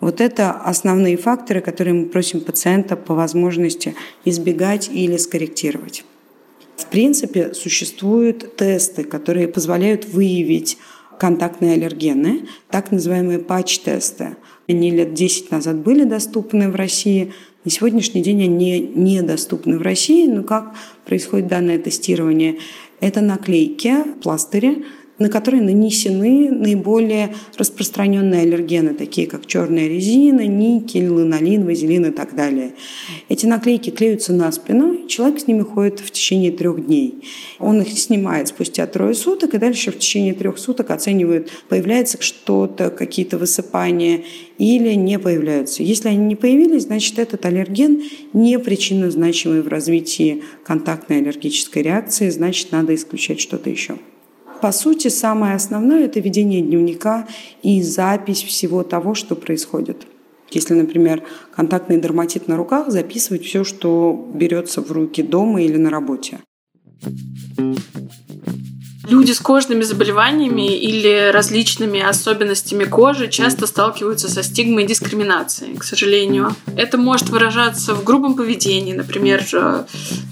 Вот 0.00 0.20
это 0.20 0.52
основные 0.52 1.16
факторы, 1.16 1.60
которые 1.60 1.94
мы 1.94 2.06
просим 2.06 2.40
пациента 2.40 2.96
по 2.96 3.14
возможности 3.14 3.94
избегать 4.24 4.88
или 4.92 5.16
скорректировать. 5.18 6.04
В 6.76 6.86
принципе, 6.86 7.54
существуют 7.54 8.56
тесты, 8.56 9.04
которые 9.04 9.48
позволяют 9.48 10.06
выявить 10.06 10.78
контактные 11.18 11.74
аллергены, 11.74 12.46
так 12.70 12.90
называемые 12.90 13.38
патч-тесты. 13.38 14.36
Они 14.68 14.90
лет 14.90 15.14
10 15.14 15.50
назад 15.50 15.76
были 15.76 16.04
доступны 16.04 16.70
в 16.70 16.74
России, 16.74 17.32
На 17.64 17.70
сегодняшний 17.70 18.22
день 18.22 18.42
они 18.42 18.78
недоступны 18.80 19.78
в 19.78 19.82
России, 19.82 20.26
но 20.26 20.42
как 20.42 20.74
происходит 21.06 21.46
данное 21.46 21.78
тестирование? 21.78 22.58
Это 23.00 23.22
наклейки, 23.22 23.94
пластыри, 24.22 24.84
на 25.18 25.28
которые 25.28 25.62
нанесены 25.62 26.50
наиболее 26.50 27.34
распространенные 27.56 28.42
аллергены, 28.42 28.94
такие 28.94 29.26
как 29.26 29.46
черная 29.46 29.86
резина, 29.86 30.46
никель, 30.46 31.08
ланолин, 31.08 31.64
вазелин 31.64 32.06
и 32.06 32.10
так 32.10 32.34
далее. 32.34 32.72
Эти 33.28 33.46
наклейки 33.46 33.90
клеются 33.90 34.32
на 34.32 34.50
спину, 34.50 35.06
человек 35.06 35.40
с 35.40 35.46
ними 35.46 35.62
ходит 35.62 36.00
в 36.00 36.10
течение 36.10 36.50
трех 36.50 36.84
дней. 36.84 37.22
Он 37.58 37.80
их 37.80 37.96
снимает 37.98 38.48
спустя 38.48 38.86
трое 38.86 39.14
суток, 39.14 39.54
и 39.54 39.58
дальше 39.58 39.92
в 39.92 39.98
течение 39.98 40.34
трех 40.34 40.58
суток 40.58 40.90
оценивает, 40.90 41.50
появляется 41.68 42.20
что-то, 42.20 42.90
какие-то 42.90 43.38
высыпания 43.38 44.24
или 44.58 44.94
не 44.94 45.18
появляются. 45.18 45.82
Если 45.82 46.08
они 46.08 46.18
не 46.18 46.36
появились, 46.36 46.84
значит, 46.84 47.18
этот 47.18 47.44
аллерген 47.46 48.02
не 48.32 48.58
причинно 48.58 49.10
значимый 49.10 49.62
в 49.62 49.68
развитии 49.68 50.42
контактной 50.64 51.18
аллергической 51.18 51.82
реакции, 51.82 52.30
значит, 52.30 52.72
надо 52.72 52.94
исключать 52.94 53.40
что-то 53.40 53.70
еще. 53.70 53.96
По 54.64 54.72
сути, 54.72 55.08
самое 55.08 55.56
основное– 55.56 56.04
это 56.06 56.20
ведение 56.20 56.62
дневника 56.62 57.28
и 57.62 57.82
запись 57.82 58.42
всего 58.42 58.82
того, 58.82 59.14
что 59.14 59.36
происходит. 59.36 60.06
Если, 60.50 60.72
например, 60.72 61.22
контактный 61.54 62.00
дерматит 62.00 62.48
на 62.48 62.56
руках, 62.56 62.90
записывать 62.90 63.44
все, 63.44 63.62
что 63.62 64.26
берется 64.32 64.80
в 64.80 64.90
руки 64.90 65.22
дома 65.22 65.60
или 65.60 65.76
на 65.76 65.90
работе. 65.90 66.38
Люди 69.06 69.32
с 69.32 69.40
кожными 69.40 69.82
заболеваниями 69.82 70.76
или 70.76 71.30
различными 71.30 72.00
особенностями 72.00 72.84
кожи 72.84 73.28
часто 73.28 73.66
сталкиваются 73.66 74.30
со 74.30 74.42
стигмой 74.42 74.84
и 74.84 74.86
дискриминацией, 74.86 75.76
к 75.76 75.84
сожалению. 75.84 76.54
Это 76.76 76.96
может 76.96 77.28
выражаться 77.28 77.94
в 77.94 78.02
грубом 78.02 78.34
поведении, 78.34 78.94
например, 78.94 79.44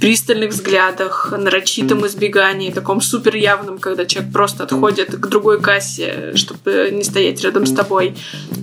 пристальных 0.01 0.51
взглядах, 0.51 1.35
нарочитом 1.37 2.07
избегании, 2.07 2.70
таком 2.70 3.01
супер 3.01 3.37
явном, 3.37 3.79
когда 3.79 4.07
человек 4.07 4.33
просто 4.33 4.64
отходит 4.64 5.14
к 5.16 5.27
другой 5.27 5.61
кассе, 5.61 6.33
чтобы 6.35 6.91
не 6.93 7.05
стоять 7.05 7.43
рядом 7.43 7.66
с 7.66 7.73
тобой, 7.73 8.16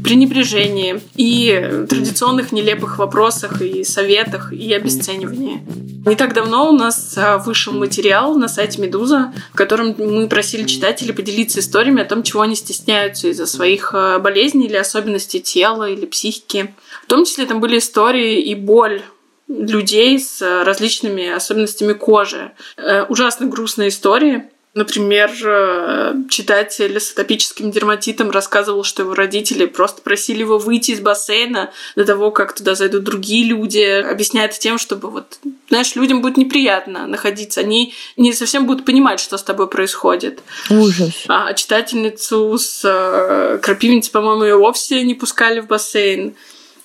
пренебрежении 0.04 1.02
и 1.16 1.86
традиционных 1.88 2.52
нелепых 2.52 2.98
вопросах 2.98 3.62
и 3.62 3.84
советах 3.84 4.52
и 4.54 4.74
обесценивании. 4.74 5.62
Не 6.06 6.16
так 6.16 6.34
давно 6.34 6.70
у 6.70 6.72
нас 6.72 7.14
а, 7.18 7.38
вышел 7.38 7.74
материал 7.74 8.36
на 8.36 8.48
сайте 8.48 8.82
Медуза, 8.82 9.34
в 9.52 9.56
котором 9.56 9.94
мы 10.00 10.28
просили 10.28 10.66
читателей 10.66 11.14
поделиться 11.14 11.60
историями 11.60 12.02
о 12.02 12.06
том, 12.06 12.24
чего 12.24 12.42
они 12.42 12.56
стесняются 12.56 13.28
из-за 13.28 13.46
своих 13.46 13.94
а, 13.94 14.20
болезней 14.20 14.68
или 14.68 14.78
особенностей 14.78 15.42
тела 15.42 15.90
или 15.90 16.06
психики. 16.06 16.74
В 17.04 17.08
том 17.08 17.26
числе 17.26 17.46
там 17.46 17.60
были 17.60 17.78
истории 17.78 18.42
и 18.42 18.56
боль 18.56 19.02
людей 19.48 20.20
с 20.20 20.42
а, 20.42 20.64
различными 20.64 21.28
особенностями 21.28 21.94
кожи. 21.94 22.52
Э, 22.78 23.04
ужасно 23.04 23.48
грустные 23.48 23.90
истории. 23.90 24.50
Например, 24.76 25.32
э, 25.44 26.14
читатель 26.30 27.00
с 27.00 27.12
атопическим 27.12 27.72
дерматитом 27.72 28.30
рассказывал, 28.30 28.84
что 28.84 29.02
его 29.02 29.16
родители 29.16 29.66
просто 29.66 30.04
просили 30.04 30.42
его 30.42 30.60
выйти 30.60 30.92
из 30.92 31.00
бассейна 31.00 31.72
до 31.96 32.06
того, 32.06 32.30
как 32.30 32.54
туда 32.54 32.76
зайдут 32.76 33.04
другие 33.04 33.46
люди. 33.46 33.80
Объясняет 33.80 34.52
тем, 34.60 34.78
чтобы 34.78 35.10
вот, 35.10 35.40
знаешь, 35.70 35.96
людям 35.96 36.22
будет 36.22 36.38
неприятно 36.38 37.08
находиться. 37.08 37.62
Они 37.62 37.96
не 38.16 38.32
совсем 38.32 38.68
будут 38.68 38.86
понимать, 38.86 39.20
что 39.20 39.40
с 39.40 39.44
тобой 39.44 39.68
происходит. 39.68 40.40
Ужас. 40.70 41.24
А 41.28 41.54
читательницу 41.54 42.56
с 42.60 42.82
э, 42.86 43.58
крапивницей, 43.64 44.12
по-моему, 44.12 44.44
ее 44.44 44.58
вовсе 44.58 45.02
не 45.02 45.16
пускали 45.16 45.62
в 45.62 45.68
бассейн. 45.68 46.36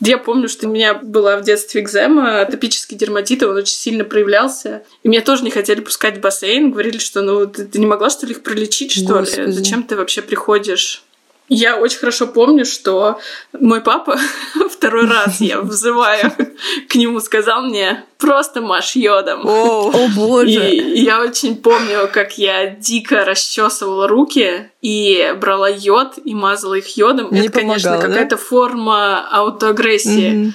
Я 0.09 0.19
помню, 0.19 0.49
что 0.49 0.69
у 0.69 0.71
меня 0.71 0.95
была 0.95 1.37
в 1.37 1.43
детстве 1.43 1.81
экзема, 1.81 2.43
атопический 2.43 2.97
дерматит, 2.97 3.43
он 3.43 3.57
очень 3.57 3.75
сильно 3.75 4.05
проявлялся. 4.05 4.85
И 5.03 5.09
меня 5.09 5.23
тоже 5.23 5.45
не 5.45 5.51
хотели 5.51 5.81
пускать 5.81 6.19
в 6.19 6.21
бассейн. 6.21 6.71
Говорили, 6.71 6.99
что 6.99 7.23
ну 7.23 7.47
ты, 7.47 7.65
ты 7.65 7.79
не 7.79 7.87
могла, 7.87 8.11
что 8.11 8.27
ли, 8.27 8.33
их 8.33 8.43
пролечить, 8.43 8.93
что 8.93 9.21
Господи. 9.21 9.47
ли? 9.47 9.53
Зачем 9.53 9.83
ты 9.83 9.97
вообще 9.97 10.23
приходишь? 10.23 11.03
Я 11.49 11.77
очень 11.77 11.99
хорошо 11.99 12.27
помню, 12.27 12.65
что 12.65 13.21
мой 13.53 13.83
папа 13.83 14.19
второй 14.71 15.07
раз 15.07 15.41
я 15.43 15.61
взываю 15.61 16.33
к 16.89 16.95
нему, 16.95 17.21
сказал 17.21 17.63
мне 17.63 18.05
просто 18.19 18.63
маш 18.63 18.97
йодом. 18.97 19.47
О, 19.47 19.91
о 19.91 20.09
боже! 20.17 20.71
И 20.71 21.03
я 21.03 21.21
очень 21.21 21.57
помню, 21.57 22.09
как 22.11 22.39
я 22.39 22.71
дико 22.71 23.27
расчесывала 23.27 24.09
руки 24.09 24.71
и 24.81 25.35
брала 25.39 25.69
йод 25.69 26.15
и 26.25 26.35
мазала 26.35 26.75
их 26.75 26.97
йодом. 26.97 27.29
Не 27.31 27.49
это, 27.49 27.61
конечно, 27.61 27.99
какая-то 27.99 28.39
форма 28.39 29.29
аутоагрессии. 29.31 30.55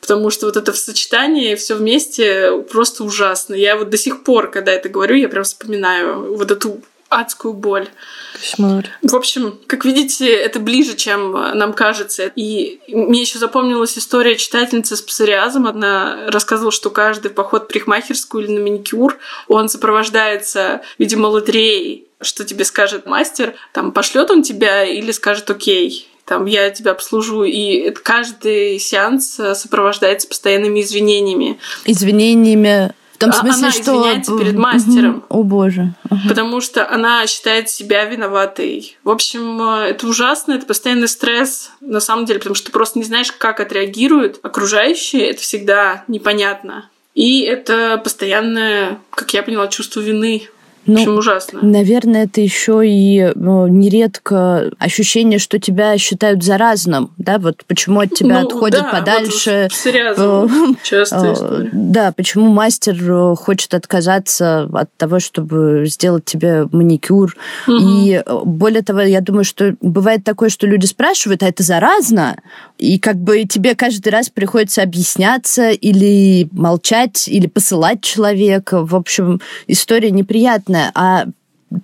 Потому 0.00 0.30
что 0.30 0.46
вот 0.46 0.56
это 0.56 0.72
в 0.72 0.78
сочетании 0.78 1.56
все 1.56 1.74
вместе 1.74 2.62
просто 2.70 3.02
ужасно. 3.02 3.54
Я 3.54 3.76
вот 3.76 3.90
до 3.90 3.98
сих 3.98 4.22
пор, 4.22 4.48
когда 4.48 4.70
это 4.72 4.88
говорю, 4.88 5.16
я 5.16 5.28
прям 5.28 5.42
вспоминаю 5.42 6.36
вот 6.36 6.52
эту 6.52 6.80
адскую 7.08 7.54
боль. 7.54 7.88
Кошмар. 8.34 8.86
В 9.02 9.16
общем, 9.16 9.58
как 9.66 9.84
видите, 9.84 10.28
это 10.28 10.60
ближе, 10.60 10.96
чем 10.96 11.32
нам 11.32 11.72
кажется. 11.72 12.30
И 12.36 12.80
мне 12.88 13.22
еще 13.22 13.38
запомнилась 13.38 13.96
история 13.98 14.36
читательницы 14.36 14.96
с 14.96 15.02
псориазом. 15.02 15.66
Она 15.66 16.26
рассказывала, 16.28 16.72
что 16.72 16.90
каждый 16.90 17.30
поход 17.30 17.64
в 17.64 17.66
парикмахерскую 17.68 18.44
или 18.44 18.52
на 18.52 18.60
маникюр, 18.60 19.18
он 19.48 19.68
сопровождается, 19.68 20.82
видимо, 20.98 21.26
лотереей 21.26 22.04
что 22.20 22.44
тебе 22.44 22.64
скажет 22.64 23.06
мастер, 23.06 23.54
там 23.72 23.92
пошлет 23.92 24.28
он 24.32 24.42
тебя 24.42 24.84
или 24.84 25.12
скажет 25.12 25.48
окей, 25.50 26.08
там 26.24 26.46
я 26.46 26.68
тебя 26.70 26.90
обслужу, 26.92 27.44
и 27.44 27.90
каждый 27.90 28.78
сеанс 28.80 29.40
сопровождается 29.54 30.26
постоянными 30.26 30.80
извинениями. 30.80 31.58
Извинениями 31.84 32.92
в 33.18 33.20
том 33.20 33.30
а 33.30 33.32
смысле, 33.32 33.62
она 33.64 33.72
что... 33.72 33.80
извиняется 33.82 34.38
перед 34.38 34.54
мастером. 34.54 35.24
О 35.28 35.42
боже. 35.42 35.92
Потому 36.28 36.60
что 36.60 36.88
она 36.88 37.26
считает 37.26 37.68
себя 37.68 38.04
виноватой. 38.04 38.96
В 39.02 39.10
общем, 39.10 39.60
э, 39.60 39.88
это 39.88 40.06
ужасно, 40.06 40.52
это 40.52 40.66
постоянный 40.66 41.08
стресс, 41.08 41.72
на 41.80 41.98
самом 41.98 42.26
деле, 42.26 42.38
потому 42.38 42.54
что 42.54 42.66
ты 42.66 42.72
просто 42.72 43.00
не 43.00 43.04
знаешь, 43.04 43.32
как 43.32 43.58
отреагируют 43.58 44.38
окружающие. 44.44 45.30
Это 45.30 45.42
всегда 45.42 46.04
непонятно. 46.06 46.88
И 47.16 47.40
это 47.40 48.00
постоянное, 48.04 49.00
как 49.10 49.34
я 49.34 49.42
поняла, 49.42 49.66
чувство 49.66 49.98
вины 49.98 50.48
ну, 50.88 50.94
в 50.94 51.00
общем, 51.00 51.18
ужасно. 51.18 51.58
Наверное, 51.62 52.24
это 52.24 52.40
еще 52.40 52.80
и 52.84 53.30
ну, 53.34 53.66
нередко 53.66 54.72
ощущение, 54.78 55.38
что 55.38 55.58
тебя 55.58 55.96
считают 55.98 56.42
заразным, 56.42 57.10
да, 57.18 57.38
вот 57.38 57.62
почему 57.66 58.00
от 58.00 58.14
тебя 58.14 58.40
ну, 58.40 58.46
отходят 58.46 58.82
да, 58.84 58.90
подальше. 58.90 59.68
Вот 60.16 60.50
частая 60.82 61.34
история. 61.34 61.70
Да, 61.74 62.12
почему 62.12 62.48
мастер 62.48 62.96
э, 62.98 63.36
хочет 63.36 63.74
отказаться 63.74 64.62
от 64.72 64.88
того, 64.96 65.20
чтобы 65.20 65.84
сделать 65.86 66.24
тебе 66.24 66.66
маникюр. 66.72 67.36
Угу. 67.66 67.76
И 67.76 68.22
э, 68.24 68.40
более 68.44 68.82
того, 68.82 69.02
я 69.02 69.20
думаю, 69.20 69.44
что 69.44 69.76
бывает 69.82 70.24
такое, 70.24 70.48
что 70.48 70.66
люди 70.66 70.86
спрашивают, 70.86 71.42
а 71.42 71.48
это 71.48 71.62
заразно? 71.62 72.38
И 72.78 72.98
как 72.98 73.16
бы 73.16 73.44
тебе 73.44 73.74
каждый 73.74 74.08
раз 74.08 74.30
приходится 74.30 74.82
объясняться 74.82 75.70
или 75.70 76.48
молчать, 76.52 77.28
или 77.28 77.46
посылать 77.46 78.00
человека. 78.00 78.86
В 78.86 78.96
общем, 78.96 79.42
история 79.66 80.10
неприятная 80.10 80.77
понятно, 80.78 80.92
а 80.94 81.26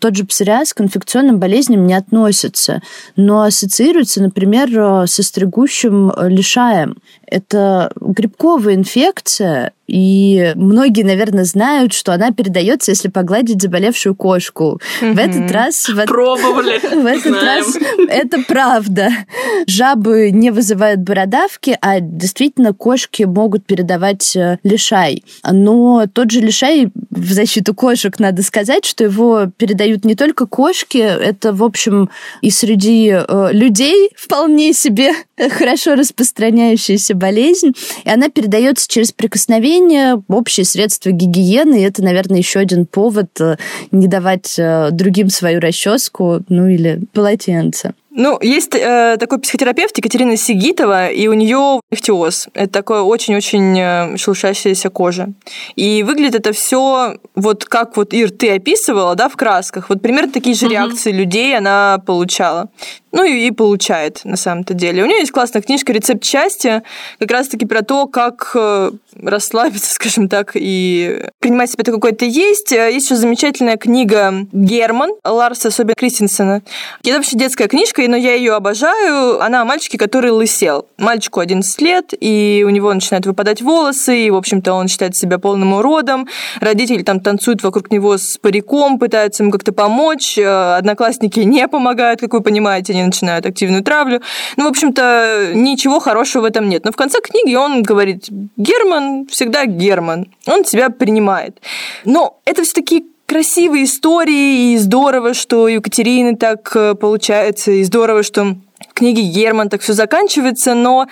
тот 0.00 0.16
же 0.16 0.24
псориаз 0.24 0.72
к 0.72 0.80
инфекционным 0.80 1.38
болезням 1.38 1.86
не 1.86 1.92
относится, 1.92 2.80
но 3.16 3.42
ассоциируется, 3.42 4.22
например, 4.22 5.06
со 5.06 5.22
стригущим 5.22 6.10
лишаем. 6.26 6.96
Это 7.26 7.92
грибковая 8.00 8.76
инфекция, 8.76 9.72
и 9.86 10.52
многие, 10.54 11.02
наверное, 11.02 11.44
знают, 11.44 11.92
что 11.92 12.12
она 12.14 12.30
передается, 12.32 12.90
если 12.90 13.08
погладить 13.08 13.60
заболевшую 13.60 14.14
кошку. 14.14 14.80
В 15.00 15.18
этот 15.18 15.50
раз... 15.50 15.86
Пробовали. 16.06 16.78
В 16.94 17.06
этот 17.06 17.42
раз 17.42 17.76
это 18.08 18.42
правда. 18.48 19.10
Жабы 19.66 20.30
не 20.30 20.50
вызывают 20.50 21.00
бородавки, 21.00 21.76
а 21.80 22.00
действительно 22.00 22.72
кошки 22.72 23.24
могут 23.24 23.66
передавать 23.66 24.34
э, 24.36 24.58
лишай. 24.64 25.22
Но 25.44 26.06
тот 26.10 26.30
же 26.30 26.40
лишай, 26.40 26.90
в 27.16 27.32
защиту 27.32 27.74
кошек 27.74 28.18
надо 28.18 28.42
сказать, 28.42 28.84
что 28.84 29.04
его 29.04 29.46
передают 29.56 30.04
не 30.04 30.14
только 30.14 30.46
кошки, 30.46 30.98
это, 30.98 31.52
в 31.52 31.62
общем, 31.62 32.10
и 32.40 32.50
среди 32.50 33.10
э, 33.10 33.48
людей 33.52 34.10
вполне 34.16 34.72
себе 34.72 35.12
хорошо 35.50 35.94
распространяющаяся 35.94 37.14
болезнь, 37.14 37.72
и 38.04 38.10
она 38.10 38.28
передается 38.28 38.88
через 38.88 39.12
прикосновение 39.12 40.22
общие 40.28 40.64
средства 40.64 41.10
гигиены. 41.10 41.80
И 41.80 41.84
это, 41.84 42.02
наверное, 42.02 42.38
еще 42.38 42.60
один 42.60 42.86
повод 42.86 43.40
э, 43.40 43.56
не 43.90 44.06
давать 44.06 44.54
э, 44.58 44.90
другим 44.90 45.30
свою 45.30 45.60
расческу, 45.60 46.40
ну 46.48 46.68
или 46.68 47.00
полотенце. 47.12 47.94
Ну, 48.16 48.38
есть 48.40 48.76
э, 48.76 49.16
такой 49.18 49.40
психотерапевт 49.40 49.98
Екатерина 49.98 50.36
Сигитова, 50.36 51.08
и 51.08 51.26
у 51.26 51.32
нее 51.32 51.80
ихтиоз. 51.90 52.46
Это 52.54 52.72
такое 52.72 53.02
очень-очень 53.02 53.76
э, 53.76 54.16
шелушащаяся 54.16 54.88
кожа. 54.88 55.30
И 55.74 56.04
выглядит 56.04 56.36
это 56.36 56.52
все 56.52 57.16
вот 57.34 57.64
как 57.64 57.96
вот, 57.96 58.14
Ир, 58.14 58.30
ты 58.30 58.52
описывала, 58.52 59.16
да, 59.16 59.28
в 59.28 59.34
красках. 59.34 59.88
Вот 59.88 60.00
примерно 60.00 60.32
такие 60.32 60.54
же 60.54 60.66
угу. 60.66 60.74
реакции 60.74 61.10
людей 61.10 61.58
она 61.58 62.00
получала. 62.06 62.68
Ну 63.14 63.22
и, 63.22 63.52
получает 63.52 64.24
на 64.24 64.36
самом-то 64.36 64.74
деле. 64.74 65.04
У 65.04 65.06
нее 65.06 65.20
есть 65.20 65.30
классная 65.30 65.62
книжка 65.62 65.92
«Рецепт 65.92 66.24
счастья», 66.24 66.82
как 67.20 67.30
раз-таки 67.30 67.64
про 67.64 67.82
то, 67.82 68.08
как 68.08 68.50
э, 68.56 68.90
расслабиться, 69.22 69.94
скажем 69.94 70.28
так, 70.28 70.52
и 70.56 71.28
принимать 71.38 71.70
себя 71.70 71.84
такой, 71.84 72.00
какой 72.00 72.16
то 72.16 72.24
есть. 72.24 72.72
Есть 72.72 73.06
еще 73.06 73.14
замечательная 73.14 73.76
книга 73.76 74.34
«Герман» 74.50 75.10
Ларса 75.24 75.70
Соби 75.70 75.94
Кристенсена. 75.94 76.62
Это 77.04 77.14
вообще 77.14 77.38
детская 77.38 77.68
книжка, 77.68 78.02
но 78.08 78.16
я 78.16 78.34
ее 78.34 78.54
обожаю. 78.54 79.40
Она 79.40 79.62
о 79.62 79.64
мальчике, 79.64 79.96
который 79.96 80.32
лысел. 80.32 80.88
Мальчику 80.98 81.38
11 81.38 81.80
лет, 81.82 82.14
и 82.18 82.64
у 82.66 82.70
него 82.70 82.92
начинают 82.92 83.26
выпадать 83.26 83.62
волосы, 83.62 84.26
и, 84.26 84.30
в 84.30 84.34
общем-то, 84.34 84.72
он 84.72 84.88
считает 84.88 85.14
себя 85.14 85.38
полным 85.38 85.74
уродом. 85.74 86.26
Родители 86.58 87.04
там 87.04 87.20
танцуют 87.20 87.62
вокруг 87.62 87.92
него 87.92 88.18
с 88.18 88.38
париком, 88.38 88.98
пытаются 88.98 89.44
ему 89.44 89.52
как-то 89.52 89.72
помочь. 89.72 90.36
Одноклассники 90.36 91.38
не 91.38 91.68
помогают, 91.68 92.18
как 92.18 92.32
вы 92.32 92.40
понимаете, 92.40 92.92
они 92.92 93.03
начинают 93.04 93.46
активную 93.46 93.82
травлю. 93.82 94.20
Ну, 94.56 94.64
в 94.64 94.68
общем-то, 94.68 95.52
ничего 95.54 96.00
хорошего 96.00 96.42
в 96.42 96.44
этом 96.46 96.68
нет. 96.68 96.84
Но 96.84 96.92
в 96.92 96.96
конце 96.96 97.20
книги 97.20 97.54
он 97.54 97.82
говорит, 97.82 98.26
Герман 98.56 99.26
всегда 99.26 99.66
Герман, 99.66 100.26
он 100.46 100.64
тебя 100.64 100.90
принимает. 100.90 101.60
Но 102.04 102.40
это 102.44 102.62
все 102.62 102.74
таки 102.74 103.06
красивые 103.26 103.84
истории, 103.84 104.72
и 104.72 104.78
здорово, 104.78 105.34
что 105.34 105.68
Екатерины 105.68 106.36
так 106.36 106.70
э, 106.76 106.94
получается, 106.94 107.70
и 107.72 107.82
здорово, 107.82 108.22
что 108.22 108.56
в 108.80 108.94
книге 108.94 109.22
Герман 109.22 109.68
так 109.68 109.82
все 109.82 109.92
заканчивается, 109.92 110.74
но 110.74 111.06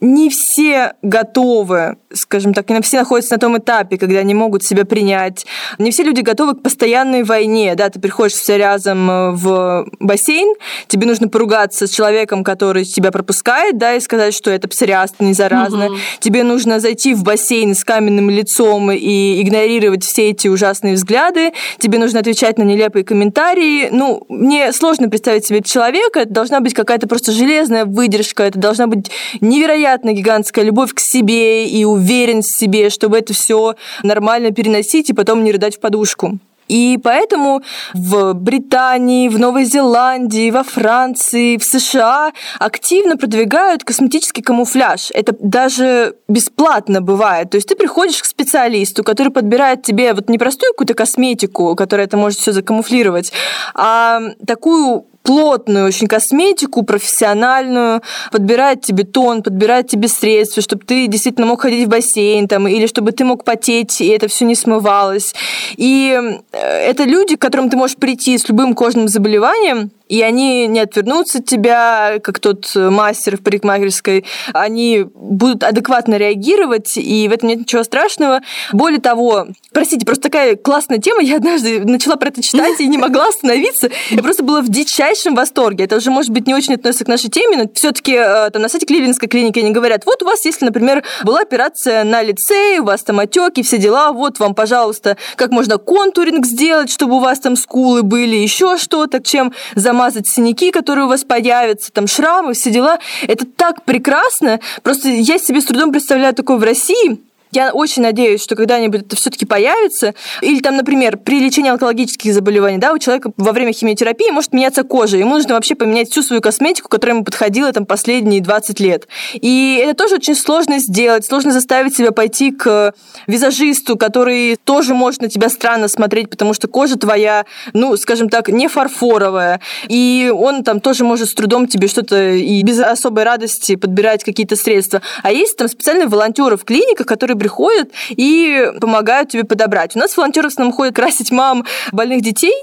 не 0.00 0.28
все 0.28 0.92
готовы, 1.00 1.96
скажем 2.12 2.52
так, 2.52 2.68
не 2.68 2.80
все 2.82 2.98
находятся 2.98 3.34
на 3.34 3.40
том 3.40 3.56
этапе, 3.56 3.96
когда 3.96 4.18
они 4.18 4.34
могут 4.34 4.62
себя 4.62 4.84
принять. 4.84 5.46
Не 5.78 5.90
все 5.90 6.02
люди 6.02 6.20
готовы 6.20 6.54
к 6.54 6.62
постоянной 6.62 7.22
войне. 7.22 7.74
Да, 7.74 7.88
ты 7.88 7.98
приходишь 7.98 8.36
с 8.36 8.48
рязом 8.54 9.10
э, 9.10 9.30
в 9.30 9.86
бассейн, 9.98 10.54
тебе 10.86 11.06
нужно 11.06 11.28
поругаться 11.28 11.86
с 11.86 11.90
человеком, 11.90 12.44
который 12.44 12.84
тебя 12.84 13.10
пропускает, 13.10 13.78
да, 13.78 13.94
и 13.94 14.00
сказать, 14.00 14.34
что 14.34 14.50
это 14.50 14.68
псориаз, 14.68 15.14
не 15.18 15.32
заразно. 15.32 15.86
Угу. 15.86 15.96
Тебе 16.20 16.42
нужно 16.42 16.78
зайти 16.78 17.14
в 17.14 17.22
бассейн 17.22 17.74
с 17.74 17.82
каменным 17.82 18.28
лицом 18.28 18.90
и 18.92 19.40
игнорировать 19.40 20.04
все 20.04 20.30
эти 20.30 20.48
ужасные 20.48 20.94
взгляды. 20.94 21.52
Тебе 21.78 21.98
нужно 21.98 22.20
отвечать 22.20 22.58
на 22.58 22.64
нелепые 22.64 23.04
комментарии. 23.04 23.88
Ну, 23.90 24.24
мне 24.28 24.72
сложно 24.72 25.08
представить 25.08 25.46
себе 25.46 25.62
человека. 25.62 26.20
Это 26.20 26.32
должна 26.32 26.60
быть 26.60 26.74
какая-то 26.74 27.05
просто 27.06 27.32
железная 27.32 27.84
выдержка. 27.84 28.44
Это 28.44 28.58
должна 28.58 28.86
быть 28.86 29.10
невероятно 29.40 30.12
гигантская 30.12 30.64
любовь 30.64 30.94
к 30.94 31.00
себе 31.00 31.66
и 31.68 31.84
уверенность 31.84 32.54
в 32.54 32.58
себе, 32.58 32.90
чтобы 32.90 33.18
это 33.18 33.32
все 33.32 33.74
нормально 34.02 34.50
переносить 34.50 35.10
и 35.10 35.14
потом 35.14 35.44
не 35.44 35.52
рыдать 35.52 35.76
в 35.76 35.80
подушку. 35.80 36.38
И 36.68 36.98
поэтому 37.02 37.62
в 37.94 38.32
Британии, 38.34 39.28
в 39.28 39.38
Новой 39.38 39.64
Зеландии, 39.64 40.50
во 40.50 40.62
Франции, 40.62 41.58
в 41.58 41.64
США 41.64 42.32
активно 42.58 43.16
продвигают 43.16 43.84
косметический 43.84 44.42
камуфляж. 44.42 45.10
Это 45.14 45.34
даже 45.38 46.16
бесплатно 46.28 47.00
бывает. 47.00 47.50
То 47.50 47.56
есть 47.56 47.68
ты 47.68 47.76
приходишь 47.76 48.20
к 48.20 48.24
специалисту, 48.24 49.04
который 49.04 49.30
подбирает 49.32 49.82
тебе 49.82 50.12
вот 50.12 50.28
не 50.28 50.38
простую 50.38 50.72
какую-то 50.72 50.94
косметику, 50.94 51.74
которая 51.76 52.06
это 52.06 52.16
может 52.16 52.40
все 52.40 52.52
закамуфлировать, 52.52 53.32
а 53.74 54.20
такую 54.46 55.06
плотную 55.26 55.86
очень 55.86 56.06
косметику, 56.06 56.84
профессиональную, 56.84 58.00
подбирает 58.30 58.82
тебе 58.82 59.04
тон, 59.04 59.42
подбирает 59.42 59.88
тебе 59.88 60.08
средства, 60.08 60.62
чтобы 60.62 60.84
ты 60.86 61.08
действительно 61.08 61.46
мог 61.46 61.62
ходить 61.62 61.86
в 61.86 61.90
бассейн 61.90 62.46
там, 62.46 62.68
или 62.68 62.86
чтобы 62.86 63.10
ты 63.10 63.24
мог 63.24 63.44
потеть, 63.44 64.00
и 64.00 64.06
это 64.06 64.28
все 64.28 64.44
не 64.44 64.54
смывалось. 64.54 65.34
И 65.76 66.16
э, 66.52 66.58
это 66.58 67.02
люди, 67.02 67.34
к 67.34 67.40
которым 67.40 67.68
ты 67.68 67.76
можешь 67.76 67.96
прийти 67.96 68.38
с 68.38 68.48
любым 68.48 68.74
кожным 68.74 69.08
заболеванием, 69.08 69.90
и 70.08 70.22
они 70.22 70.66
не 70.66 70.80
отвернутся 70.80 71.38
от 71.38 71.46
тебя, 71.46 72.18
как 72.22 72.38
тот 72.38 72.70
мастер 72.74 73.36
в 73.36 73.42
парикмахерской, 73.42 74.24
они 74.52 75.04
будут 75.14 75.64
адекватно 75.64 76.16
реагировать, 76.16 76.96
и 76.96 77.28
в 77.28 77.32
этом 77.32 77.48
нет 77.48 77.60
ничего 77.60 77.82
страшного. 77.82 78.40
Более 78.72 79.00
того, 79.00 79.46
простите, 79.72 80.06
просто 80.06 80.24
такая 80.24 80.56
классная 80.56 80.98
тема, 80.98 81.22
я 81.22 81.36
однажды 81.36 81.84
начала 81.84 82.16
про 82.16 82.28
это 82.28 82.42
читать 82.42 82.80
и 82.80 82.86
не 82.86 82.98
могла 82.98 83.28
остановиться, 83.28 83.90
я 84.10 84.22
просто 84.22 84.42
была 84.42 84.60
в 84.60 84.68
дичайшем 84.68 85.34
восторге. 85.34 85.84
Это 85.84 85.96
уже, 85.96 86.10
может 86.10 86.30
быть, 86.30 86.46
не 86.46 86.54
очень 86.54 86.74
относится 86.74 87.04
к 87.04 87.08
нашей 87.08 87.30
теме, 87.30 87.56
но 87.56 87.70
все 87.74 87.92
таки 87.92 88.12
э, 88.12 88.50
там 88.50 88.62
на 88.62 88.68
сайте 88.68 88.86
Кливлендской 88.86 89.28
клиники 89.28 89.58
они 89.58 89.70
говорят, 89.70 90.06
вот 90.06 90.22
у 90.22 90.26
вас, 90.26 90.44
если, 90.44 90.64
например, 90.64 91.02
была 91.24 91.40
операция 91.40 92.04
на 92.04 92.22
лице, 92.22 92.78
у 92.78 92.84
вас 92.84 93.02
там 93.02 93.18
отеки, 93.18 93.62
все 93.62 93.78
дела, 93.78 94.12
вот 94.12 94.38
вам, 94.38 94.54
пожалуйста, 94.54 95.16
как 95.36 95.50
можно 95.50 95.78
контуринг 95.78 96.46
сделать, 96.46 96.90
чтобы 96.90 97.16
у 97.16 97.18
вас 97.18 97.40
там 97.40 97.56
скулы 97.56 98.02
были, 98.02 98.36
еще 98.36 98.76
что-то, 98.76 99.22
чем 99.22 99.52
за 99.74 99.92
замазать 99.96 100.28
синяки, 100.28 100.70
которые 100.70 101.06
у 101.06 101.08
вас 101.08 101.24
появятся, 101.24 101.90
там 101.90 102.06
шрамы, 102.06 102.52
все 102.52 102.70
дела. 102.70 102.98
Это 103.26 103.46
так 103.46 103.84
прекрасно. 103.84 104.60
Просто 104.82 105.08
я 105.08 105.38
себе 105.38 105.62
с 105.62 105.64
трудом 105.64 105.90
представляю 105.90 106.34
такое 106.34 106.58
в 106.58 106.62
России. 106.62 107.18
Я 107.56 107.72
очень 107.72 108.02
надеюсь, 108.02 108.42
что 108.42 108.54
когда-нибудь 108.54 109.06
это 109.06 109.16
все-таки 109.16 109.46
появится. 109.46 110.12
Или 110.42 110.60
там, 110.60 110.76
например, 110.76 111.16
при 111.16 111.40
лечении 111.40 111.70
онкологических 111.70 112.34
заболеваний, 112.34 112.76
да, 112.76 112.92
у 112.92 112.98
человека 112.98 113.32
во 113.38 113.52
время 113.52 113.72
химиотерапии 113.72 114.30
может 114.30 114.52
меняться 114.52 114.82
кожа. 114.82 115.16
Ему 115.16 115.36
нужно 115.36 115.54
вообще 115.54 115.74
поменять 115.74 116.10
всю 116.10 116.22
свою 116.22 116.42
косметику, 116.42 116.90
которая 116.90 117.14
ему 117.14 117.24
подходила 117.24 117.72
там 117.72 117.86
последние 117.86 118.42
20 118.42 118.78
лет. 118.80 119.08
И 119.32 119.80
это 119.82 119.94
тоже 119.94 120.16
очень 120.16 120.34
сложно 120.34 120.80
сделать. 120.80 121.24
Сложно 121.24 121.50
заставить 121.50 121.96
себя 121.96 122.12
пойти 122.12 122.50
к 122.50 122.92
визажисту, 123.26 123.96
который 123.96 124.56
тоже 124.62 124.92
может 124.92 125.22
на 125.22 125.30
тебя 125.30 125.48
странно 125.48 125.88
смотреть, 125.88 126.28
потому 126.28 126.52
что 126.52 126.68
кожа 126.68 126.98
твоя, 126.98 127.46
ну, 127.72 127.96
скажем 127.96 128.28
так, 128.28 128.50
не 128.50 128.68
фарфоровая. 128.68 129.62
И 129.88 130.30
он 130.30 130.62
там 130.62 130.78
тоже 130.78 131.04
может 131.04 131.30
с 131.30 131.32
трудом 131.32 131.68
тебе 131.68 131.88
что-то 131.88 132.32
и 132.32 132.62
без 132.62 132.80
особой 132.80 133.24
радости 133.24 133.76
подбирать 133.76 134.24
какие-то 134.24 134.56
средства. 134.56 135.00
А 135.22 135.32
есть 135.32 135.56
там 135.56 135.68
специальные 135.68 136.08
волонтеры 136.08 136.58
в 136.58 136.64
клиниках, 136.64 137.06
которые 137.06 137.38
приходят 137.46 137.90
и 138.10 138.72
помогают 138.80 139.28
тебе 139.28 139.44
подобрать. 139.44 139.94
У 139.94 140.00
нас 140.00 140.16
в 140.16 140.18
основном 140.20 140.72
ходят 140.72 140.96
красить 140.96 141.30
мам 141.30 141.64
больных 141.92 142.22
детей, 142.22 142.54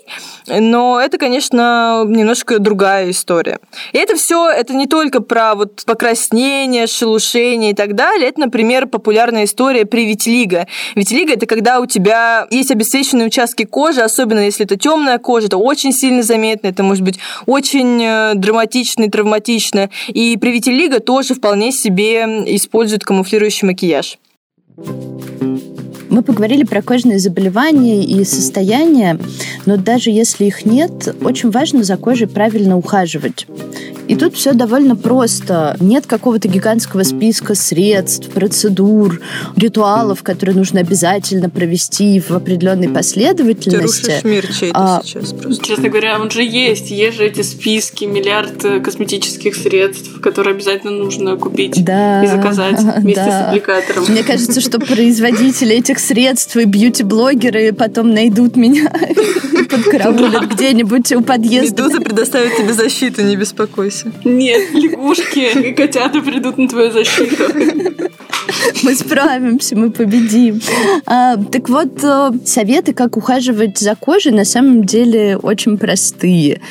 но 0.48 1.00
это, 1.00 1.18
конечно, 1.18 2.04
немножко 2.06 2.60
другая 2.60 3.12
история. 3.12 3.60
И 3.94 3.98
это 3.98 4.18
все, 4.18 4.50
это 4.50 4.74
не 4.74 4.88
только 4.88 5.22
про 5.22 5.56
вот 5.56 5.86
покраснение, 5.86 6.88
шелушение 6.88 7.72
и 7.72 7.74
так 7.74 7.96
далее. 7.96 8.28
Это, 8.28 8.42
например, 8.42 8.88
популярная 8.88 9.46
история 9.46 9.86
при 9.86 10.06
витилиго. 10.06 10.68
Витилиго– 10.96 11.32
это 11.36 11.46
когда 11.46 11.80
у 11.80 11.86
тебя 11.86 12.46
есть 12.50 12.72
обесцвеченные 12.72 13.28
участки 13.28 13.64
кожи, 13.64 14.02
особенно 14.02 14.40
если 14.40 14.66
это 14.66 14.76
темная 14.78 15.18
кожа, 15.18 15.48
это 15.48 15.58
очень 15.58 15.94
сильно 15.94 16.24
заметно, 16.24 16.68
это 16.68 16.84
может 16.84 17.04
быть 17.04 17.20
очень 17.46 18.04
э, 18.04 18.34
драматично 18.36 19.04
и 19.04 19.10
травматично. 19.10 19.90
И 20.10 20.36
при 20.36 20.52
витилиго 20.52 21.00
тоже 21.00 21.36
вполне 21.36 21.72
себе 21.72 22.26
используют 22.48 23.06
камуфлирующий 23.06 23.66
макияж. 23.66 24.18
Música 24.76 25.73
Мы 26.14 26.22
поговорили 26.22 26.64
про 26.64 26.84
кожные 26.84 27.18
заболевания 27.18 28.04
и 28.04 28.24
состояния, 28.24 29.18
но 29.66 29.78
даже 29.78 30.12
если 30.12 30.46
их 30.46 30.64
нет, 30.64 31.16
очень 31.22 31.50
важно 31.50 31.84
за 31.84 31.98
кожей 31.98 32.28
правильно 32.28 32.78
ухаживать. 32.78 33.48
И 34.08 34.16
тут 34.16 34.36
все 34.36 34.54
довольно 34.54 34.96
просто. 34.96 35.78
Нет 35.80 36.06
какого-то 36.06 36.48
гигантского 36.48 37.04
списка 37.04 37.56
средств, 37.56 38.30
процедур, 38.30 39.22
ритуалов, 39.56 40.24
которые 40.24 40.56
нужно 40.56 40.82
обязательно 40.82 41.50
провести 41.50 42.20
в 42.20 42.32
определенной 42.32 42.90
последовательности. 42.90 44.02
Ты 44.02 44.12
рушишь 44.12 44.24
мир 44.24 44.54
чей-то 44.54 44.98
а, 44.98 45.02
сейчас 45.04 45.32
просто. 45.32 45.66
Честно 45.66 45.90
говоря, 45.90 46.20
он 46.20 46.30
же 46.30 46.44
есть. 46.44 46.92
Есть 46.92 47.18
же 47.18 47.26
эти 47.26 47.42
списки, 47.42 48.06
миллиард 48.06 48.64
э, 48.66 48.80
косметических 48.82 49.56
средств, 49.56 50.20
которые 50.20 50.56
обязательно 50.56 50.92
нужно 50.92 51.38
купить 51.38 51.84
да, 51.84 52.24
и 52.24 52.28
заказать 52.28 52.80
вместе 52.98 53.24
да. 53.24 53.46
с 53.46 53.48
аппликатором. 53.48 54.06
Мне 54.10 54.24
кажется, 54.24 54.60
что 54.60 54.80
производители 54.80 55.76
этих 55.76 56.00
средств 56.04 56.56
и 56.58 56.66
бьюти-блогеры 56.66 57.74
потом 57.74 58.12
найдут 58.12 58.56
меня 58.56 58.92
подкараулят 59.70 60.52
где-нибудь 60.52 61.12
у 61.14 61.22
подъезда. 61.22 61.84
Медуза 61.84 62.02
предоставит 62.02 62.58
тебе 62.58 62.74
защиту, 62.74 63.22
не 63.24 63.36
беспокойся. 63.36 64.12
Нет, 64.24 64.74
лягушки 64.74 65.68
и 65.70 65.74
котята 65.74 66.22
придут 66.22 66.58
на 66.58 66.68
твою 66.68 66.92
защиту. 66.92 67.44
Мы 68.84 68.96
справимся, 68.96 69.76
мы 69.76 69.92
победим. 69.92 70.62
А, 71.06 71.38
так 71.38 71.70
вот, 71.70 72.04
э, 72.04 72.32
советы, 72.46 72.94
как 72.94 73.18
ухаживать 73.18 73.78
за 73.78 73.96
кожей, 73.96 74.32
на 74.32 74.46
самом 74.46 74.84
деле 74.84 75.38
очень 75.38 75.78
простые. 75.78 76.62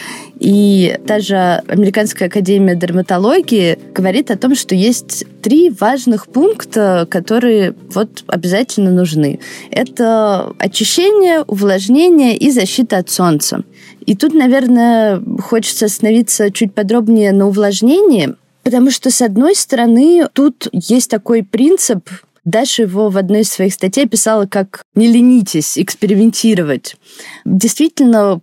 И 0.42 0.98
даже 1.06 1.62
Американская 1.68 2.26
академия 2.26 2.74
дерматологии 2.74 3.78
говорит 3.94 4.28
о 4.32 4.36
том, 4.36 4.56
что 4.56 4.74
есть 4.74 5.24
три 5.40 5.70
важных 5.70 6.26
пункта, 6.26 7.06
которые 7.08 7.76
вот 7.94 8.24
обязательно 8.26 8.90
нужны. 8.90 9.38
Это 9.70 10.52
очищение, 10.58 11.42
увлажнение 11.42 12.36
и 12.36 12.50
защита 12.50 12.98
от 12.98 13.08
солнца. 13.08 13.62
И 14.04 14.16
тут, 14.16 14.34
наверное, 14.34 15.22
хочется 15.40 15.86
остановиться 15.86 16.50
чуть 16.50 16.74
подробнее 16.74 17.30
на 17.30 17.46
увлажнении, 17.46 18.34
потому 18.64 18.90
что, 18.90 19.12
с 19.12 19.22
одной 19.22 19.54
стороны, 19.54 20.26
тут 20.32 20.66
есть 20.72 21.08
такой 21.08 21.44
принцип, 21.44 22.08
Даша 22.44 22.82
его 22.82 23.08
в 23.08 23.16
одной 23.16 23.42
из 23.42 23.50
своих 23.50 23.72
статей 23.72 24.08
писала 24.08 24.46
как 24.46 24.82
«не 24.96 25.06
ленитесь 25.06 25.78
экспериментировать». 25.78 26.96
Действительно, 27.44 28.40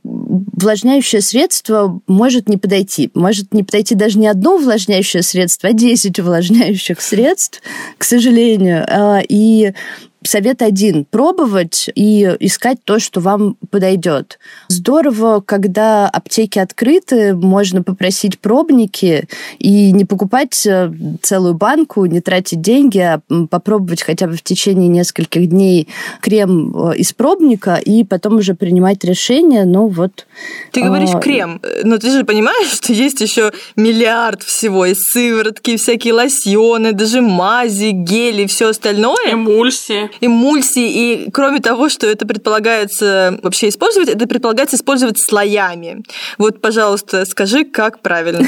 увлажняющее 0.59 1.21
средство 1.21 2.01
может 2.05 2.49
не 2.49 2.57
подойти. 2.57 3.09
Может 3.13 3.53
не 3.53 3.63
подойти 3.63 3.95
даже 3.95 4.19
не 4.19 4.27
одно 4.27 4.55
увлажняющее 4.55 5.23
средство, 5.23 5.69
а 5.69 5.73
10 5.73 6.19
увлажняющих 6.19 6.99
средств, 6.99 7.61
к 7.97 8.03
сожалению. 8.03 8.85
А, 8.87 9.21
и 9.27 9.73
Совет 10.29 10.61
один– 10.61 11.05
пробовать 11.09 11.89
и 11.95 12.21
искать 12.39 12.77
то, 12.83 12.99
что 12.99 13.19
вам 13.19 13.57
подойдет. 13.71 14.37
Здорово, 14.67 15.41
когда 15.43 16.07
аптеки 16.07 16.59
открыты, 16.59 17.33
можно 17.33 17.81
попросить 17.81 18.37
пробники 18.37 19.27
и 19.57 19.91
не 19.91 20.05
покупать 20.05 20.67
э, 20.67 20.93
целую 21.23 21.55
банку, 21.55 22.05
не 22.05 22.21
тратить 22.21 22.61
деньги, 22.61 22.99
а 22.99 23.21
попробовать 23.49 24.03
хотя 24.03 24.27
бы 24.27 24.35
в 24.35 24.43
течение 24.43 24.87
нескольких 24.87 25.49
дней 25.49 25.87
крем 26.21 26.75
э, 26.77 26.97
из 26.97 27.11
пробника 27.11 27.81
и 27.83 28.03
потом 28.03 28.35
уже 28.37 28.53
принимать 28.53 29.03
решение. 29.03 29.65
Ну 29.65 29.87
вот. 29.87 30.27
Ты 30.71 30.83
говоришь 30.83 31.15
а... 31.15 31.19
крем, 31.19 31.59
но 31.83 31.97
ты 31.97 32.11
же 32.11 32.23
понимаешь, 32.23 32.69
что 32.71 32.93
есть 32.93 33.19
еще 33.19 33.51
миллиард 33.75 34.43
всего, 34.43 34.85
и 34.85 34.93
сыворотки, 34.93 35.75
всякие 35.77 36.13
лосьоны, 36.13 36.91
даже 36.91 37.21
мази, 37.21 37.89
гели, 37.89 38.45
все 38.45 38.69
остальное. 38.69 39.33
Эмульсии 39.33 40.18
эмульсии. 40.21 40.89
И 41.25 41.31
кроме 41.31 41.59
того, 41.59 41.89
что 41.89 42.07
это 42.07 42.25
предполагается 42.25 43.39
вообще 43.41 43.69
использовать, 43.69 44.09
это 44.09 44.27
предполагается 44.27 44.75
использовать 44.75 45.19
слоями. 45.19 46.03
Вот, 46.37 46.61
пожалуйста, 46.61 47.25
скажи, 47.25 47.63
как 47.63 48.01
правильно. 48.01 48.47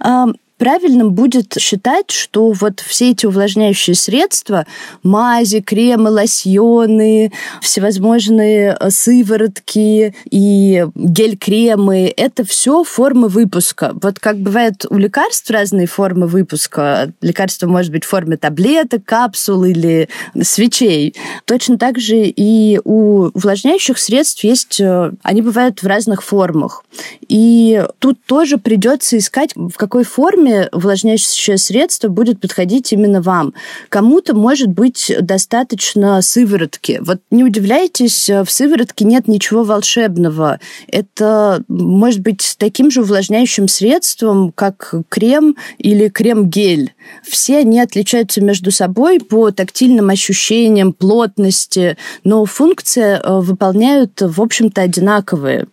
правильным 0.62 1.10
будет 1.10 1.56
считать, 1.58 2.12
что 2.12 2.52
вот 2.52 2.78
все 2.78 3.10
эти 3.10 3.26
увлажняющие 3.26 3.96
средства, 3.96 4.64
мази, 5.02 5.60
кремы, 5.60 6.08
лосьоны, 6.08 7.32
всевозможные 7.60 8.76
э, 8.78 8.90
сыворотки 8.90 10.14
и 10.30 10.86
гель-кремы, 10.94 12.14
это 12.16 12.44
все 12.44 12.84
формы 12.84 13.26
выпуска. 13.26 13.90
Вот 14.00 14.20
как 14.20 14.38
бывает 14.38 14.86
у 14.88 14.98
лекарств 14.98 15.50
разные 15.50 15.88
формы 15.88 16.28
выпуска. 16.28 17.12
Лекарство 17.20 17.66
может 17.66 17.90
быть 17.90 18.04
в 18.04 18.08
форме 18.08 18.36
таблеток, 18.36 19.04
капсул 19.04 19.64
или 19.64 20.08
свечей. 20.42 21.16
Точно 21.44 21.76
так 21.76 21.98
же 21.98 22.18
и 22.18 22.80
у 22.84 23.32
увлажняющих 23.34 23.98
средств 23.98 24.44
есть, 24.44 24.80
э, 24.80 25.10
они 25.24 25.42
бывают 25.42 25.82
в 25.82 25.86
разных 25.88 26.22
формах. 26.22 26.84
И 27.26 27.84
тут 27.98 28.22
тоже 28.24 28.58
придется 28.58 29.18
искать, 29.18 29.50
в 29.56 29.72
какой 29.72 30.04
форме 30.04 30.51
форме 30.52 30.68
увлажняющее 30.72 31.58
средство 31.58 32.08
будет 32.08 32.40
подходить 32.40 32.92
именно 32.92 33.20
вам. 33.20 33.54
Кому-то, 33.88 34.34
может 34.34 34.68
быть, 34.68 35.12
достаточно 35.20 36.20
сыворотки. 36.22 36.98
Вот 37.02 37.18
не 37.30 37.44
удивляйтесь, 37.44 38.28
в 38.28 38.46
сыворотке 38.46 39.04
нет 39.04 39.28
ничего 39.28 39.64
волшебного. 39.64 40.60
Это 40.88 41.62
может 41.68 42.20
быть 42.20 42.56
таким 42.58 42.90
же 42.90 43.02
увлажняющим 43.02 43.68
средством, 43.68 44.52
как 44.52 44.94
крем 45.08 45.56
или 45.78 46.08
крем-гель. 46.08 46.94
Все 47.22 47.58
они 47.58 47.80
отличаются 47.80 48.40
между 48.40 48.70
собой 48.70 49.20
по 49.20 49.50
тактильным 49.50 50.10
ощущениям, 50.10 50.92
плотности, 50.92 51.96
но 52.24 52.44
функции 52.44 53.20
э, 53.22 53.40
выполняют, 53.40 54.20
в 54.20 54.40
общем-то, 54.40 54.82
одинаковые. 54.82 55.66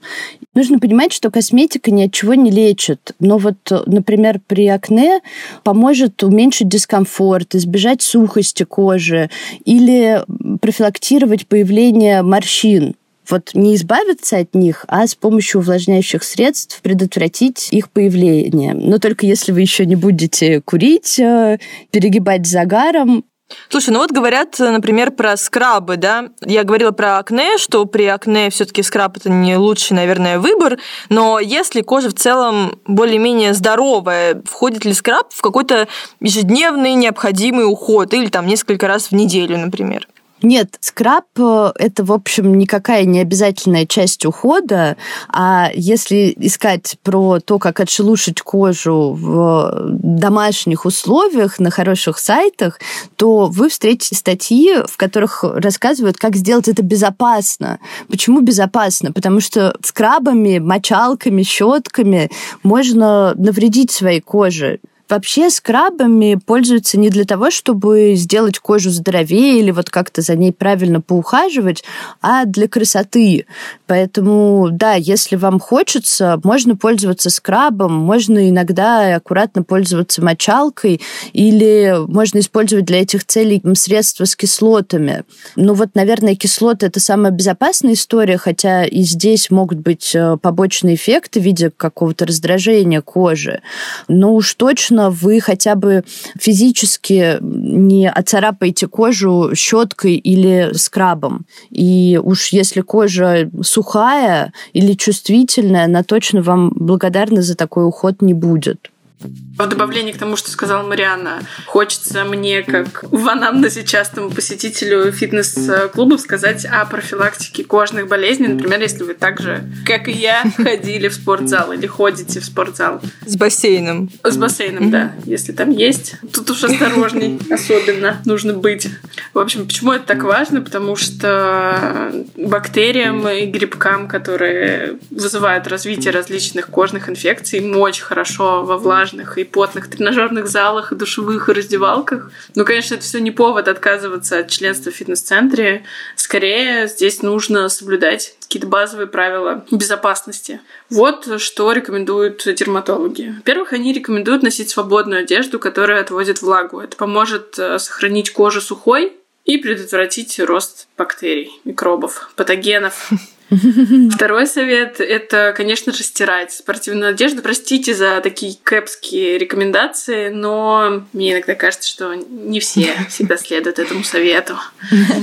Нужно 0.56 0.80
понимать, 0.80 1.14
что 1.14 1.32
косметика 1.32 1.92
ни 1.92 2.04
от 2.04 2.14
чего 2.14 2.34
не 2.34 2.52
лечит. 2.52 3.14
Но 3.20 3.38
вот, 3.38 3.58
например, 3.86 4.42
при 4.46 4.68
акне 4.68 5.22
поможет 5.64 6.22
уменьшить 6.24 6.70
дискомфорт, 6.70 7.56
избежать 7.56 8.02
сухости 8.02 8.64
кожи 8.64 9.30
или 9.66 10.24
профилактировать 10.60 11.48
появление 11.48 12.24
морщин 12.24 12.96
вот 13.30 13.52
не 13.54 13.76
избавиться 13.76 14.38
от 14.38 14.56
них, 14.56 14.86
а 14.88 15.08
с 15.08 15.16
помощью 15.16 15.62
увлажняющих 15.62 16.24
средств 16.24 16.82
предотвратить 16.82 17.70
их 17.72 17.90
появление. 17.90 18.74
Но 18.74 18.98
только 18.98 19.26
если 19.26 19.52
вы 19.52 19.62
еще 19.62 19.86
не 19.86 19.96
будете 19.96 20.62
курить, 20.62 21.20
э, 21.20 21.60
перегибать 21.92 22.48
загаром, 22.48 23.24
Слушай, 23.70 23.92
ну 23.92 24.00
вот 24.00 24.12
говорят, 24.12 24.60
например, 24.60 25.12
про 25.12 25.36
скрабы, 25.36 25.98
да? 25.98 26.30
Я 26.46 26.64
говорила 26.64 26.92
про 26.92 27.18
акне, 27.18 27.58
что 27.58 27.86
при 27.86 28.06
акне 28.06 28.50
все 28.50 28.66
таки 28.66 28.84
скраб 28.84 29.18
это 29.18 29.30
не 29.30 29.58
лучший, 29.58 29.94
наверное, 29.94 30.40
выбор, 30.40 30.78
но 31.10 31.40
если 31.40 31.82
кожа 31.82 32.10
в 32.10 32.14
целом 32.14 32.80
более-менее 32.86 33.54
здоровая, 33.54 34.42
входит 34.46 34.86
ли 34.86 34.94
скраб 34.94 35.34
в 35.34 35.42
какой-то 35.42 35.88
ежедневный 36.20 36.94
необходимый 36.94 37.66
уход 37.66 38.14
или 38.14 38.28
там 38.28 38.46
несколько 38.46 38.88
раз 38.88 39.08
в 39.08 39.14
неделю, 39.14 39.58
например? 39.58 40.08
Нет, 40.42 40.78
скраб 40.80 41.26
э,– 41.38 41.72
это, 41.76 42.04
в 42.06 42.14
общем, 42.14 42.58
никакая 42.58 43.04
не 43.04 43.20
обязательная 43.20 43.86
часть 43.86 44.26
ухода, 44.26 44.96
а 45.28 45.70
если 45.74 46.34
искать 46.38 46.98
про 47.04 47.40
то, 47.40 47.60
как 47.60 47.80
отшелушить 47.82 48.42
кожу 48.42 49.14
в 49.20 49.90
домашних 49.92 50.86
условиях 50.86 51.60
на 51.60 51.72
хороших 51.72 52.20
сайтах, 52.20 52.80
то 53.18 53.48
вы 53.48 53.70
встретите 53.70 54.16
статьи, 54.16 54.76
в 54.88 54.96
которых 54.96 55.44
рассказывают, 55.44 56.18
как 56.18 56.38
сделать 56.38 56.70
это 56.70 56.84
безопасно. 56.84 57.80
Почему 58.08 58.40
безопасно? 58.40 59.12
Потому 59.12 59.42
что 59.42 59.76
скрабами, 59.84 60.60
мочалками, 60.60 61.44
щетками 61.44 62.32
можно 62.64 63.34
навредить 63.36 63.92
своей 63.92 64.22
коже. 64.22 64.80
Вообще 65.10 65.50
скрабами 65.50 66.40
пользуются 66.46 67.00
не 67.00 67.10
для 67.10 67.26
того, 67.26 67.50
чтобы 67.50 68.14
сделать 68.16 68.60
кожу 68.60 68.92
здоровее 68.92 69.60
или 69.60 69.72
вот 69.72 69.90
как-то 69.90 70.22
за 70.22 70.36
ней 70.36 70.54
правильно 70.54 71.02
поухаживать, 71.02 71.84
а 72.22 72.46
для 72.46 72.68
красоты. 72.68 73.48
Поэтому, 73.88 74.70
да, 74.72 74.94
если 74.94 75.36
вам 75.36 75.60
хочется, 75.60 76.40
можно 76.44 76.76
пользоваться 76.76 77.32
скрабом, 77.32 77.92
можно 77.94 78.50
иногда 78.50 79.16
аккуратно 79.16 79.64
пользоваться 79.64 80.24
мочалкой 80.24 81.02
или 81.34 81.96
можно 82.08 82.38
использовать 82.38 82.86
для 82.86 83.02
этих 83.02 83.26
целей 83.26 83.64
средства 83.74 84.26
с 84.26 84.36
кислотами. 84.36 85.24
Ну 85.56 85.74
вот, 85.74 85.96
наверное, 85.96 86.36
кислоты– 86.36 86.86
это 86.88 87.00
самая 87.00 87.32
безопасная 87.32 87.94
история, 87.94 88.38
хотя 88.38 88.86
и 88.86 89.02
здесь 89.02 89.50
могут 89.50 89.80
быть 89.80 90.14
э, 90.14 90.38
побочные 90.40 90.96
эффекты 90.96 91.40
в 91.40 91.44
виде 91.44 91.72
какого-то 91.76 92.28
раздражения 92.28 93.02
кожи. 93.02 93.62
Но 94.08 94.36
уж 94.36 94.54
точно 94.54 94.99
возможно, 95.00 95.10
вы 95.10 95.40
хотя 95.40 95.76
бы 95.76 96.04
физически 96.38 97.38
не 97.42 98.10
оцарапаете 98.10 98.88
кожу 98.88 99.52
щеткой 99.56 100.16
или 100.16 100.72
скрабом. 100.74 101.46
И 101.72 102.20
уж 102.22 102.50
если 102.54 102.82
кожа 102.82 103.50
сухая 103.62 104.54
или 104.74 104.94
чувствительная, 104.94 105.86
она 105.86 106.04
точно 106.04 106.42
вам 106.42 106.72
благодарна 106.76 107.42
за 107.42 107.56
такой 107.56 107.86
уход 107.86 108.22
не 108.22 108.34
будет. 108.34 108.92
В 109.22 109.68
добавлении 109.68 110.14
к 110.14 110.18
тому, 110.18 110.38
что 110.38 110.50
сказала 110.50 110.88
Мариана, 110.88 111.42
хочется 111.66 112.24
мне, 112.24 112.64
как 112.64 113.04
в 113.04 113.28
анамнезе 113.28 113.84
частому 113.84 114.30
посетителю 114.30 115.12
фитнес-клубов, 115.12 116.22
сказать 116.22 116.64
о 116.64 116.86
профилактике 116.86 117.66
кожных 117.66 118.08
болезней. 118.08 118.48
Например, 118.48 118.80
если 118.80 119.04
вы 119.04 119.16
так 119.16 119.42
же, 119.42 119.70
как 119.86 120.08
и 120.08 120.14
я, 120.14 120.44
ходили 120.58 121.10
в 121.10 121.14
спортзал 121.14 121.74
или 121.74 121.86
ходите 121.88 122.40
в 122.40 122.46
спортзал. 122.46 123.02
С 123.26 123.36
бассейном. 123.36 124.10
С 124.24 124.38
бассейном, 124.38 124.92
да. 124.92 125.12
Если 125.26 125.52
там 125.52 125.72
есть. 125.72 126.16
Тут 126.32 126.50
уж 126.52 126.64
осторожней 126.64 127.38
особенно 127.52 128.22
нужно 128.24 128.54
быть. 128.54 128.88
В 129.34 129.40
общем, 129.40 129.68
почему 129.68 129.92
это 129.92 130.06
так 130.06 130.24
важно? 130.24 130.62
Потому 130.62 130.96
что 130.96 132.14
бактериям 132.38 133.28
и 133.28 133.46
грибкам, 133.46 134.08
которые 134.08 135.00
вызывают 135.12 135.68
развитие 135.68 136.14
различных 136.14 136.68
кожных 136.68 137.10
инфекций, 137.10 137.60
им 137.60 137.78
очень 137.78 138.04
хорошо 138.04 138.64
во 138.64 138.78
влажных 139.10 139.38
и 139.38 139.44
потных 139.44 139.90
тренажерных 139.90 140.48
залах, 140.48 140.92
и 140.92 140.96
душевых 140.96 141.50
и 141.50 141.54
раздевалках. 141.54 142.32
Ну, 142.56 142.66
конечно, 142.66 142.96
это 142.96 143.04
все 143.04 143.20
не 143.20 143.32
повод 143.32 143.68
отказываться 143.68 144.40
от 144.40 144.50
членства 144.50 144.92
в 144.92 144.96
фитнес-центре. 144.96 145.84
Скорее, 146.16 146.88
здесь 146.88 147.22
нужно 147.22 147.70
соблюдать 147.70 148.36
какие-то 148.42 148.68
базовые 148.68 149.08
правила 149.08 149.66
безопасности. 149.72 150.62
Вот 150.90 151.40
что 151.40 151.72
рекомендуют 151.72 152.44
дерматологи. 152.56 153.34
Во-первых, 153.38 153.74
они 153.74 153.94
рекомендуют 153.94 154.44
носить 154.44 154.70
свободную 154.70 155.22
одежду, 155.22 155.60
которая 155.60 156.02
отводит 156.02 156.42
влагу. 156.42 156.80
Это 156.80 156.96
поможет 156.98 157.58
э, 157.60 157.80
сохранить 157.80 158.32
кожу 158.32 158.62
сухой 158.62 159.14
и 159.46 159.58
предотвратить 159.58 160.40
рост 160.40 160.88
бактерий, 160.98 161.52
микробов, 161.64 162.32
патогенов. 162.36 163.12
Второй 164.12 164.46
совет– 164.48 165.00
это, 165.00 165.54
конечно 165.56 165.92
же, 165.92 166.04
стирать 166.04 166.52
спортивную 166.52 167.10
одежду. 167.10 167.42
Простите 167.42 167.96
за 167.96 168.22
такие 168.22 168.56
кэпские 168.62 169.38
рекомендации, 169.38 170.30
но 170.30 171.04
мне 171.14 171.34
иногда 171.34 171.56
кажется, 171.56 171.88
что 171.88 172.14
не 172.14 172.60
все 172.60 172.94
всегда 173.10 173.38
следуют 173.38 173.80
этому 173.80 174.04
совету. 174.04 174.56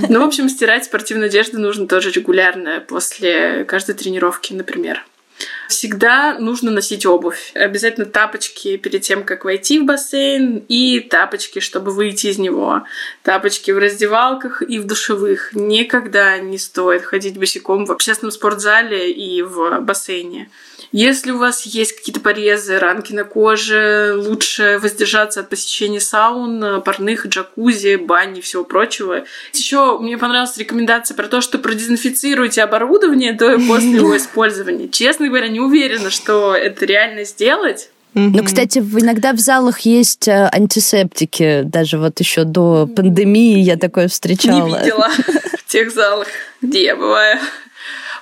Ну, 0.09 0.21
в 0.21 0.25
общем, 0.25 0.49
стирать 0.49 0.85
спортивную 0.85 1.27
одежду 1.27 1.61
нужно 1.61 1.87
тоже 1.87 2.11
регулярно, 2.11 2.81
после 2.87 3.65
каждой 3.65 3.95
тренировки, 3.95 4.53
например. 4.53 5.05
Всегда 5.69 6.39
нужно 6.39 6.71
носить 6.71 7.07
обувь. 7.07 7.53
Обязательно 7.55 8.07
тапочки 8.07 8.77
перед 8.77 9.03
тем, 9.03 9.25
как 9.25 9.45
войти 9.45 9.79
в 9.79 9.85
бассейн, 9.85 10.65
и 10.69 11.01
тапочки, 11.01 11.61
чтобы 11.61 11.93
выйти 11.93 12.29
из 12.29 12.39
него. 12.39 12.85
Тапочки 13.23 13.71
в 13.71 13.79
раздевалках 13.79 14.63
и 14.63 14.79
в 14.79 14.87
душевых. 14.87 15.51
Никогда 15.53 16.39
не 16.39 16.59
стоит 16.59 17.03
ходить 17.03 17.39
босиком 17.39 17.87
в 17.87 17.93
общественном 17.93 18.33
спортзале 18.33 19.11
и 19.11 19.43
в 19.43 19.81
бассейне. 19.81 20.51
Если 20.93 21.31
у 21.31 21.39
вас 21.39 21.67
есть 21.67 21.97
какие-то 21.97 22.21
порезы, 22.21 22.79
ранки 22.79 23.13
на 23.13 23.25
коже, 23.25 24.15
лучше 24.17 24.79
воздержаться 24.81 25.41
от 25.41 25.49
посещения 25.49 26.01
саун, 26.01 26.83
парных, 26.83 27.27
джакузи, 27.27 27.97
бани 27.97 28.39
и 28.39 28.43
всего 28.43 28.65
прочего. 28.65 29.25
Еще 29.53 29.99
мне 29.99 30.17
понравилась 30.17 30.57
рекомендация 30.57 31.15
про 31.15 31.27
то, 31.29 31.41
что 31.41 31.59
продезинфицируйте 31.59 32.63
оборудование 32.63 33.33
до 33.33 33.55
и 33.55 33.67
после 33.67 33.91
его 33.97 34.17
использования. 34.17 34.89
Честно 34.89 35.29
говоря, 35.29 35.49
не 35.57 35.61
уверена, 35.61 36.11
что 36.11 36.55
это 36.55 36.85
реально 36.85 37.25
сделать. 37.25 37.89
Ну, 38.13 38.45
кстати, 38.45 38.79
иногда 38.79 39.33
в 39.33 39.39
залах 39.39 39.81
есть 39.81 40.29
э, 40.29 40.49
антисептики. 40.53 41.63
Даже 41.65 41.99
вот 41.99 42.21
еще 42.21 42.45
до 42.45 42.87
пандемии 42.87 43.59
я 43.59 43.77
такое 43.77 44.09
встречала. 44.09 44.69
Не 44.69 44.79
видела 44.79 45.09
в 45.59 45.67
тех 45.67 45.91
залах, 45.93 46.29
где 46.63 46.85
я 46.85 46.97
бываю. 46.97 47.39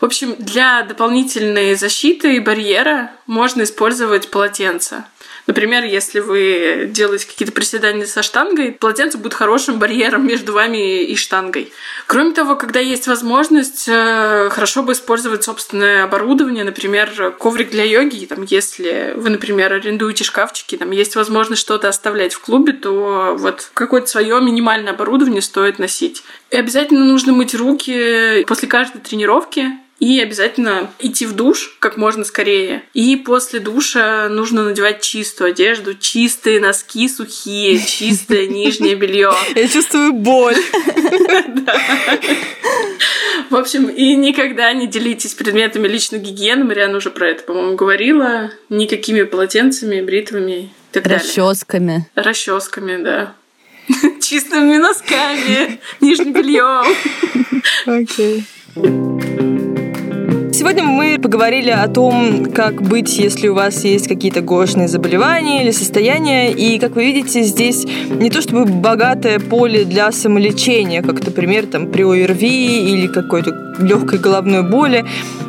В 0.00 0.04
общем, 0.04 0.36
для 0.38 0.82
дополнительной 0.82 1.74
защиты 1.74 2.36
и 2.36 2.40
барьера 2.40 3.10
можно 3.26 3.62
использовать 3.62 4.30
полотенце. 4.30 5.04
Например, 5.46 5.84
если 5.84 6.20
вы 6.20 6.88
делаете 6.90 7.26
какие-то 7.26 7.52
приседания 7.52 8.06
со 8.06 8.22
штангой, 8.22 8.72
полотенце 8.72 9.18
будет 9.18 9.34
хорошим 9.34 9.78
барьером 9.78 10.26
между 10.26 10.54
вами 10.54 11.02
и 11.02 11.14
штангой. 11.16 11.70
Кроме 12.06 12.32
того, 12.32 12.56
когда 12.56 12.80
есть 12.80 13.06
возможность, 13.06 13.84
э, 13.86 14.48
хорошо 14.50 14.82
бы 14.82 14.92
использовать 14.92 15.44
собственное 15.44 16.04
оборудование, 16.04 16.64
например, 16.64 17.34
коврик 17.38 17.70
для 17.70 17.84
йоги. 17.84 18.24
Там, 18.24 18.44
если 18.48 19.12
вы, 19.16 19.28
например, 19.28 19.72
арендуете 19.74 20.24
шкафчики, 20.24 20.76
там 20.76 20.90
есть 20.92 21.14
возможность 21.14 21.60
что-то 21.60 21.88
оставлять 21.88 22.32
в 22.32 22.40
клубе, 22.40 22.72
то 22.72 23.36
вот 23.38 23.70
какое-то 23.74 24.06
свое 24.06 24.40
минимальное 24.40 24.94
оборудование 24.94 25.42
стоит 25.42 25.78
носить. 25.78 26.22
И 26.50 26.56
обязательно 26.56 27.04
нужно 27.04 27.34
мыть 27.34 27.54
руки 27.54 28.44
после 28.46 28.66
каждой 28.66 29.02
тренировки. 29.02 29.72
И 30.00 30.20
обязательно 30.20 30.90
идти 30.98 31.24
в 31.24 31.34
душ 31.34 31.76
как 31.78 31.96
можно 31.96 32.24
скорее. 32.24 32.82
И 32.94 33.16
после 33.16 33.60
душа 33.60 34.28
нужно 34.28 34.64
надевать 34.64 35.00
чистую 35.02 35.50
одежду, 35.50 35.94
чистые 35.94 36.60
носки 36.60 37.08
сухие, 37.08 37.78
чистое 37.86 38.46
нижнее 38.46 38.96
белье. 38.96 39.32
Я 39.54 39.68
чувствую 39.68 40.12
боль. 40.12 40.56
В 43.50 43.56
общем, 43.56 43.88
и 43.88 44.14
никогда 44.16 44.72
не 44.72 44.86
делитесь 44.86 45.34
предметами 45.34 45.86
личной 45.86 46.18
гигиены. 46.18 46.64
Мариана 46.64 46.96
уже 46.96 47.10
про 47.10 47.28
это, 47.28 47.44
по-моему, 47.44 47.76
говорила. 47.76 48.50
Никакими 48.68 49.22
полотенцами, 49.22 50.00
бритвами 50.00 50.62
и 50.62 50.70
так 50.92 51.04
далее. 51.04 51.20
Расческами. 51.20 52.10
Расческами, 52.14 53.02
да. 53.02 53.34
Чистыми 54.20 54.76
носками, 54.78 55.78
нижним 56.00 56.32
бельем. 56.32 56.84
Окей. 57.86 58.44
Сегодня 60.56 60.84
мы 60.84 61.18
поговорили 61.20 61.70
о 61.70 61.88
том, 61.88 62.46
как 62.54 62.80
быть, 62.80 63.18
если 63.18 63.48
у 63.48 63.54
вас 63.54 63.82
есть 63.82 64.06
какие-то 64.06 64.40
гошные 64.40 64.86
заболевания 64.86 65.64
или 65.64 65.72
состояния. 65.72 66.52
И, 66.52 66.78
как 66.78 66.94
вы 66.94 67.06
видите, 67.06 67.42
здесь 67.42 67.84
не 68.08 68.30
то 68.30 68.40
чтобы 68.40 68.64
богатое 68.64 69.40
поле 69.40 69.84
для 69.84 70.12
самолечения, 70.12 71.02
как, 71.02 71.26
например, 71.26 71.66
там, 71.66 71.88
при 71.88 72.04
ОРВИ 72.04 72.88
или 72.88 73.08
какой-то 73.08 73.74
легкой 73.80 74.20
головной 74.20 74.62
боли. 74.62 75.04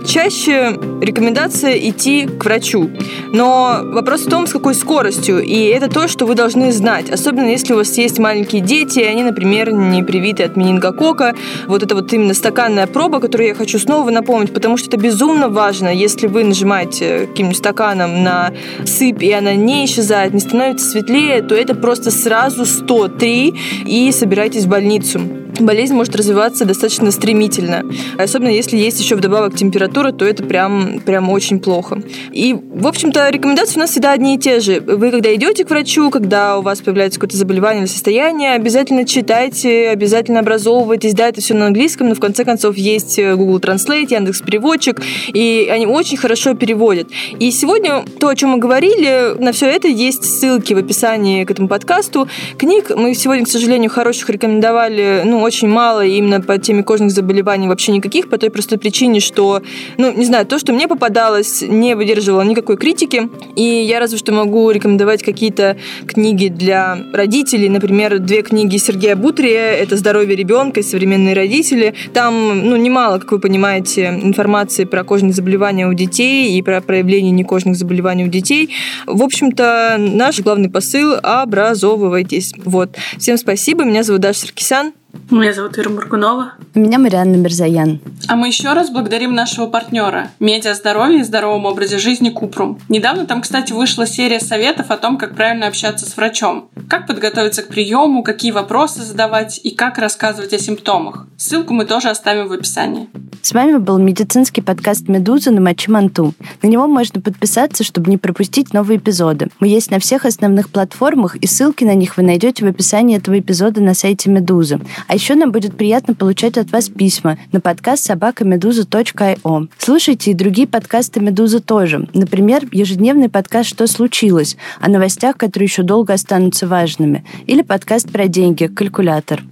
Чаще 0.08 0.76
рекомендация 1.02 1.78
идти 1.78 2.26
к 2.26 2.44
врачу. 2.44 2.90
Но 3.32 3.82
вопрос 3.84 4.22
в 4.22 4.30
том, 4.30 4.48
с 4.48 4.52
какой 4.52 4.74
скоростью. 4.74 5.44
И 5.44 5.66
это 5.66 5.88
то, 5.88 6.08
что 6.08 6.26
вы 6.26 6.36
должны 6.36 6.72
знать. 6.72 7.10
Особенно 7.10 7.48
если 7.48 7.74
у 7.74 7.78
вас 7.78 7.96
есть 7.98 8.18
маленькие 8.20 8.62
дети, 8.62 9.00
и 9.00 9.04
они, 9.04 9.24
например, 9.24 9.72
не 9.72 10.04
привиты 10.04 10.44
от 10.44 10.56
менингокока. 10.56 11.36
Вот 11.68 11.84
это 11.84 11.96
вот 11.96 12.12
именно 12.14 12.34
стаканная 12.34 12.88
проба, 12.88 13.20
которую 13.20 13.50
я 13.50 13.54
хочу 13.54 13.78
снова 13.78 14.10
напомнить, 14.10 14.54
потому 14.54 14.78
что 14.78 14.95
это 14.96 15.04
безумно 15.04 15.50
важно. 15.50 15.90
Если 15.90 16.28
вы 16.28 16.44
нажимаете 16.44 17.28
каким-нибудь 17.28 17.58
стаканом 17.58 18.24
на 18.24 18.54
сыпь, 18.86 19.24
и 19.24 19.32
она 19.32 19.54
не 19.54 19.86
исчезает, 19.86 20.34
не 20.34 20.40
становится 20.40 20.90
светлее, 20.90 21.42
то 21.42 21.54
это 21.54 21.76
просто 21.76 22.12
сразу 22.12 22.66
103 22.66 23.56
и 23.86 24.12
собирайтесь 24.12 24.64
в 24.64 24.70
больницу 24.70 25.45
болезнь 25.60 25.94
может 25.94 26.16
развиваться 26.16 26.66
достаточно 26.66 27.12
стремительно. 27.12 27.84
Особенно 28.18 28.50
если 28.50 28.78
есть 28.78 29.00
еще 29.00 29.16
вдобавок 29.16 29.56
температура, 29.56 30.12
то 30.12 30.26
это 30.26 30.44
прям, 30.44 31.00
прям 31.00 31.30
очень 31.30 31.60
плохо. 31.60 32.02
И, 32.32 32.54
в 32.54 32.88
общем-то, 32.88 33.30
рекомендации 33.30 33.78
у 33.78 33.80
нас 33.80 33.92
всегда 33.92 34.12
одни 34.12 34.36
и 34.36 34.38
те 34.38 34.60
же. 34.60 34.82
Вы, 34.82 35.12
когда 35.12 35.34
идете 35.34 35.66
к 35.66 35.70
врачу, 35.70 36.10
когда 36.10 36.58
у 36.58 36.62
вас 36.62 36.82
появляется 36.82 37.20
какое-то 37.20 37.38
заболевание 37.38 37.84
или 37.84 37.90
состояние, 37.90 38.54
обязательно 38.54 39.06
читайте, 39.06 39.90
обязательно 39.90 40.40
образовывайтесь. 40.40 41.14
Да, 41.14 41.28
это 41.28 41.42
все 41.42 41.54
на 41.54 41.68
английском, 41.68 42.10
но 42.10 42.16
в 42.16 42.20
конце 42.20 42.44
концов 42.44 42.78
есть 42.78 43.20
Google 43.20 43.60
Translate, 43.60 44.08
Яндекс 44.10 44.42
Переводчик, 44.42 45.02
и 45.34 45.70
они 45.72 45.88
очень 45.88 46.18
хорошо 46.18 46.54
переводят. 46.54 47.08
И 47.40 47.52
сегодня 47.52 48.04
то, 48.20 48.28
о 48.28 48.36
чем 48.36 48.50
мы 48.50 48.58
говорили, 48.58 49.36
на 49.40 49.52
все 49.52 49.68
это 49.68 49.88
есть 49.88 50.24
ссылки 50.24 50.74
в 50.74 50.78
описании 50.78 51.44
к 51.46 51.52
этому 51.52 51.68
подкасту. 51.68 52.28
Книг 52.58 52.92
мы 52.96 53.14
сегодня, 53.14 53.46
к 53.46 53.50
сожалению, 53.50 53.90
хороших 53.90 54.30
рекомендовали, 54.30 55.22
ну, 55.26 55.45
очень 55.46 55.68
мало 55.68 56.06
именно 56.06 56.42
по 56.42 56.58
теме 56.58 56.84
кожных 56.84 57.12
заболеваний 57.12 57.68
вообще 57.68 57.92
никаких, 57.92 58.30
по 58.30 58.38
той 58.38 58.50
простой 58.50 58.78
причине, 58.78 59.20
что, 59.20 59.62
ну, 59.98 60.12
не 60.12 60.26
знаю, 60.26 60.46
то, 60.46 60.60
что 60.60 60.74
мне 60.74 60.88
попадалось, 60.88 61.62
не 61.62 61.96
выдерживало 61.96 62.42
никакой 62.42 62.78
критики, 62.78 63.30
и 63.56 63.64
я 63.64 64.00
разве 64.00 64.18
что 64.18 64.32
могу 64.34 64.70
рекомендовать 64.72 65.24
какие-то 65.24 65.78
книги 66.08 66.48
для 66.48 66.98
родителей, 67.14 67.70
например, 67.70 68.20
две 68.20 68.42
книги 68.42 68.78
Сергея 68.78 69.16
Бутрия, 69.16 69.72
это 69.72 69.98
«Здоровье 69.98 70.36
ребенка» 70.36 70.82
и 70.82 70.84
«Современные 70.84 71.36
родители». 71.36 71.94
Там, 72.14 72.68
ну, 72.68 72.76
немало, 72.76 73.20
как 73.20 73.32
вы 73.32 73.40
понимаете, 73.40 74.08
информации 74.24 74.86
про 74.86 75.04
кожные 75.04 75.34
заболевания 75.34 75.88
у 75.88 75.94
детей 75.94 76.58
и 76.58 76.62
про 76.62 76.82
проявление 76.82 77.32
некожных 77.32 77.76
заболеваний 77.76 78.26
у 78.26 78.28
детей. 78.28 78.70
В 79.06 79.22
общем-то, 79.24 79.98
наш 80.00 80.40
главный 80.40 80.70
посыл– 80.70 81.16
образовывайтесь. 81.24 82.54
Вот. 82.64 82.90
Всем 83.18 83.38
спасибо. 83.38 83.84
Меня 83.84 84.04
зовут 84.04 84.22
Даша 84.22 84.42
Саркисян. 84.42 84.94
Меня 85.30 85.54
зовут 85.54 85.78
Ира 85.78 85.90
Мургунова. 85.90 86.54
Меня 86.74 87.00
Марианна 87.00 87.36
Мирзаян. 87.36 88.00
А 88.28 88.36
мы 88.36 88.48
еще 88.48 88.74
раз 88.74 88.90
благодарим 88.90 89.34
нашего 89.34 89.68
партнера 89.68 90.30
Медиа 90.40 90.74
здоровье 90.74 91.20
и 91.20 91.24
здоровом 91.24 91.66
образе 91.66 91.98
жизни 91.98 92.30
Купрум. 92.30 92.80
Недавно 92.90 93.26
там, 93.26 93.42
кстати, 93.42 93.74
вышла 93.74 94.08
серия 94.08 94.40
советов 94.40 94.92
о 94.92 94.98
том, 94.98 95.18
как 95.18 95.36
правильно 95.36 95.68
общаться 95.68 96.06
с 96.06 96.16
врачом, 96.16 96.70
как 96.90 97.08
подготовиться 97.08 97.64
к 97.64 97.68
приему, 97.68 98.24
какие 98.24 98.52
вопросы 98.52 99.04
задавать 99.04 99.60
и 99.64 99.72
как 99.72 99.98
рассказывать 99.98 100.54
о 100.54 100.60
симптомах. 100.60 101.28
Ссылку 101.38 101.74
мы 101.74 101.86
тоже 101.86 102.10
оставим 102.10 102.48
в 102.48 102.54
описании. 102.54 103.10
С 103.42 103.54
вами 103.54 103.78
был 103.78 104.00
медицинский 104.00 104.62
подкаст 104.62 105.08
«Медуза» 105.08 105.52
на 105.52 105.62
Мочи 105.62 105.92
Манту. 105.92 106.34
На 106.64 106.68
него 106.68 106.88
можно 106.88 107.22
подписаться, 107.22 107.84
чтобы 107.84 108.10
не 108.10 108.18
пропустить 108.18 108.74
новые 108.74 108.98
эпизоды. 108.98 109.50
Мы 109.60 109.68
есть 109.68 109.92
на 109.92 110.00
всех 110.00 110.26
основных 110.26 110.70
платформах, 110.70 111.36
и 111.36 111.46
ссылки 111.46 111.84
на 111.84 111.94
них 111.94 112.18
вы 112.18 112.24
найдете 112.24 112.66
в 112.66 112.68
описании 112.68 113.18
этого 113.18 113.38
эпизода 113.38 113.82
на 113.82 113.94
сайте 113.94 114.32
«Медузы». 114.32 114.80
А 115.08 115.14
еще 115.14 115.36
нам 115.36 115.52
будет 115.52 115.78
приятно 115.78 116.14
получать 116.14 116.58
от 116.58 116.72
вас 116.72 116.90
письма 116.90 117.38
на 117.52 117.62
подкаст 117.62 118.06
собакамедуза.io. 118.06 119.70
Слушайте 119.78 120.32
и 120.32 120.34
другие 120.34 120.68
подкасты 120.68 121.20
«Медузы» 121.20 121.60
тоже. 121.60 122.08
Например, 122.14 122.64
ежедневный 122.72 123.30
подкаст 123.30 123.70
«Что 123.70 123.88
случилось?» 123.88 124.58
о 124.80 124.90
новостях, 124.90 125.38
которые 125.38 125.68
еще 125.68 125.84
долго 125.84 126.14
останутся 126.14 126.68
важными. 126.68 127.24
Или 127.46 127.62
подкаст 127.62 128.12
про 128.12 128.28
деньги 128.28 128.68
«Калькулятор». 128.68 129.44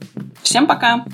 Всем 0.41 0.67
пока! 0.67 1.05